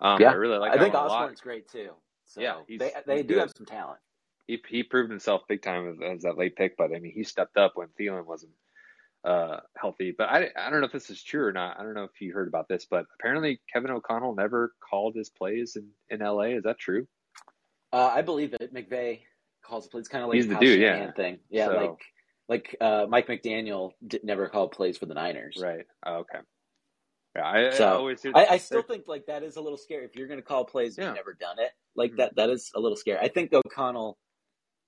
Um, 0.00 0.20
yeah, 0.20 0.30
I 0.30 0.34
really 0.34 0.58
like. 0.58 0.72
I 0.72 0.78
think 0.78 0.94
Osborn's 0.94 1.40
great 1.40 1.68
too. 1.70 1.90
So 2.26 2.40
yeah, 2.40 2.56
they 2.68 2.92
they 3.06 3.22
do 3.22 3.34
good. 3.34 3.38
have 3.40 3.52
some 3.56 3.66
talent. 3.66 4.00
He 4.46 4.62
he 4.68 4.82
proved 4.82 5.10
himself 5.10 5.42
big 5.48 5.62
time 5.62 5.88
as, 5.88 6.16
as, 6.16 6.22
that 6.22 6.36
late 6.36 6.56
pick, 6.56 6.76
but 6.76 6.94
I 6.94 6.98
mean 6.98 7.12
he 7.14 7.24
stepped 7.24 7.56
up 7.56 7.72
when 7.76 7.88
Thielen 7.98 8.26
wasn't 8.26 8.52
uh, 9.24 9.58
healthy. 9.76 10.14
But 10.16 10.28
I 10.28 10.48
I 10.56 10.70
don't 10.70 10.80
know 10.80 10.86
if 10.86 10.92
this 10.92 11.10
is 11.10 11.22
true 11.22 11.44
or 11.44 11.52
not. 11.52 11.78
I 11.78 11.82
don't 11.82 11.94
know 11.94 12.04
if 12.04 12.20
you 12.20 12.32
heard 12.32 12.48
about 12.48 12.68
this, 12.68 12.86
but 12.90 13.06
apparently 13.18 13.60
Kevin 13.72 13.90
O'Connell 13.90 14.34
never 14.34 14.72
called 14.88 15.14
his 15.14 15.30
plays 15.30 15.76
in 15.76 15.88
in 16.08 16.22
L.A. 16.22 16.56
Is 16.56 16.64
that 16.64 16.78
true? 16.78 17.06
Uh, 17.92 18.10
I 18.14 18.22
believe 18.22 18.54
it. 18.54 18.72
McVay 18.72 19.20
calls 19.62 19.84
the 19.84 19.90
plays 19.90 20.08
kind 20.08 20.22
of 20.22 20.28
like 20.28 20.36
he's 20.36 20.48
the 20.48 20.56
dude, 20.56 20.80
yeah. 20.80 21.10
Thing, 21.12 21.38
yeah, 21.50 21.66
so, 21.66 21.72
like 21.72 22.00
like 22.48 22.76
uh, 22.80 23.06
Mike 23.08 23.28
McDaniel 23.28 23.92
did, 24.06 24.24
never 24.24 24.48
called 24.48 24.72
plays 24.72 24.98
for 24.98 25.06
the 25.06 25.14
Niners. 25.14 25.58
Right. 25.62 25.86
Oh, 26.04 26.16
okay. 26.16 26.38
Yeah, 27.36 27.46
I, 27.46 27.70
so, 27.70 27.84
I 27.86 27.92
always 27.92 28.26
I, 28.34 28.46
I, 28.46 28.58
still 28.58 28.82
think 28.82 29.04
like 29.06 29.26
that 29.26 29.44
is 29.44 29.54
a 29.54 29.60
little 29.60 29.78
scary. 29.78 30.04
If 30.04 30.16
you're 30.16 30.26
going 30.26 30.40
to 30.40 30.44
call 30.44 30.64
plays, 30.64 30.98
yeah. 30.98 31.06
you've 31.06 31.14
never 31.14 31.32
done 31.32 31.60
it. 31.60 31.70
Like 31.94 32.10
mm-hmm. 32.10 32.16
that, 32.18 32.34
that 32.34 32.50
is 32.50 32.72
a 32.74 32.80
little 32.80 32.96
scary. 32.96 33.20
I 33.20 33.28
think 33.28 33.52
O'Connell 33.52 34.18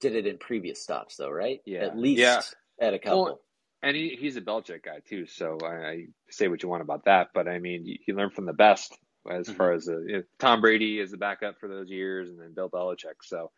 did 0.00 0.16
it 0.16 0.26
in 0.26 0.38
previous 0.38 0.82
stops, 0.82 1.16
though, 1.16 1.30
right? 1.30 1.60
Yeah, 1.64 1.84
at 1.84 1.96
least 1.96 2.20
yeah. 2.20 2.40
at 2.80 2.94
a 2.94 2.98
couple. 2.98 3.22
Well, 3.22 3.40
and 3.82 3.96
he, 3.96 4.16
he's 4.18 4.36
a 4.36 4.40
Belichick 4.40 4.84
guy 4.84 5.00
too, 5.04 5.26
so 5.26 5.58
I, 5.62 5.66
I, 5.66 6.06
say 6.30 6.48
what 6.48 6.62
you 6.62 6.68
want 6.68 6.82
about 6.82 7.06
that. 7.06 7.28
But 7.34 7.48
I 7.48 7.58
mean, 7.58 7.84
you, 7.84 7.98
you 8.06 8.14
learn 8.14 8.30
from 8.30 8.46
the 8.46 8.52
best 8.52 8.96
as 9.30 9.46
mm-hmm. 9.46 9.56
far 9.56 9.72
as 9.72 9.88
uh, 9.88 9.98
you 10.00 10.12
know, 10.12 10.22
Tom 10.38 10.60
Brady 10.60 10.98
is 10.98 11.10
the 11.10 11.16
backup 11.16 11.58
for 11.58 11.68
those 11.68 11.88
years, 11.90 12.28
and 12.28 12.40
then 12.40 12.54
Bill 12.54 12.70
Belichick. 12.70 13.22
So 13.22 13.50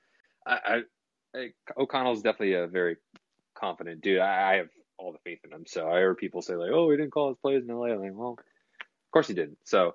I, 0.46 0.82
O'Connell's 1.76 2.22
definitely 2.22 2.54
a 2.54 2.66
very 2.66 2.96
confident 3.54 4.02
dude. 4.02 4.20
I, 4.20 4.52
I 4.52 4.56
have 4.56 4.68
all 4.98 5.12
the 5.12 5.18
faith 5.24 5.40
in 5.44 5.52
him. 5.52 5.64
So 5.66 5.88
I 5.88 6.00
heard 6.00 6.18
people 6.18 6.42
say 6.42 6.54
like, 6.54 6.70
"Oh, 6.72 6.90
he 6.90 6.96
didn't 6.96 7.12
call 7.12 7.28
his 7.28 7.38
plays 7.38 7.62
in 7.66 7.74
LA." 7.74 7.86
I'm 7.86 8.00
like, 8.00 8.12
well, 8.14 8.32
of 8.38 9.10
course 9.12 9.28
he 9.28 9.34
didn't. 9.34 9.58
So 9.64 9.94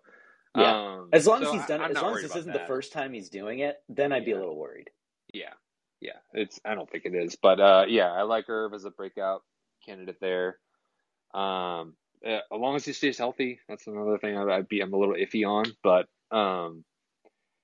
yeah, 0.55 0.95
um, 0.97 1.09
as 1.13 1.27
long 1.27 1.43
so 1.43 1.49
as 1.49 1.53
he's 1.53 1.65
done, 1.67 1.81
I, 1.81 1.89
as 1.89 1.95
long 1.95 2.15
as 2.15 2.23
this 2.23 2.35
isn't 2.35 2.53
that. 2.53 2.61
the 2.61 2.67
first 2.67 2.93
time 2.93 3.13
he's 3.13 3.29
doing 3.29 3.59
it, 3.59 3.77
then 3.87 4.11
I'd 4.11 4.23
yeah. 4.23 4.25
be 4.25 4.31
a 4.31 4.39
little 4.39 4.57
worried. 4.57 4.89
Yeah, 5.33 5.53
yeah, 6.01 6.17
it's. 6.33 6.59
I 6.65 6.75
don't 6.75 6.89
think 6.89 7.05
it 7.05 7.15
is, 7.15 7.35
but 7.35 7.59
uh, 7.59 7.85
yeah, 7.87 8.11
I 8.11 8.23
like 8.23 8.49
Irv 8.49 8.73
as 8.73 8.85
a 8.85 8.91
breakout 8.91 9.43
candidate 9.85 10.19
there. 10.19 10.57
Um, 11.33 11.93
uh, 12.25 12.39
as 12.39 12.41
long 12.51 12.75
as 12.75 12.85
he 12.85 12.93
stays 12.93 13.17
healthy, 13.17 13.59
that's 13.67 13.87
another 13.87 14.17
thing 14.17 14.37
I'd 14.37 14.67
be. 14.67 14.81
I'm 14.81 14.93
a 14.93 14.97
little 14.97 15.15
iffy 15.15 15.47
on, 15.47 15.65
but 15.83 16.07
um, 16.35 16.83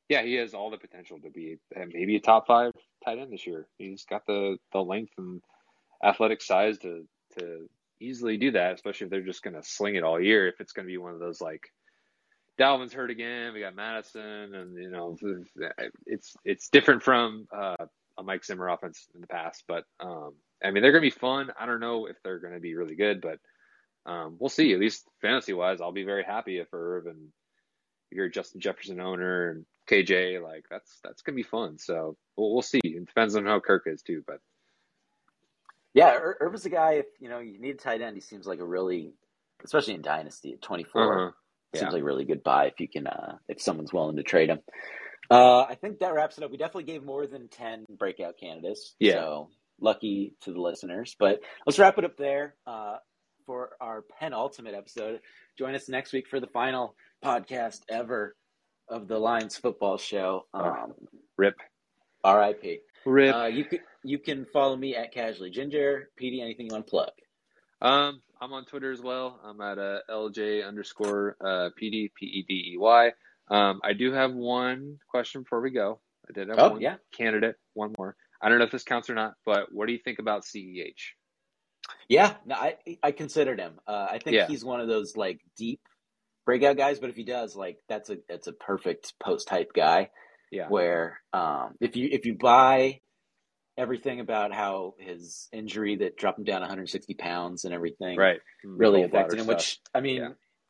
yeah, 0.07 0.21
he 0.21 0.35
has 0.35 0.53
all 0.53 0.69
the 0.69 0.77
potential 0.77 1.19
to 1.19 1.29
be 1.29 1.57
maybe 1.75 2.15
a 2.15 2.19
top 2.19 2.47
five 2.47 2.71
tight 3.03 3.19
end 3.19 3.33
this 3.33 3.47
year. 3.47 3.67
He's 3.77 4.05
got 4.05 4.25
the 4.25 4.57
the 4.71 4.79
length 4.79 5.13
and 5.17 5.41
athletic 6.03 6.41
size 6.41 6.77
to 6.79 7.05
to 7.39 7.69
easily 7.99 8.37
do 8.37 8.51
that, 8.51 8.75
especially 8.75 9.05
if 9.05 9.11
they're 9.11 9.21
just 9.21 9.43
going 9.43 9.55
to 9.55 9.63
sling 9.63 9.95
it 9.95 10.03
all 10.03 10.19
year. 10.19 10.47
If 10.47 10.61
it's 10.61 10.73
going 10.73 10.87
to 10.87 10.91
be 10.91 10.97
one 10.97 11.13
of 11.13 11.19
those 11.19 11.41
like 11.41 11.71
Dalvin's 12.59 12.93
hurt 12.93 13.11
again, 13.11 13.53
we 13.53 13.61
got 13.61 13.75
Mattison, 13.75 14.55
and 14.55 14.77
you 14.77 14.89
know 14.89 15.17
it's 16.05 16.35
it's 16.45 16.69
different 16.69 17.03
from 17.03 17.47
uh, 17.51 17.87
a 18.17 18.23
Mike 18.23 18.45
Zimmer 18.45 18.69
offense 18.69 19.07
in 19.13 19.21
the 19.21 19.27
past. 19.27 19.63
But 19.67 19.85
um, 19.99 20.33
I 20.63 20.71
mean, 20.71 20.81
they're 20.81 20.91
going 20.91 21.03
to 21.03 21.15
be 21.15 21.19
fun. 21.19 21.51
I 21.59 21.65
don't 21.65 21.79
know 21.79 22.07
if 22.07 22.17
they're 22.23 22.39
going 22.39 22.53
to 22.53 22.59
be 22.59 22.75
really 22.75 22.95
good, 22.95 23.21
but 23.21 23.39
um, 24.05 24.37
we'll 24.39 24.49
see. 24.49 24.73
At 24.73 24.79
least 24.79 25.07
fantasy 25.21 25.53
wise, 25.53 25.81
I'll 25.81 25.91
be 25.91 26.03
very 26.03 26.23
happy 26.23 26.57
if 26.57 26.73
Irv 26.73 27.07
and 27.07 27.29
you're 28.11 28.25
a 28.25 28.31
Justin 28.31 28.61
Jefferson 28.61 28.99
owner 28.99 29.51
and 29.51 29.65
KJ, 29.89 30.41
like 30.41 30.65
that's 30.69 30.99
that's 31.03 31.21
gonna 31.21 31.35
be 31.35 31.43
fun. 31.43 31.77
So 31.77 32.17
we'll, 32.35 32.53
we'll 32.53 32.61
see. 32.61 32.79
It 32.83 33.05
depends 33.05 33.35
on 33.35 33.45
how 33.45 33.59
Kirk 33.59 33.83
is 33.85 34.01
too, 34.01 34.23
but 34.25 34.39
yeah, 35.93 36.13
Ir- 36.13 36.37
Irv 36.41 36.55
is 36.55 36.65
a 36.65 36.69
guy. 36.69 36.93
If 36.93 37.05
you 37.19 37.29
know 37.29 37.39
you 37.39 37.59
need 37.59 37.75
a 37.75 37.77
tight 37.77 38.01
end, 38.01 38.15
he 38.15 38.21
seems 38.21 38.47
like 38.47 38.59
a 38.59 38.65
really, 38.65 39.13
especially 39.63 39.93
in 39.93 40.01
dynasty 40.01 40.53
at 40.53 40.61
24, 40.61 41.01
uh-huh. 41.01 41.31
yeah. 41.73 41.79
seems 41.79 41.93
like 41.93 42.01
a 42.01 42.05
really 42.05 42.25
good 42.25 42.43
buy 42.43 42.65
if 42.65 42.79
you 42.79 42.87
can, 42.87 43.07
uh, 43.07 43.37
if 43.47 43.61
someone's 43.61 43.93
willing 43.93 44.15
to 44.17 44.23
trade 44.23 44.49
him. 44.49 44.59
Uh, 45.29 45.61
I 45.61 45.75
think 45.75 45.99
that 45.99 46.13
wraps 46.13 46.37
it 46.37 46.43
up. 46.43 46.51
We 46.51 46.57
definitely 46.57 46.83
gave 46.83 47.03
more 47.03 47.25
than 47.27 47.47
10 47.47 47.85
breakout 47.97 48.37
candidates. 48.39 48.95
Yeah. 48.99 49.13
So 49.13 49.49
lucky 49.79 50.35
to 50.41 50.53
the 50.53 50.61
listeners. 50.61 51.15
But 51.17 51.41
let's 51.65 51.79
wrap 51.79 51.97
it 51.97 52.05
up 52.05 52.17
there 52.17 52.55
uh, 52.67 52.97
for 53.45 53.71
our 53.81 54.03
penultimate 54.19 54.75
episode. 54.75 55.19
Join 55.57 55.75
us 55.75 55.89
next 55.89 56.13
week 56.13 56.27
for 56.27 56.39
the 56.39 56.47
final 56.47 56.95
podcast 57.23 57.81
ever 57.89 58.35
of 58.87 59.07
the 59.07 59.17
Lions 59.17 59.57
football 59.57 59.97
show. 59.97 60.45
Um, 60.53 60.93
Rip. 61.37 61.55
R.I.P. 62.23 62.79
Rip. 63.05 63.35
Uh, 63.35 63.45
you 63.45 63.65
can 63.65 63.79
you 64.03 64.19
can 64.19 64.45
follow 64.51 64.75
me 64.75 64.95
at 64.95 65.13
Casually 65.13 65.49
Ginger. 65.51 66.09
PD, 66.19 66.41
anything 66.41 66.67
you 66.67 66.73
want 66.73 66.87
to 66.87 66.89
plug? 66.89 67.09
Um, 67.81 68.21
I'm 68.41 68.53
on 68.53 68.65
Twitter 68.65 68.91
as 68.91 69.01
well. 69.01 69.39
I'm 69.43 69.61
at 69.61 69.77
uh, 69.77 69.99
LJ 70.09 70.67
underscore 70.67 71.37
uh, 71.39 71.69
PD 71.79 72.11
P 72.15 72.25
E 72.25 72.45
D 72.47 72.71
E 72.73 72.77
Y. 72.77 73.11
Um, 73.49 73.81
I 73.83 73.93
do 73.93 74.11
have 74.13 74.33
one 74.33 74.97
question 75.09 75.41
before 75.41 75.61
we 75.61 75.71
go. 75.71 75.99
I 76.27 76.33
did 76.33 76.49
have 76.49 76.59
oh, 76.59 76.69
one 76.71 76.81
yeah. 76.81 76.95
candidate. 77.15 77.55
One 77.73 77.93
more. 77.97 78.15
I 78.41 78.49
don't 78.49 78.59
know 78.59 78.65
if 78.65 78.71
this 78.71 78.83
counts 78.83 79.09
or 79.09 79.15
not, 79.15 79.33
but 79.45 79.71
what 79.71 79.87
do 79.87 79.93
you 79.93 79.99
think 80.03 80.19
about 80.19 80.43
CEH? 80.43 80.93
Yeah, 82.09 82.33
no, 82.45 82.55
I 82.55 82.75
I 83.03 83.11
considered 83.11 83.59
him. 83.59 83.73
Uh, 83.87 84.07
I 84.09 84.19
think 84.19 84.35
yeah. 84.35 84.47
he's 84.47 84.65
one 84.65 84.81
of 84.81 84.87
those 84.87 85.15
like 85.15 85.39
deep 85.57 85.81
breakout 86.45 86.77
guys. 86.77 86.99
But 86.99 87.09
if 87.09 87.15
he 87.15 87.23
does, 87.23 87.55
like 87.55 87.77
that's 87.87 88.09
a 88.09 88.17
that's 88.27 88.47
a 88.47 88.53
perfect 88.53 89.13
post 89.19 89.47
type 89.47 89.71
guy. 89.73 90.09
Yeah. 90.51 90.67
Where 90.67 91.19
um, 91.33 91.75
if 91.81 91.95
you 91.95 92.09
if 92.11 92.25
you 92.25 92.35
buy 92.35 93.01
everything 93.77 94.19
about 94.19 94.53
how 94.53 94.93
his 94.99 95.49
injury 95.51 95.97
that 95.97 96.17
dropped 96.17 96.39
him 96.39 96.45
down 96.45 96.61
160 96.61 97.13
pounds 97.15 97.65
and 97.65 97.73
everything, 97.73 98.17
right, 98.17 98.39
really 98.63 99.03
affected 99.03 99.39
him. 99.39 99.45
Stuff. 99.45 99.57
Which 99.57 99.79
I 99.93 100.01
mean, 100.01 100.21
yeah. 100.21 100.29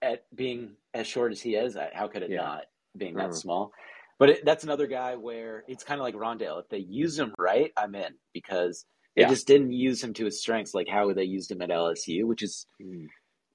at 0.10 0.24
being 0.34 0.72
as 0.96 1.08
short 1.08 1.32
as 1.32 1.42
he 1.42 1.56
is, 1.56 1.78
how 1.94 2.08
could 2.08 2.24
it 2.24 2.32
yeah. 2.32 2.38
not 2.38 2.62
being 2.98 3.16
that 3.16 3.32
mm. 3.32 3.36
small? 3.36 3.72
But 4.18 4.30
it, 4.30 4.46
that's 4.46 4.64
another 4.64 4.88
guy 4.88 5.16
where 5.16 5.64
it's 5.68 5.84
kind 5.84 6.00
of 6.00 6.04
like 6.04 6.16
Rondale. 6.16 6.62
If 6.62 6.70
they 6.70 6.78
use 6.78 7.20
him 7.20 7.34
right, 7.38 7.72
I'm 7.76 7.94
in 7.96 8.14
because 8.34 8.86
they 9.16 9.24
yeah. 9.24 9.30
just 9.30 9.46
didn't 9.46 9.74
use 9.74 10.04
him 10.04 10.14
to 10.14 10.26
his 10.26 10.40
strengths, 10.40 10.74
like 10.74 10.88
how 10.88 11.12
they 11.14 11.24
used 11.24 11.52
him 11.52 11.62
at 11.62 11.70
LSU, 11.70 12.24
which 12.24 12.42
is 12.42 12.66
mm. 12.82 13.08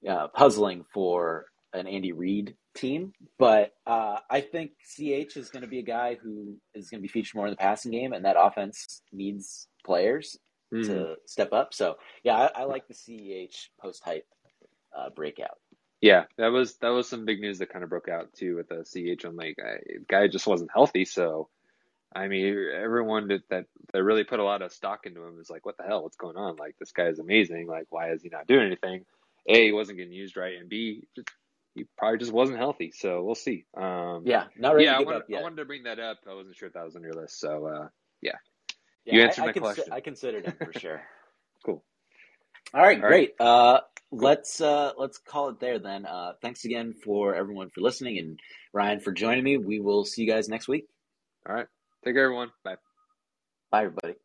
uh, 0.07 0.27
puzzling 0.27 0.85
for 0.93 1.45
an 1.73 1.87
Andy 1.87 2.11
Reid 2.11 2.55
team, 2.75 3.13
but 3.37 3.71
uh, 3.85 4.17
I 4.29 4.41
think 4.41 4.71
CH 4.83 5.37
is 5.37 5.49
going 5.49 5.63
to 5.63 5.69
be 5.69 5.79
a 5.79 5.83
guy 5.83 6.17
who 6.21 6.57
is 6.73 6.89
going 6.89 6.99
to 6.99 7.01
be 7.01 7.07
featured 7.07 7.35
more 7.35 7.47
in 7.47 7.51
the 7.51 7.57
passing 7.57 7.91
game, 7.91 8.13
and 8.13 8.25
that 8.25 8.35
offense 8.37 9.01
needs 9.11 9.67
players 9.85 10.37
mm. 10.73 10.85
to 10.85 11.15
step 11.25 11.53
up. 11.53 11.73
So 11.73 11.95
yeah, 12.23 12.35
I, 12.35 12.61
I 12.61 12.63
like 12.65 12.83
the 12.87 12.93
CH 12.93 13.71
post 13.81 14.01
hype 14.03 14.27
uh, 14.97 15.09
breakout. 15.15 15.57
Yeah, 16.01 16.25
that 16.37 16.47
was 16.47 16.77
that 16.77 16.89
was 16.89 17.07
some 17.07 17.25
big 17.25 17.39
news 17.39 17.59
that 17.59 17.71
kind 17.71 17.83
of 17.83 17.89
broke 17.89 18.09
out 18.09 18.33
too 18.33 18.55
with 18.55 18.69
the 18.69 18.83
CH 18.83 19.23
on 19.23 19.35
like 19.35 19.57
guy 20.07 20.27
just 20.27 20.47
wasn't 20.47 20.71
healthy. 20.73 21.05
So 21.05 21.47
I 22.13 22.27
mean, 22.27 22.67
everyone 22.73 23.27
that, 23.27 23.47
that 23.49 23.65
that 23.93 24.03
really 24.03 24.23
put 24.23 24.39
a 24.39 24.43
lot 24.43 24.63
of 24.63 24.73
stock 24.73 25.05
into 25.05 25.23
him 25.23 25.39
is 25.39 25.49
like, 25.49 25.65
what 25.65 25.77
the 25.77 25.83
hell? 25.83 26.03
What's 26.03 26.17
going 26.17 26.37
on? 26.37 26.55
Like 26.55 26.75
this 26.79 26.91
guy 26.91 27.05
is 27.05 27.19
amazing. 27.19 27.67
Like 27.67 27.85
why 27.89 28.11
is 28.11 28.23
he 28.23 28.29
not 28.29 28.47
doing 28.47 28.65
anything? 28.65 29.05
A, 29.47 29.65
he 29.65 29.71
wasn't 29.71 29.97
getting 29.97 30.13
used 30.13 30.37
right, 30.37 30.57
and 30.59 30.69
B, 30.69 31.03
just 31.15 31.29
he 31.75 31.85
probably 31.97 32.19
just 32.19 32.33
wasn't 32.33 32.57
healthy. 32.57 32.91
So 32.91 33.23
we'll 33.23 33.35
see. 33.35 33.65
Um, 33.75 34.23
yeah, 34.25 34.45
not 34.57 34.75
ready. 34.75 34.85
Yeah, 34.85 34.97
I 34.97 35.01
wanted, 35.01 35.23
I 35.35 35.41
wanted, 35.41 35.55
to 35.57 35.65
bring 35.65 35.83
that 35.83 35.99
up. 35.99 36.19
I 36.29 36.33
wasn't 36.33 36.55
sure 36.57 36.67
if 36.67 36.73
that 36.73 36.83
was 36.83 36.95
on 36.95 37.03
your 37.03 37.13
list. 37.13 37.39
So 37.39 37.65
uh, 37.65 37.87
yeah. 38.21 38.33
yeah, 39.05 39.15
you 39.15 39.21
answered 39.21 39.41
I, 39.41 39.45
I 39.45 39.47
my 39.47 39.53
consi- 39.53 39.61
question. 39.61 39.93
I 39.93 39.99
considered 40.01 40.45
it 40.45 40.57
for 40.57 40.77
sure. 40.79 41.01
cool. 41.65 41.83
All 42.73 42.81
right, 42.81 43.01
All 43.01 43.07
great. 43.07 43.33
Right. 43.39 43.47
Uh, 43.47 43.81
let's 44.11 44.61
uh, 44.61 44.91
let's 44.97 45.17
call 45.17 45.49
it 45.49 45.59
there 45.59 45.79
then. 45.79 46.05
Uh, 46.05 46.33
thanks 46.41 46.65
again 46.65 46.93
for 46.93 47.35
everyone 47.35 47.69
for 47.69 47.81
listening 47.81 48.17
and 48.19 48.39
Ryan 48.73 48.99
for 48.99 49.11
joining 49.11 49.43
me. 49.43 49.57
We 49.57 49.79
will 49.79 50.05
see 50.05 50.23
you 50.23 50.31
guys 50.31 50.49
next 50.49 50.67
week. 50.67 50.87
All 51.47 51.55
right. 51.55 51.67
Take 52.03 52.15
care, 52.15 52.25
everyone. 52.25 52.51
Bye. 52.63 52.75
Bye, 53.71 53.85
everybody. 53.85 54.15